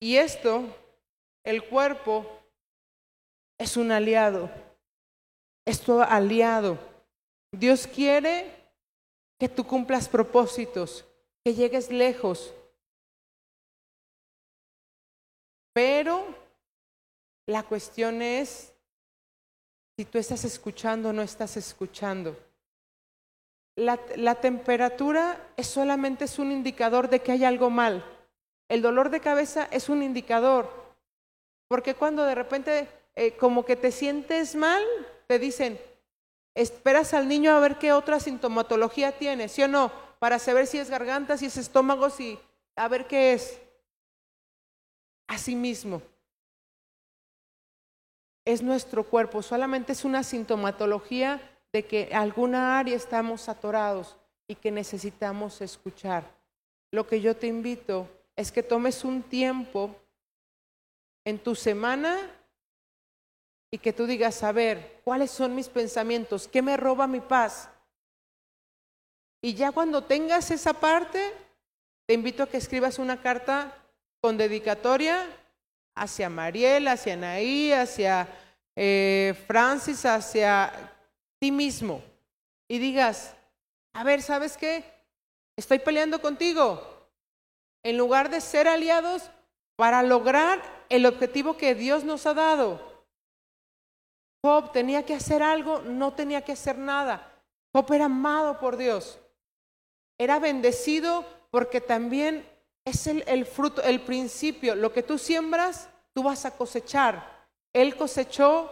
Y 0.00 0.16
esto, 0.16 0.64
el 1.44 1.62
cuerpo, 1.64 2.26
es 3.58 3.76
un 3.76 3.92
aliado. 3.92 4.50
Es 5.68 5.82
tu 5.82 6.00
aliado. 6.00 6.78
Dios 7.52 7.86
quiere 7.86 8.50
que 9.38 9.50
tú 9.50 9.66
cumplas 9.66 10.08
propósitos, 10.08 11.04
que 11.44 11.52
llegues 11.52 11.90
lejos. 11.90 12.54
Pero 15.74 16.24
la 17.44 17.64
cuestión 17.64 18.22
es 18.22 18.72
si 19.98 20.06
tú 20.06 20.16
estás 20.16 20.42
escuchando 20.46 21.10
o 21.10 21.12
no 21.12 21.20
estás 21.20 21.58
escuchando. 21.58 22.34
La, 23.76 24.36
temperatura 24.36 25.52
es 25.58 25.66
solamente 25.66 26.24
es 26.24 26.38
un 26.38 26.50
indicador 26.50 27.10
de 27.10 27.20
que 27.20 27.32
hay 27.32 27.44
algo 27.44 27.68
mal. 27.68 28.02
El 28.70 28.80
dolor 28.80 29.10
de 29.10 29.20
cabeza 29.20 29.68
es 29.70 29.90
un 29.90 30.02
indicador. 30.02 30.72
Porque 31.68 31.94
cuando 31.94 32.24
de 32.24 32.34
repente 32.34 32.88
eh, 33.16 33.36
como 33.36 33.66
que 33.66 33.76
te 33.76 33.92
sientes 33.92 34.54
mal, 34.54 34.82
te 35.28 35.38
dicen, 35.38 35.78
esperas 36.54 37.14
al 37.14 37.28
niño 37.28 37.52
a 37.52 37.60
ver 37.60 37.78
qué 37.78 37.92
otra 37.92 38.18
sintomatología 38.18 39.12
tiene, 39.12 39.48
¿sí 39.48 39.62
o 39.62 39.68
no? 39.68 39.92
Para 40.18 40.38
saber 40.38 40.66
si 40.66 40.78
es 40.78 40.90
garganta, 40.90 41.36
si 41.36 41.46
es 41.46 41.56
estómago, 41.58 42.10
si 42.10 42.38
a 42.74 42.88
ver 42.88 43.06
qué 43.06 43.34
es. 43.34 43.60
Así 45.28 45.54
mismo. 45.54 46.00
Es 48.46 48.62
nuestro 48.62 49.04
cuerpo, 49.04 49.42
solamente 49.42 49.92
es 49.92 50.04
una 50.06 50.24
sintomatología 50.24 51.40
de 51.72 51.84
que 51.84 52.10
alguna 52.14 52.78
área 52.78 52.96
estamos 52.96 53.50
atorados 53.50 54.16
y 54.48 54.54
que 54.54 54.70
necesitamos 54.70 55.60
escuchar. 55.60 56.24
Lo 56.90 57.06
que 57.06 57.20
yo 57.20 57.36
te 57.36 57.46
invito 57.46 58.08
es 58.34 58.50
que 58.50 58.62
tomes 58.62 59.04
un 59.04 59.22
tiempo 59.22 59.94
en 61.26 61.38
tu 61.38 61.54
semana 61.54 62.18
y 63.70 63.78
que 63.78 63.92
tú 63.92 64.06
digas, 64.06 64.42
a 64.42 64.52
ver, 64.52 65.00
¿cuáles 65.04 65.30
son 65.30 65.54
mis 65.54 65.68
pensamientos? 65.68 66.48
¿Qué 66.48 66.62
me 66.62 66.76
roba 66.76 67.06
mi 67.06 67.20
paz? 67.20 67.68
Y 69.42 69.54
ya 69.54 69.72
cuando 69.72 70.02
tengas 70.04 70.50
esa 70.50 70.72
parte, 70.72 71.32
te 72.06 72.14
invito 72.14 72.42
a 72.42 72.48
que 72.48 72.56
escribas 72.56 72.98
una 72.98 73.20
carta 73.20 73.72
con 74.20 74.36
dedicatoria 74.36 75.26
hacia 75.94 76.28
Mariel, 76.30 76.88
hacia 76.88 77.14
Anaí, 77.14 77.72
hacia 77.72 78.28
eh, 78.74 79.34
Francis, 79.46 80.04
hacia 80.06 80.72
ti 81.38 81.52
mismo. 81.52 82.02
Y 82.68 82.78
digas, 82.78 83.34
a 83.92 84.04
ver, 84.04 84.22
¿sabes 84.22 84.56
qué? 84.56 84.84
Estoy 85.56 85.78
peleando 85.78 86.20
contigo. 86.20 86.82
En 87.82 87.96
lugar 87.96 88.30
de 88.30 88.40
ser 88.40 88.66
aliados 88.66 89.30
para 89.76 90.02
lograr 90.02 90.62
el 90.88 91.06
objetivo 91.06 91.56
que 91.56 91.74
Dios 91.74 92.04
nos 92.04 92.26
ha 92.26 92.34
dado. 92.34 92.87
Job 94.42 94.72
tenía 94.72 95.04
que 95.04 95.14
hacer 95.14 95.42
algo, 95.42 95.80
no 95.80 96.12
tenía 96.12 96.42
que 96.42 96.52
hacer 96.52 96.78
nada. 96.78 97.32
Job 97.72 97.92
era 97.92 98.04
amado 98.06 98.58
por 98.58 98.76
Dios. 98.76 99.18
Era 100.16 100.38
bendecido 100.38 101.24
porque 101.50 101.80
también 101.80 102.48
es 102.84 103.06
el, 103.06 103.46
fruto, 103.46 103.82
el 103.82 104.00
principio. 104.00 104.74
Lo 104.74 104.92
que 104.92 105.02
tú 105.02 105.18
siembras, 105.18 105.88
tú 106.12 106.22
vas 106.22 106.44
a 106.44 106.56
cosechar. 106.56 107.48
Él 107.72 107.96
cosechó, 107.96 108.70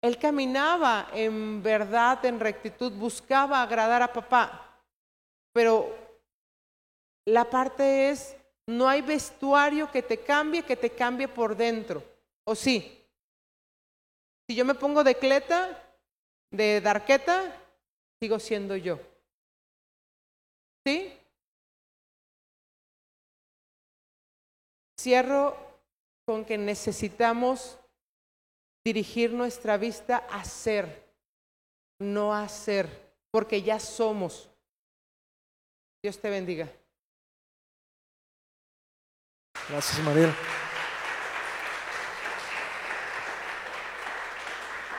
él 0.00 0.18
caminaba 0.18 1.08
en 1.12 1.62
verdad, 1.62 2.24
en 2.24 2.38
rectitud, 2.38 2.92
buscaba 2.92 3.62
agradar 3.62 4.02
a 4.02 4.12
papá. 4.12 4.80
Pero 5.52 5.94
la 7.24 7.48
parte 7.48 8.10
es, 8.10 8.36
no 8.66 8.88
hay 8.88 9.02
vestuario 9.02 9.90
que 9.90 10.02
te 10.02 10.18
cambie, 10.18 10.62
que 10.62 10.76
te 10.76 10.90
cambie 10.90 11.26
por 11.26 11.56
dentro. 11.56 12.02
¿O 12.44 12.54
sí? 12.54 12.94
Si 14.48 14.54
yo 14.54 14.64
me 14.64 14.74
pongo 14.74 15.04
de 15.04 15.14
cleta, 15.14 15.78
de 16.50 16.80
darqueta, 16.80 17.54
sigo 18.18 18.38
siendo 18.38 18.76
yo. 18.76 18.98
¿Sí? 20.86 21.12
Cierro 24.98 25.54
con 26.24 26.46
que 26.46 26.56
necesitamos 26.56 27.78
dirigir 28.82 29.34
nuestra 29.34 29.76
vista 29.76 30.16
a 30.30 30.42
ser, 30.44 31.12
no 32.00 32.34
a 32.34 32.48
ser, 32.48 32.88
porque 33.30 33.60
ya 33.60 33.78
somos. 33.78 34.48
Dios 36.02 36.18
te 36.18 36.30
bendiga. 36.30 36.72
Gracias, 39.68 40.02
Mariel. 40.02 40.32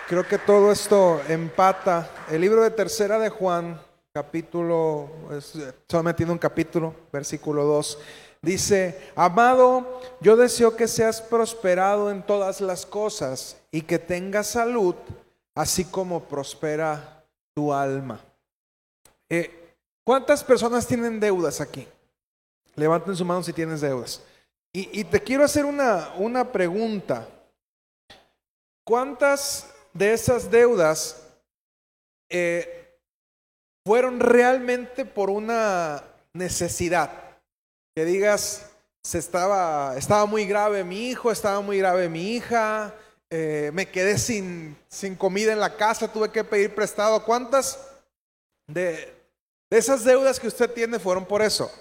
Creo 0.09 0.27
que 0.27 0.39
todo 0.39 0.71
esto 0.71 1.21
empata. 1.27 2.09
El 2.31 2.41
libro 2.41 2.63
de 2.63 2.71
Tercera 2.71 3.19
de 3.19 3.29
Juan, 3.29 3.79
capítulo, 4.11 5.07
solamente 5.87 6.17
tiene 6.17 6.31
un 6.31 6.39
capítulo, 6.39 6.95
versículo 7.13 7.63
2, 7.63 7.99
dice, 8.41 9.11
amado, 9.15 10.01
yo 10.19 10.35
deseo 10.35 10.75
que 10.75 10.87
seas 10.87 11.21
prosperado 11.21 12.09
en 12.09 12.23
todas 12.23 12.59
las 12.59 12.87
cosas 12.87 13.57
y 13.69 13.83
que 13.83 13.99
tengas 13.99 14.47
salud, 14.47 14.95
así 15.53 15.85
como 15.85 16.23
prospera 16.23 17.23
tu 17.53 17.71
alma. 17.71 18.19
Eh, 19.29 19.75
¿Cuántas 20.03 20.43
personas 20.43 20.87
tienen 20.87 21.19
deudas 21.19 21.61
aquí? 21.61 21.87
Levanten 22.73 23.15
su 23.15 23.23
mano 23.25 23.43
si 23.43 23.53
tienes 23.53 23.79
deudas. 23.79 24.23
Y, 24.73 25.01
y 25.01 25.03
te 25.03 25.21
quiero 25.21 25.43
hacer 25.43 25.65
una, 25.65 26.15
una 26.17 26.51
pregunta. 26.51 27.27
¿Cuántas 28.83 29.75
de 29.93 30.13
esas 30.13 30.49
deudas 30.51 31.23
eh, 32.29 32.97
fueron 33.85 34.19
realmente 34.19 35.05
por 35.05 35.29
una 35.29 36.03
necesidad. 36.33 37.11
Que 37.95 38.05
digas, 38.05 38.69
se 39.03 39.17
estaba, 39.17 39.97
estaba 39.97 40.25
muy 40.25 40.45
grave 40.45 40.83
mi 40.83 41.09
hijo, 41.09 41.31
estaba 41.31 41.61
muy 41.61 41.79
grave 41.79 42.07
mi 42.09 42.33
hija, 42.33 42.93
eh, 43.29 43.71
me 43.73 43.89
quedé 43.89 44.17
sin, 44.17 44.77
sin 44.87 45.15
comida 45.15 45.51
en 45.51 45.59
la 45.59 45.75
casa, 45.75 46.11
tuve 46.11 46.31
que 46.31 46.43
pedir 46.43 46.73
prestado. 46.75 47.23
¿Cuántas 47.25 47.79
de, 48.67 49.13
de 49.69 49.77
esas 49.77 50.03
deudas 50.03 50.39
que 50.39 50.47
usted 50.47 50.71
tiene 50.71 50.99
fueron 50.99 51.25
por 51.25 51.41
eso? 51.41 51.71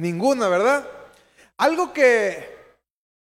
Ninguna, 0.00 0.48
¿verdad? 0.48 0.88
Algo 1.56 1.92
que 1.92 2.57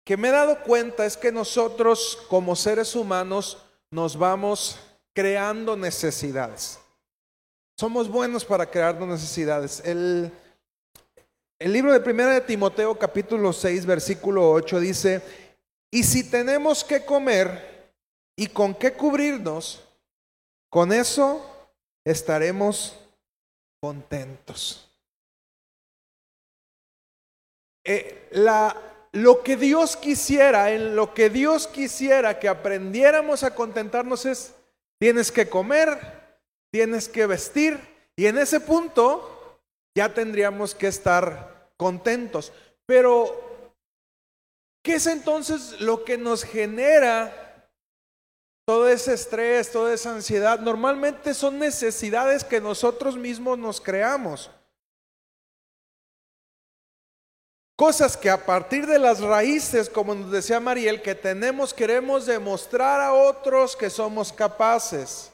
que 0.03 0.17
me 0.17 0.29
he 0.29 0.31
dado 0.31 0.61
cuenta 0.63 1.05
es 1.05 1.15
que 1.15 1.31
nosotros 1.31 2.19
como 2.29 2.55
seres 2.55 2.95
humanos 2.95 3.57
nos 3.89 4.17
vamos 4.17 4.79
creando 5.13 5.77
necesidades. 5.77 6.79
Somos 7.77 8.09
buenos 8.09 8.43
para 8.43 8.69
crearnos 8.69 9.07
necesidades. 9.07 9.81
El, 9.85 10.31
el 11.59 11.73
libro 11.73 11.93
de 11.93 11.99
Primera 11.99 12.33
de 12.33 12.41
Timoteo 12.41 12.97
capítulo 12.97 13.53
6 13.53 13.85
versículo 13.85 14.51
8 14.51 14.79
dice, 14.79 15.21
y 15.91 16.03
si 16.03 16.29
tenemos 16.29 16.83
que 16.83 17.05
comer 17.05 17.93
y 18.35 18.47
con 18.47 18.73
qué 18.73 18.93
cubrirnos, 18.93 19.83
con 20.69 20.91
eso 20.91 21.69
estaremos 22.03 22.97
contentos. 23.79 24.89
Eh, 27.85 28.29
la, 28.31 28.75
lo 29.13 29.43
que 29.43 29.55
Dios 29.55 29.95
quisiera, 29.95 30.71
en 30.71 30.95
lo 30.95 31.13
que 31.13 31.29
Dios 31.29 31.67
quisiera 31.67 32.39
que 32.39 32.49
aprendiéramos 32.49 33.43
a 33.43 33.53
contentarnos 33.53 34.25
es, 34.25 34.55
tienes 34.99 35.31
que 35.31 35.47
comer, 35.47 35.99
tienes 36.71 37.07
que 37.07 37.27
vestir, 37.27 37.79
y 38.15 38.25
en 38.25 38.39
ese 38.39 38.59
punto 38.59 39.59
ya 39.95 40.13
tendríamos 40.13 40.73
que 40.73 40.87
estar 40.87 41.71
contentos. 41.77 42.51
Pero, 42.87 43.69
¿qué 44.83 44.95
es 44.95 45.05
entonces 45.05 45.79
lo 45.79 46.03
que 46.03 46.17
nos 46.17 46.43
genera 46.43 47.69
todo 48.65 48.89
ese 48.89 49.13
estrés, 49.13 49.71
toda 49.71 49.93
esa 49.93 50.15
ansiedad? 50.15 50.59
Normalmente 50.59 51.35
son 51.35 51.59
necesidades 51.59 52.43
que 52.43 52.59
nosotros 52.59 53.15
mismos 53.15 53.59
nos 53.59 53.79
creamos. 53.79 54.49
Cosas 57.75 58.15
que 58.15 58.29
a 58.29 58.45
partir 58.45 58.85
de 58.85 58.99
las 58.99 59.19
raíces, 59.19 59.89
como 59.89 60.13
nos 60.13 60.31
decía 60.31 60.59
Mariel, 60.59 61.01
que 61.01 61.15
tenemos, 61.15 61.73
queremos 61.73 62.25
demostrar 62.27 63.01
a 63.01 63.13
otros 63.13 63.75
que 63.75 63.89
somos 63.89 64.31
capaces. 64.31 65.31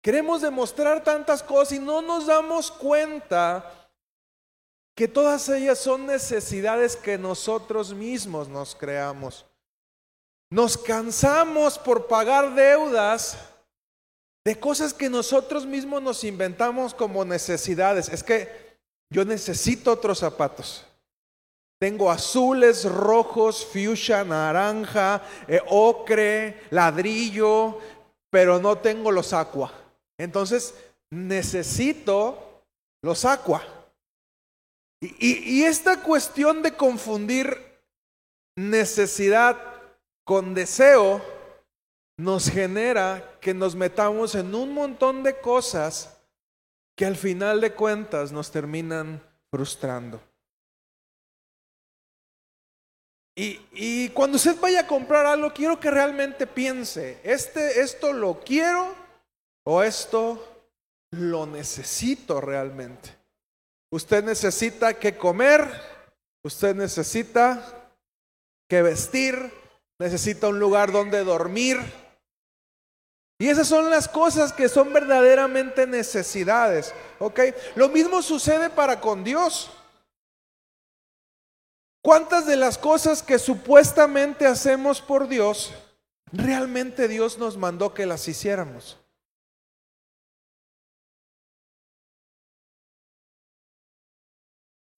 Queremos 0.00 0.42
demostrar 0.42 1.02
tantas 1.02 1.42
cosas 1.42 1.72
y 1.72 1.78
no 1.80 2.00
nos 2.00 2.26
damos 2.26 2.70
cuenta 2.70 3.88
que 4.94 5.08
todas 5.08 5.48
ellas 5.48 5.78
son 5.78 6.06
necesidades 6.06 6.94
que 6.94 7.18
nosotros 7.18 7.92
mismos 7.92 8.48
nos 8.48 8.76
creamos. 8.76 9.44
Nos 10.48 10.78
cansamos 10.78 11.76
por 11.76 12.06
pagar 12.06 12.54
deudas 12.54 13.36
de 14.44 14.60
cosas 14.60 14.94
que 14.94 15.10
nosotros 15.10 15.66
mismos 15.66 16.00
nos 16.00 16.22
inventamos 16.22 16.94
como 16.94 17.24
necesidades. 17.24 18.08
Es 18.08 18.22
que 18.22 18.63
yo 19.10 19.24
necesito 19.24 19.92
otros 19.92 20.18
zapatos. 20.18 20.84
Tengo 21.80 22.10
azules, 22.10 22.84
rojos, 22.84 23.64
fuchsia, 23.66 24.24
naranja, 24.24 25.22
eh, 25.46 25.60
ocre, 25.68 26.62
ladrillo, 26.70 27.78
pero 28.30 28.58
no 28.58 28.78
tengo 28.78 29.10
los 29.10 29.32
aqua. 29.32 29.72
Entonces 30.18 30.74
necesito 31.10 32.62
los 33.02 33.24
aqua. 33.24 33.62
y 35.00 35.62
esta 35.64 36.02
cuestión 36.02 36.62
de 36.62 36.74
confundir 36.74 37.58
necesidad 38.56 39.60
con 40.24 40.54
deseo 40.54 41.20
nos 42.16 42.48
genera 42.48 43.36
que 43.40 43.52
nos 43.52 43.74
metamos 43.74 44.34
en 44.34 44.54
un 44.54 44.72
montón 44.72 45.22
de 45.22 45.38
cosas 45.38 46.13
que 46.96 47.06
al 47.06 47.16
final 47.16 47.60
de 47.60 47.74
cuentas 47.74 48.32
nos 48.32 48.50
terminan 48.50 49.22
frustrando. 49.50 50.20
Y, 53.36 54.10
cuando 54.10 54.36
usted 54.36 54.60
vaya 54.60 54.80
a 54.80 54.86
comprar 54.86 55.26
algo, 55.26 55.52
quiero 55.52 55.80
que 55.80 55.90
realmente 55.90 56.46
piense, 56.46 57.18
este, 57.24 57.80
¿esto 57.80 58.12
lo 58.12 58.40
quiero 58.40 58.94
o 59.64 59.82
esto 59.82 60.66
lo 61.10 61.44
necesito 61.44 62.40
realmente? 62.40 63.16
Usted 63.90 64.22
necesita 64.22 64.94
que 64.94 65.16
comer, 65.16 65.68
usted 66.44 66.76
necesita 66.76 67.92
que 68.68 68.82
vestir, 68.82 69.52
necesita 69.98 70.48
un 70.48 70.60
lugar 70.60 70.92
donde 70.92 71.24
dormir. 71.24 71.80
Y 73.38 73.48
esas 73.48 73.66
son 73.66 73.90
las 73.90 74.08
cosas 74.08 74.52
que 74.52 74.68
son 74.68 74.92
verdaderamente 74.92 75.86
necesidades. 75.86 76.94
¿Ok? 77.18 77.40
Lo 77.74 77.88
mismo 77.88 78.22
sucede 78.22 78.70
para 78.70 79.00
con 79.00 79.24
Dios. 79.24 79.70
¿Cuántas 82.02 82.46
de 82.46 82.56
las 82.56 82.76
cosas 82.76 83.22
que 83.22 83.38
supuestamente 83.38 84.46
hacemos 84.46 85.00
por 85.00 85.26
Dios, 85.26 85.72
realmente 86.32 87.08
Dios 87.08 87.38
nos 87.38 87.56
mandó 87.56 87.94
que 87.94 88.04
las 88.04 88.28
hiciéramos? 88.28 88.98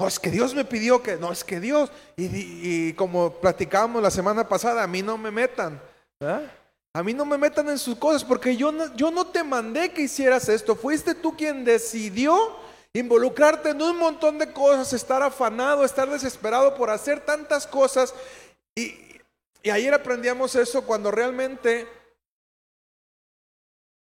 No, 0.01 0.09
es 0.09 0.19
que 0.19 0.31
Dios 0.31 0.53
me 0.55 0.65
pidió 0.65 1.03
que, 1.03 1.17
no, 1.17 1.33
es 1.33 1.43
que 1.43 1.59
Dios, 1.59 1.91
y, 2.17 2.93
como 2.95 3.33
platicábamos 3.33 4.03
la 4.03 4.11
semana 4.11 4.47
pasada, 4.47 4.83
a 4.83 4.87
mí 4.87 5.01
no 5.01 5.17
me 5.17 5.31
metan, 5.31 5.81
a 6.97 7.03
mí 7.03 7.13
no 7.13 7.27
me 7.27 7.37
metan 7.37 7.69
en 7.69 7.79
sus 7.79 7.99
cosas, 7.99 8.25
porque 8.25 8.57
yo 8.57 8.73
no, 8.73 8.97
yo 8.97 9.11
no 9.11 9.27
te 9.27 9.45
mandé 9.45 9.93
que 9.93 10.01
hicieras 10.01 10.49
esto, 10.49 10.75
fuiste 10.75 11.15
tú 11.15 11.37
quien 11.37 11.63
decidió 11.63 12.57
involucrarte 12.95 13.69
en 13.69 13.83
un 13.83 13.99
montón 13.99 14.39
de 14.39 14.51
cosas, 14.51 14.95
estar 14.95 15.23
afanado, 15.23 15.85
estar 15.85 16.09
desesperado 16.09 16.75
por 16.75 16.89
hacer 16.89 17.21
tantas 17.21 17.67
cosas. 17.67 18.15
Y, 18.75 18.95
y 19.63 19.69
ayer 19.69 19.93
aprendíamos 19.93 20.55
eso 20.55 20.87
cuando 20.87 21.11
realmente 21.11 21.87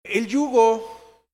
el 0.03 0.25
yugo 0.25 1.27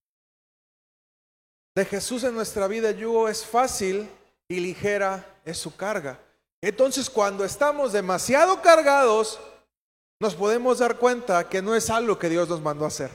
de 1.76 1.86
Jesús 1.86 2.24
en 2.24 2.34
nuestra 2.34 2.68
vida, 2.68 2.90
yugo 2.90 3.30
es 3.30 3.46
fácil 3.46 4.10
y 4.48 4.60
ligera 4.60 5.24
es 5.46 5.60
su 5.60 5.76
carga. 5.76 6.20
Entonces 6.62 7.12
cuando 7.12 7.46
estamos 7.46 7.94
demasiado 7.94 8.60
cargados, 8.64 9.40
nos 10.24 10.36
podemos 10.36 10.80
dar 10.80 10.98
cuenta 10.98 11.50
que 11.50 11.62
no 11.62 11.76
es 11.76 11.90
algo 11.90 12.18
que 12.18 12.30
Dios 12.30 12.48
nos 12.48 12.62
mandó 12.62 12.86
a 12.86 12.88
hacer. 12.88 13.12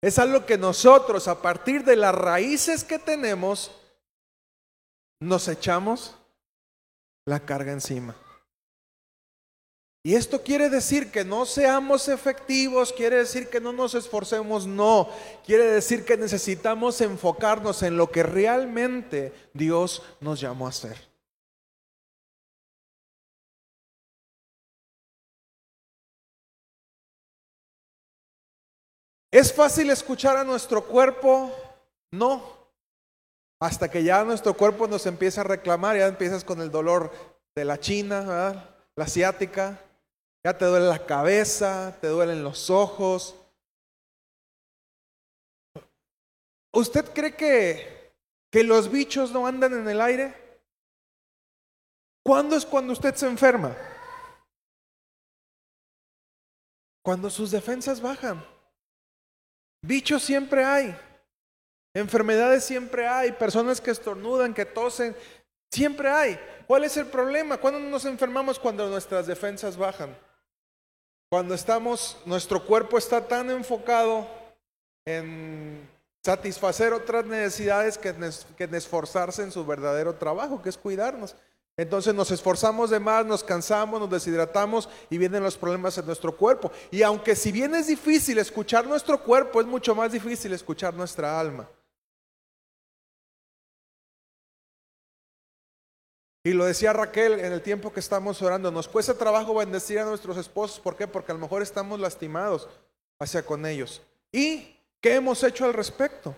Es 0.00 0.18
algo 0.18 0.46
que 0.46 0.56
nosotros, 0.56 1.28
a 1.28 1.42
partir 1.42 1.84
de 1.84 1.96
las 1.96 2.14
raíces 2.14 2.82
que 2.82 2.98
tenemos, 2.98 3.70
nos 5.20 5.48
echamos 5.48 6.16
la 7.26 7.40
carga 7.40 7.72
encima. 7.72 8.16
Y 10.02 10.14
esto 10.14 10.42
quiere 10.42 10.70
decir 10.70 11.10
que 11.10 11.26
no 11.26 11.44
seamos 11.44 12.08
efectivos, 12.08 12.90
quiere 12.90 13.16
decir 13.16 13.50
que 13.50 13.60
no 13.60 13.72
nos 13.72 13.94
esforcemos, 13.94 14.66
no. 14.66 15.10
Quiere 15.44 15.64
decir 15.64 16.06
que 16.06 16.16
necesitamos 16.16 17.02
enfocarnos 17.02 17.82
en 17.82 17.98
lo 17.98 18.10
que 18.10 18.22
realmente 18.22 19.34
Dios 19.52 20.02
nos 20.20 20.40
llamó 20.40 20.64
a 20.64 20.70
hacer. 20.70 21.15
¿Es 29.36 29.52
fácil 29.52 29.90
escuchar 29.90 30.38
a 30.38 30.44
nuestro 30.44 30.82
cuerpo? 30.86 31.52
No. 32.10 32.42
Hasta 33.60 33.90
que 33.90 34.02
ya 34.02 34.24
nuestro 34.24 34.54
cuerpo 34.54 34.86
nos 34.88 35.04
empieza 35.04 35.42
a 35.42 35.44
reclamar, 35.44 35.94
ya 35.94 36.06
empiezas 36.06 36.42
con 36.42 36.62
el 36.62 36.70
dolor 36.70 37.12
de 37.54 37.66
la 37.66 37.78
china, 37.78 38.22
la 38.96 39.04
asiática, 39.04 39.78
ya 40.42 40.56
te 40.56 40.64
duele 40.64 40.86
la 40.86 41.04
cabeza, 41.04 41.98
te 42.00 42.06
duelen 42.06 42.42
los 42.42 42.70
ojos. 42.70 43.36
¿Usted 46.72 47.04
cree 47.12 47.36
que, 47.36 48.14
que 48.50 48.64
los 48.64 48.90
bichos 48.90 49.32
no 49.32 49.46
andan 49.46 49.74
en 49.74 49.86
el 49.86 50.00
aire? 50.00 50.34
¿Cuándo 52.24 52.56
es 52.56 52.64
cuando 52.64 52.94
usted 52.94 53.14
se 53.14 53.26
enferma? 53.26 53.76
Cuando 57.04 57.28
sus 57.28 57.50
defensas 57.50 58.00
bajan. 58.00 58.55
Bichos 59.86 60.22
siempre 60.22 60.64
hay. 60.64 60.96
Enfermedades 61.94 62.64
siempre 62.64 63.06
hay. 63.06 63.32
Personas 63.32 63.80
que 63.80 63.92
estornudan, 63.92 64.52
que 64.52 64.64
tosen. 64.64 65.16
Siempre 65.70 66.08
hay. 66.08 66.38
¿Cuál 66.66 66.84
es 66.84 66.96
el 66.96 67.06
problema? 67.06 67.58
¿Cuándo 67.58 67.78
nos 67.78 68.04
enfermamos? 68.04 68.58
Cuando 68.58 68.88
nuestras 68.88 69.26
defensas 69.26 69.76
bajan. 69.76 70.16
Cuando 71.30 71.54
estamos, 71.54 72.16
nuestro 72.24 72.64
cuerpo 72.64 72.98
está 72.98 73.26
tan 73.26 73.50
enfocado 73.50 74.26
en 75.04 75.88
satisfacer 76.24 76.92
otras 76.92 77.24
necesidades 77.24 77.96
que 77.96 78.08
en 78.08 78.74
esforzarse 78.74 79.42
en 79.42 79.52
su 79.52 79.64
verdadero 79.64 80.16
trabajo, 80.16 80.60
que 80.60 80.68
es 80.68 80.76
cuidarnos. 80.76 81.36
Entonces 81.78 82.14
nos 82.14 82.30
esforzamos 82.30 82.88
de 82.88 82.98
más, 82.98 83.26
nos 83.26 83.44
cansamos, 83.44 84.00
nos 84.00 84.08
deshidratamos 84.08 84.88
y 85.10 85.18
vienen 85.18 85.42
los 85.42 85.58
problemas 85.58 85.98
en 85.98 86.06
nuestro 86.06 86.34
cuerpo. 86.34 86.72
Y 86.90 87.02
aunque 87.02 87.36
si 87.36 87.52
bien 87.52 87.74
es 87.74 87.86
difícil 87.88 88.38
escuchar 88.38 88.86
nuestro 88.86 89.22
cuerpo, 89.22 89.60
es 89.60 89.66
mucho 89.66 89.94
más 89.94 90.10
difícil 90.10 90.54
escuchar 90.54 90.94
nuestra 90.94 91.38
alma. 91.38 91.68
Y 96.44 96.52
lo 96.52 96.64
decía 96.64 96.92
Raquel 96.92 97.40
en 97.40 97.52
el 97.52 97.60
tiempo 97.60 97.92
que 97.92 98.00
estamos 98.00 98.40
orando, 98.40 98.70
nos 98.70 98.88
cuesta 98.88 99.12
trabajo 99.14 99.54
bendecir 99.54 99.98
a 99.98 100.04
nuestros 100.04 100.36
esposos. 100.38 100.80
¿Por 100.80 100.96
qué? 100.96 101.06
Porque 101.06 101.32
a 101.32 101.34
lo 101.34 101.40
mejor 101.40 101.60
estamos 101.60 102.00
lastimados 102.00 102.68
hacia 103.18 103.44
con 103.44 103.66
ellos. 103.66 104.00
¿Y 104.32 104.76
qué 105.00 105.16
hemos 105.16 105.42
hecho 105.42 105.64
al 105.66 105.74
respecto? 105.74 106.34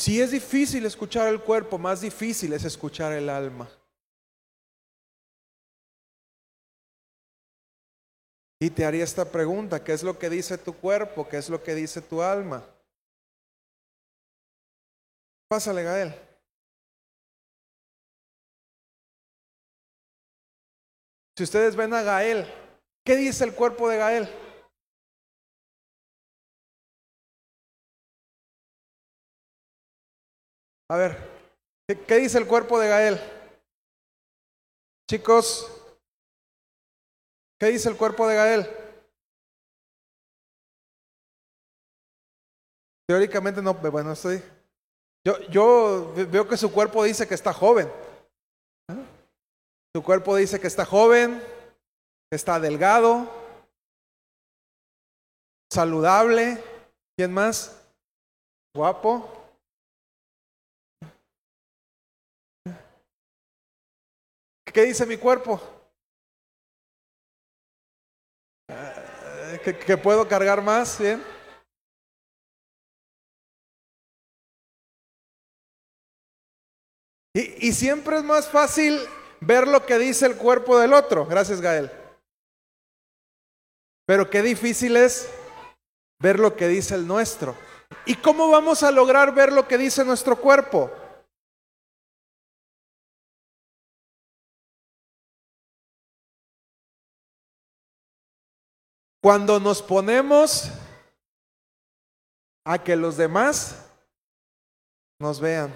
Si 0.00 0.18
es 0.18 0.30
difícil 0.30 0.86
escuchar 0.86 1.28
el 1.28 1.42
cuerpo, 1.42 1.76
más 1.76 2.00
difícil 2.00 2.54
es 2.54 2.64
escuchar 2.64 3.12
el 3.12 3.28
alma. 3.28 3.68
Y 8.58 8.70
te 8.70 8.86
haría 8.86 9.04
esta 9.04 9.30
pregunta, 9.30 9.84
¿qué 9.84 9.92
es 9.92 10.02
lo 10.02 10.18
que 10.18 10.30
dice 10.30 10.56
tu 10.56 10.72
cuerpo? 10.72 11.28
¿Qué 11.28 11.36
es 11.36 11.50
lo 11.50 11.62
que 11.62 11.74
dice 11.74 12.00
tu 12.00 12.22
alma? 12.22 12.64
Pásale, 15.48 15.82
Gael. 15.82 16.14
Si 21.36 21.44
ustedes 21.44 21.76
ven 21.76 21.92
a 21.92 22.00
Gael, 22.00 22.46
¿qué 23.04 23.16
dice 23.16 23.44
el 23.44 23.54
cuerpo 23.54 23.86
de 23.90 23.98
Gael? 23.98 24.49
A 30.90 30.96
ver, 30.96 31.16
¿qué, 31.86 32.16
dice 32.16 32.36
el 32.36 32.48
cuerpo 32.48 32.76
de 32.80 32.88
Gael? 32.88 33.20
Chicos, 35.08 35.70
¿qué 37.60 37.66
dice 37.66 37.88
el 37.88 37.96
cuerpo 37.96 38.26
de 38.26 38.34
Gael? 38.34 38.68
Teóricamente 43.06 43.62
no, 43.62 43.74
bueno, 43.74 44.10
estoy... 44.10 44.42
Yo, 45.24 45.38
yo 45.42 46.12
veo 46.28 46.48
que 46.48 46.56
su 46.56 46.72
cuerpo 46.72 47.04
dice 47.04 47.28
que 47.28 47.34
está 47.34 47.52
joven. 47.52 47.88
Su 49.94 50.02
cuerpo 50.02 50.34
dice 50.34 50.58
que 50.58 50.66
está 50.66 50.84
joven, 50.84 51.40
que 52.28 52.34
está 52.34 52.58
delgado, 52.58 53.30
saludable. 55.72 56.60
¿Quién 57.16 57.32
más? 57.32 57.80
Guapo. 58.74 59.39
¿Qué 64.72 64.84
dice 64.84 65.04
mi 65.04 65.16
cuerpo? 65.16 65.60
Eh, 68.68 69.60
¿Que, 69.86 69.96
puedo 69.96 70.28
cargar 70.28 70.62
más? 70.62 70.98
¿Bien? 70.98 71.22
Y, 77.34 77.68
y 77.68 77.72
siempre 77.72 78.18
es 78.18 78.24
más 78.24 78.48
fácil 78.48 79.00
ver 79.40 79.66
lo 79.66 79.84
que 79.84 79.98
dice 79.98 80.26
el 80.26 80.36
cuerpo 80.36 80.78
del 80.78 80.92
otro. 80.92 81.26
Gracias, 81.26 81.60
Gael. 81.60 81.90
Pero 84.06 84.30
qué 84.30 84.42
difícil 84.42 84.96
es 84.96 85.28
ver 86.20 86.38
lo 86.38 86.54
que 86.54 86.68
dice 86.68 86.94
el 86.94 87.06
nuestro. 87.06 87.56
¿Y 88.06 88.16
cómo 88.16 88.50
vamos 88.50 88.82
a 88.82 88.90
lograr 88.90 89.34
ver 89.34 89.52
lo 89.52 89.66
que 89.66 89.78
dice 89.78 90.04
nuestro 90.04 90.36
cuerpo? 90.36 90.90
Cuando 99.22 99.60
nos 99.60 99.82
ponemos 99.82 100.70
a 102.64 102.82
que 102.82 102.96
los 102.96 103.16
demás 103.16 103.76
nos 105.18 105.40
vean. 105.40 105.72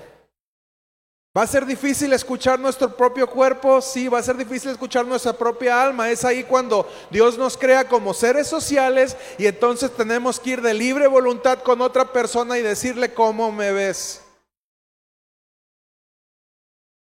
¿Va 1.37 1.43
a 1.43 1.47
ser 1.49 1.67
difícil 1.67 2.13
escuchar 2.13 2.61
nuestro 2.61 2.97
propio 2.97 3.29
cuerpo? 3.29 3.81
Sí, 3.81 4.07
va 4.07 4.21
a 4.21 4.23
ser 4.23 4.37
difícil 4.37 4.71
escuchar 4.71 5.05
nuestra 5.05 5.33
propia 5.33 5.83
alma. 5.83 6.09
Es 6.09 6.25
ahí 6.25 6.45
cuando 6.45 6.89
Dios 7.11 7.37
nos 7.37 7.59
crea 7.59 7.89
como 7.89 8.15
seres 8.15 8.47
sociales 8.47 9.17
y 9.37 9.47
entonces 9.47 9.91
tenemos 9.97 10.39
que 10.39 10.51
ir 10.51 10.63
de 10.63 10.73
libre 10.73 11.09
voluntad 11.09 11.59
con 11.65 11.81
otra 11.81 12.13
persona 12.13 12.57
y 12.57 12.63
decirle 12.63 13.13
cómo 13.13 13.51
me 13.51 13.73
ves. 13.73 14.23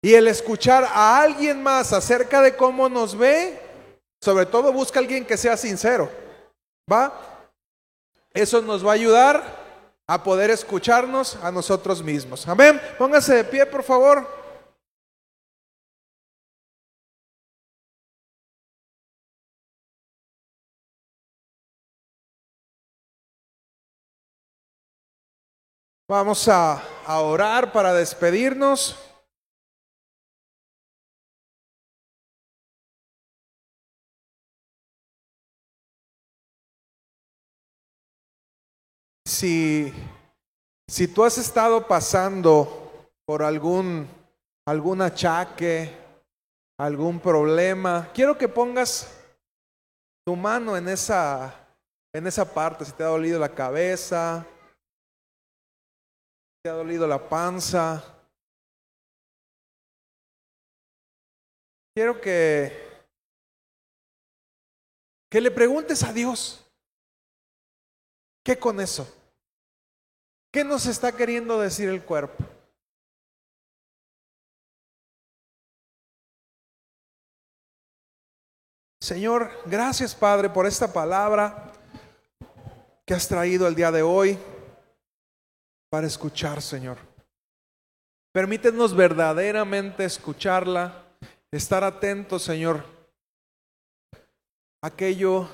Y 0.02 0.14
el 0.14 0.26
escuchar 0.26 0.84
a 0.84 1.20
alguien 1.20 1.62
más 1.62 1.92
acerca 1.92 2.40
de 2.40 2.56
cómo 2.56 2.88
nos 2.88 3.16
ve, 3.16 3.60
sobre 4.22 4.46
todo 4.46 4.72
busca 4.72 5.00
a 5.00 5.02
alguien 5.02 5.26
que 5.26 5.36
sea 5.36 5.58
sincero. 5.58 6.23
¿Va? 6.90 7.12
Eso 8.32 8.60
nos 8.60 8.84
va 8.84 8.90
a 8.90 8.94
ayudar 8.94 9.64
a 10.06 10.22
poder 10.22 10.50
escucharnos 10.50 11.36
a 11.36 11.50
nosotros 11.50 12.02
mismos. 12.02 12.46
Amén. 12.46 12.80
Póngase 12.98 13.36
de 13.36 13.44
pie, 13.44 13.64
por 13.64 13.82
favor. 13.82 14.28
Vamos 26.06 26.48
a, 26.48 26.82
a 27.06 27.20
orar 27.20 27.72
para 27.72 27.94
despedirnos. 27.94 29.13
Si, 39.34 39.92
si 40.86 41.08
tú 41.08 41.24
has 41.24 41.38
estado 41.38 41.88
pasando 41.88 43.10
por 43.26 43.42
algún, 43.42 44.08
algún 44.64 45.02
achaque, 45.02 45.92
algún 46.78 47.18
problema, 47.18 48.12
quiero 48.14 48.38
que 48.38 48.46
pongas 48.46 49.12
tu 50.24 50.36
mano 50.36 50.76
en 50.76 50.88
esa, 50.88 51.52
en 52.14 52.28
esa 52.28 52.44
parte, 52.54 52.84
si 52.84 52.92
te 52.92 53.02
ha 53.02 53.08
dolido 53.08 53.40
la 53.40 53.52
cabeza, 53.52 54.46
si 56.52 56.62
te 56.62 56.70
ha 56.70 56.74
dolido 56.74 57.04
la 57.08 57.28
panza. 57.28 58.04
Quiero 61.92 62.20
que, 62.20 62.72
que 65.28 65.40
le 65.40 65.50
preguntes 65.50 66.04
a 66.04 66.12
Dios, 66.12 66.64
¿qué 68.44 68.56
con 68.56 68.80
eso? 68.80 69.22
¿Qué 70.54 70.62
nos 70.62 70.86
está 70.86 71.10
queriendo 71.10 71.58
decir 71.60 71.88
el 71.88 72.04
cuerpo? 72.04 72.44
Señor, 79.00 79.50
gracias 79.66 80.14
Padre 80.14 80.48
por 80.48 80.68
esta 80.68 80.92
palabra 80.92 81.72
que 83.04 83.14
has 83.14 83.26
traído 83.26 83.66
el 83.66 83.74
día 83.74 83.90
de 83.90 84.02
hoy 84.02 84.38
para 85.90 86.06
escuchar, 86.06 86.62
Señor. 86.62 86.98
Permítenos 88.32 88.94
verdaderamente 88.94 90.04
escucharla, 90.04 91.04
estar 91.50 91.82
atentos, 91.82 92.44
Señor, 92.44 92.84
aquello 94.80 95.48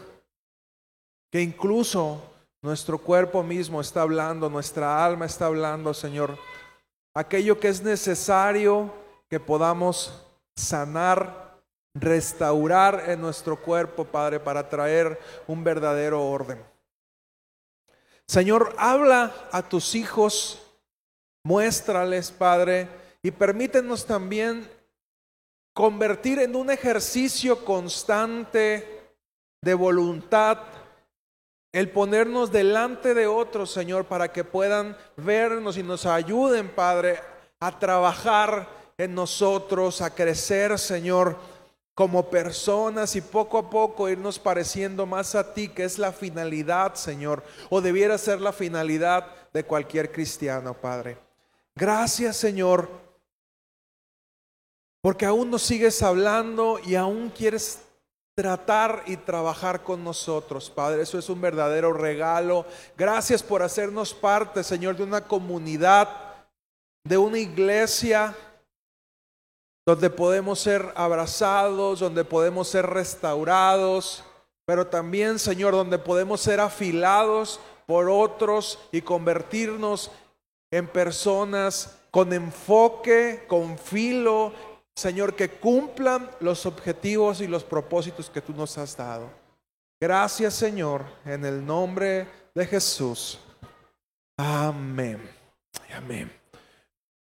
que 1.32 1.40
incluso 1.40 2.29
nuestro 2.62 2.98
cuerpo 2.98 3.42
mismo 3.42 3.80
está 3.80 4.02
hablando, 4.02 4.50
nuestra 4.50 5.04
alma 5.04 5.26
está 5.26 5.46
hablando, 5.46 5.94
Señor. 5.94 6.38
Aquello 7.14 7.58
que 7.58 7.68
es 7.68 7.82
necesario 7.82 8.92
que 9.28 9.40
podamos 9.40 10.26
sanar, 10.54 11.58
restaurar 11.94 13.04
en 13.08 13.20
nuestro 13.20 13.60
cuerpo, 13.60 14.04
Padre, 14.04 14.40
para 14.40 14.68
traer 14.68 15.18
un 15.46 15.64
verdadero 15.64 16.22
orden. 16.24 16.62
Señor, 18.26 18.74
habla 18.78 19.34
a 19.50 19.62
tus 19.62 19.94
hijos, 19.94 20.62
muéstrales, 21.42 22.30
Padre, 22.30 22.88
y 23.22 23.30
permítenos 23.30 24.06
también 24.06 24.70
convertir 25.72 26.38
en 26.38 26.54
un 26.54 26.70
ejercicio 26.70 27.64
constante 27.64 29.16
de 29.62 29.74
voluntad 29.74 30.58
el 31.72 31.90
ponernos 31.90 32.50
delante 32.50 33.14
de 33.14 33.26
otros, 33.26 33.70
Señor, 33.70 34.06
para 34.06 34.32
que 34.32 34.44
puedan 34.44 34.96
vernos 35.16 35.76
y 35.76 35.82
nos 35.82 36.04
ayuden, 36.06 36.68
Padre, 36.68 37.20
a 37.60 37.78
trabajar 37.78 38.68
en 38.98 39.14
nosotros, 39.14 40.02
a 40.02 40.14
crecer, 40.14 40.78
Señor, 40.78 41.36
como 41.94 42.28
personas 42.30 43.14
y 43.14 43.20
poco 43.20 43.58
a 43.58 43.70
poco 43.70 44.08
irnos 44.08 44.38
pareciendo 44.38 45.06
más 45.06 45.34
a 45.34 45.54
ti, 45.54 45.68
que 45.68 45.84
es 45.84 45.98
la 45.98 46.12
finalidad, 46.12 46.94
Señor, 46.94 47.44
o 47.68 47.80
debiera 47.80 48.18
ser 48.18 48.40
la 48.40 48.52
finalidad 48.52 49.26
de 49.52 49.64
cualquier 49.64 50.10
cristiano, 50.10 50.74
Padre. 50.74 51.18
Gracias, 51.76 52.36
Señor, 52.36 52.88
porque 55.00 55.26
aún 55.26 55.50
nos 55.50 55.62
sigues 55.62 56.02
hablando 56.02 56.78
y 56.84 56.94
aún 56.94 57.30
quieres 57.30 57.80
tratar 58.40 59.02
y 59.04 59.18
trabajar 59.18 59.82
con 59.82 60.02
nosotros, 60.02 60.70
Padre. 60.70 61.02
Eso 61.02 61.18
es 61.18 61.28
un 61.28 61.42
verdadero 61.42 61.92
regalo. 61.92 62.64
Gracias 62.96 63.42
por 63.42 63.62
hacernos 63.62 64.14
parte, 64.14 64.64
Señor, 64.64 64.96
de 64.96 65.02
una 65.02 65.20
comunidad, 65.20 66.08
de 67.04 67.18
una 67.18 67.38
iglesia 67.38 68.34
donde 69.84 70.08
podemos 70.08 70.58
ser 70.58 70.90
abrazados, 70.96 72.00
donde 72.00 72.24
podemos 72.24 72.66
ser 72.66 72.86
restaurados, 72.86 74.24
pero 74.64 74.86
también, 74.86 75.38
Señor, 75.38 75.74
donde 75.74 75.98
podemos 75.98 76.40
ser 76.40 76.60
afilados 76.60 77.60
por 77.84 78.08
otros 78.08 78.78
y 78.90 79.02
convertirnos 79.02 80.10
en 80.70 80.86
personas 80.86 81.94
con 82.10 82.32
enfoque, 82.32 83.44
con 83.48 83.76
filo 83.76 84.54
Señor, 85.00 85.34
que 85.34 85.48
cumplan 85.48 86.30
los 86.40 86.66
objetivos 86.66 87.40
y 87.40 87.46
los 87.46 87.64
propósitos 87.64 88.28
que 88.28 88.42
tú 88.42 88.52
nos 88.52 88.76
has 88.76 88.94
dado. 88.94 89.30
Gracias, 89.98 90.54
Señor, 90.54 91.06
en 91.24 91.46
el 91.46 91.64
nombre 91.64 92.28
de 92.54 92.66
Jesús. 92.66 93.38
Amén. 94.36 95.18
Amén. 95.96 96.30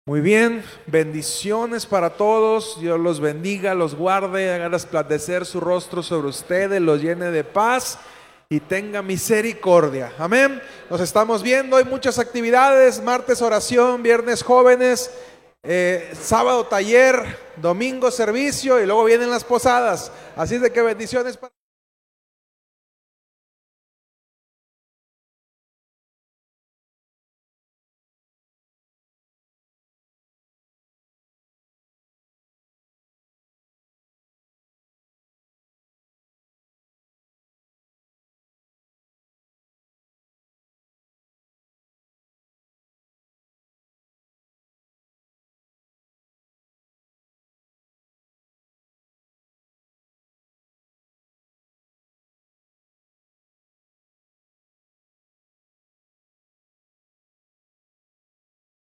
Muy 0.05 0.19
bien, 0.19 0.61
bendiciones 0.87 1.85
para 1.85 2.09
todos. 2.09 2.81
Dios 2.81 2.99
los 2.99 3.21
bendiga, 3.21 3.73
los 3.73 3.95
guarde, 3.95 4.53
haga 4.53 4.67
resplandecer 4.67 5.45
su 5.45 5.61
rostro 5.61 6.03
sobre 6.03 6.27
ustedes, 6.27 6.81
los 6.81 7.01
llene 7.01 7.31
de 7.31 7.45
paz 7.45 7.97
y 8.49 8.59
tenga 8.59 9.01
misericordia. 9.01 10.11
Amén. 10.17 10.61
Nos 10.89 10.99
estamos 10.99 11.43
viendo, 11.43 11.77
hay 11.77 11.85
muchas 11.85 12.19
actividades, 12.19 13.01
martes 13.01 13.41
oración, 13.41 14.03
viernes 14.03 14.43
jóvenes. 14.43 15.11
Eh, 15.63 16.13
sábado 16.19 16.65
taller, 16.67 17.37
domingo 17.57 18.11
servicio 18.11 18.81
y 18.81 18.85
luego 18.85 19.03
vienen 19.03 19.29
las 19.29 19.43
posadas. 19.43 20.11
Así 20.35 20.57
de 20.57 20.71
que 20.71 20.81
bendiciones 20.81 21.35
para... 21.37 21.58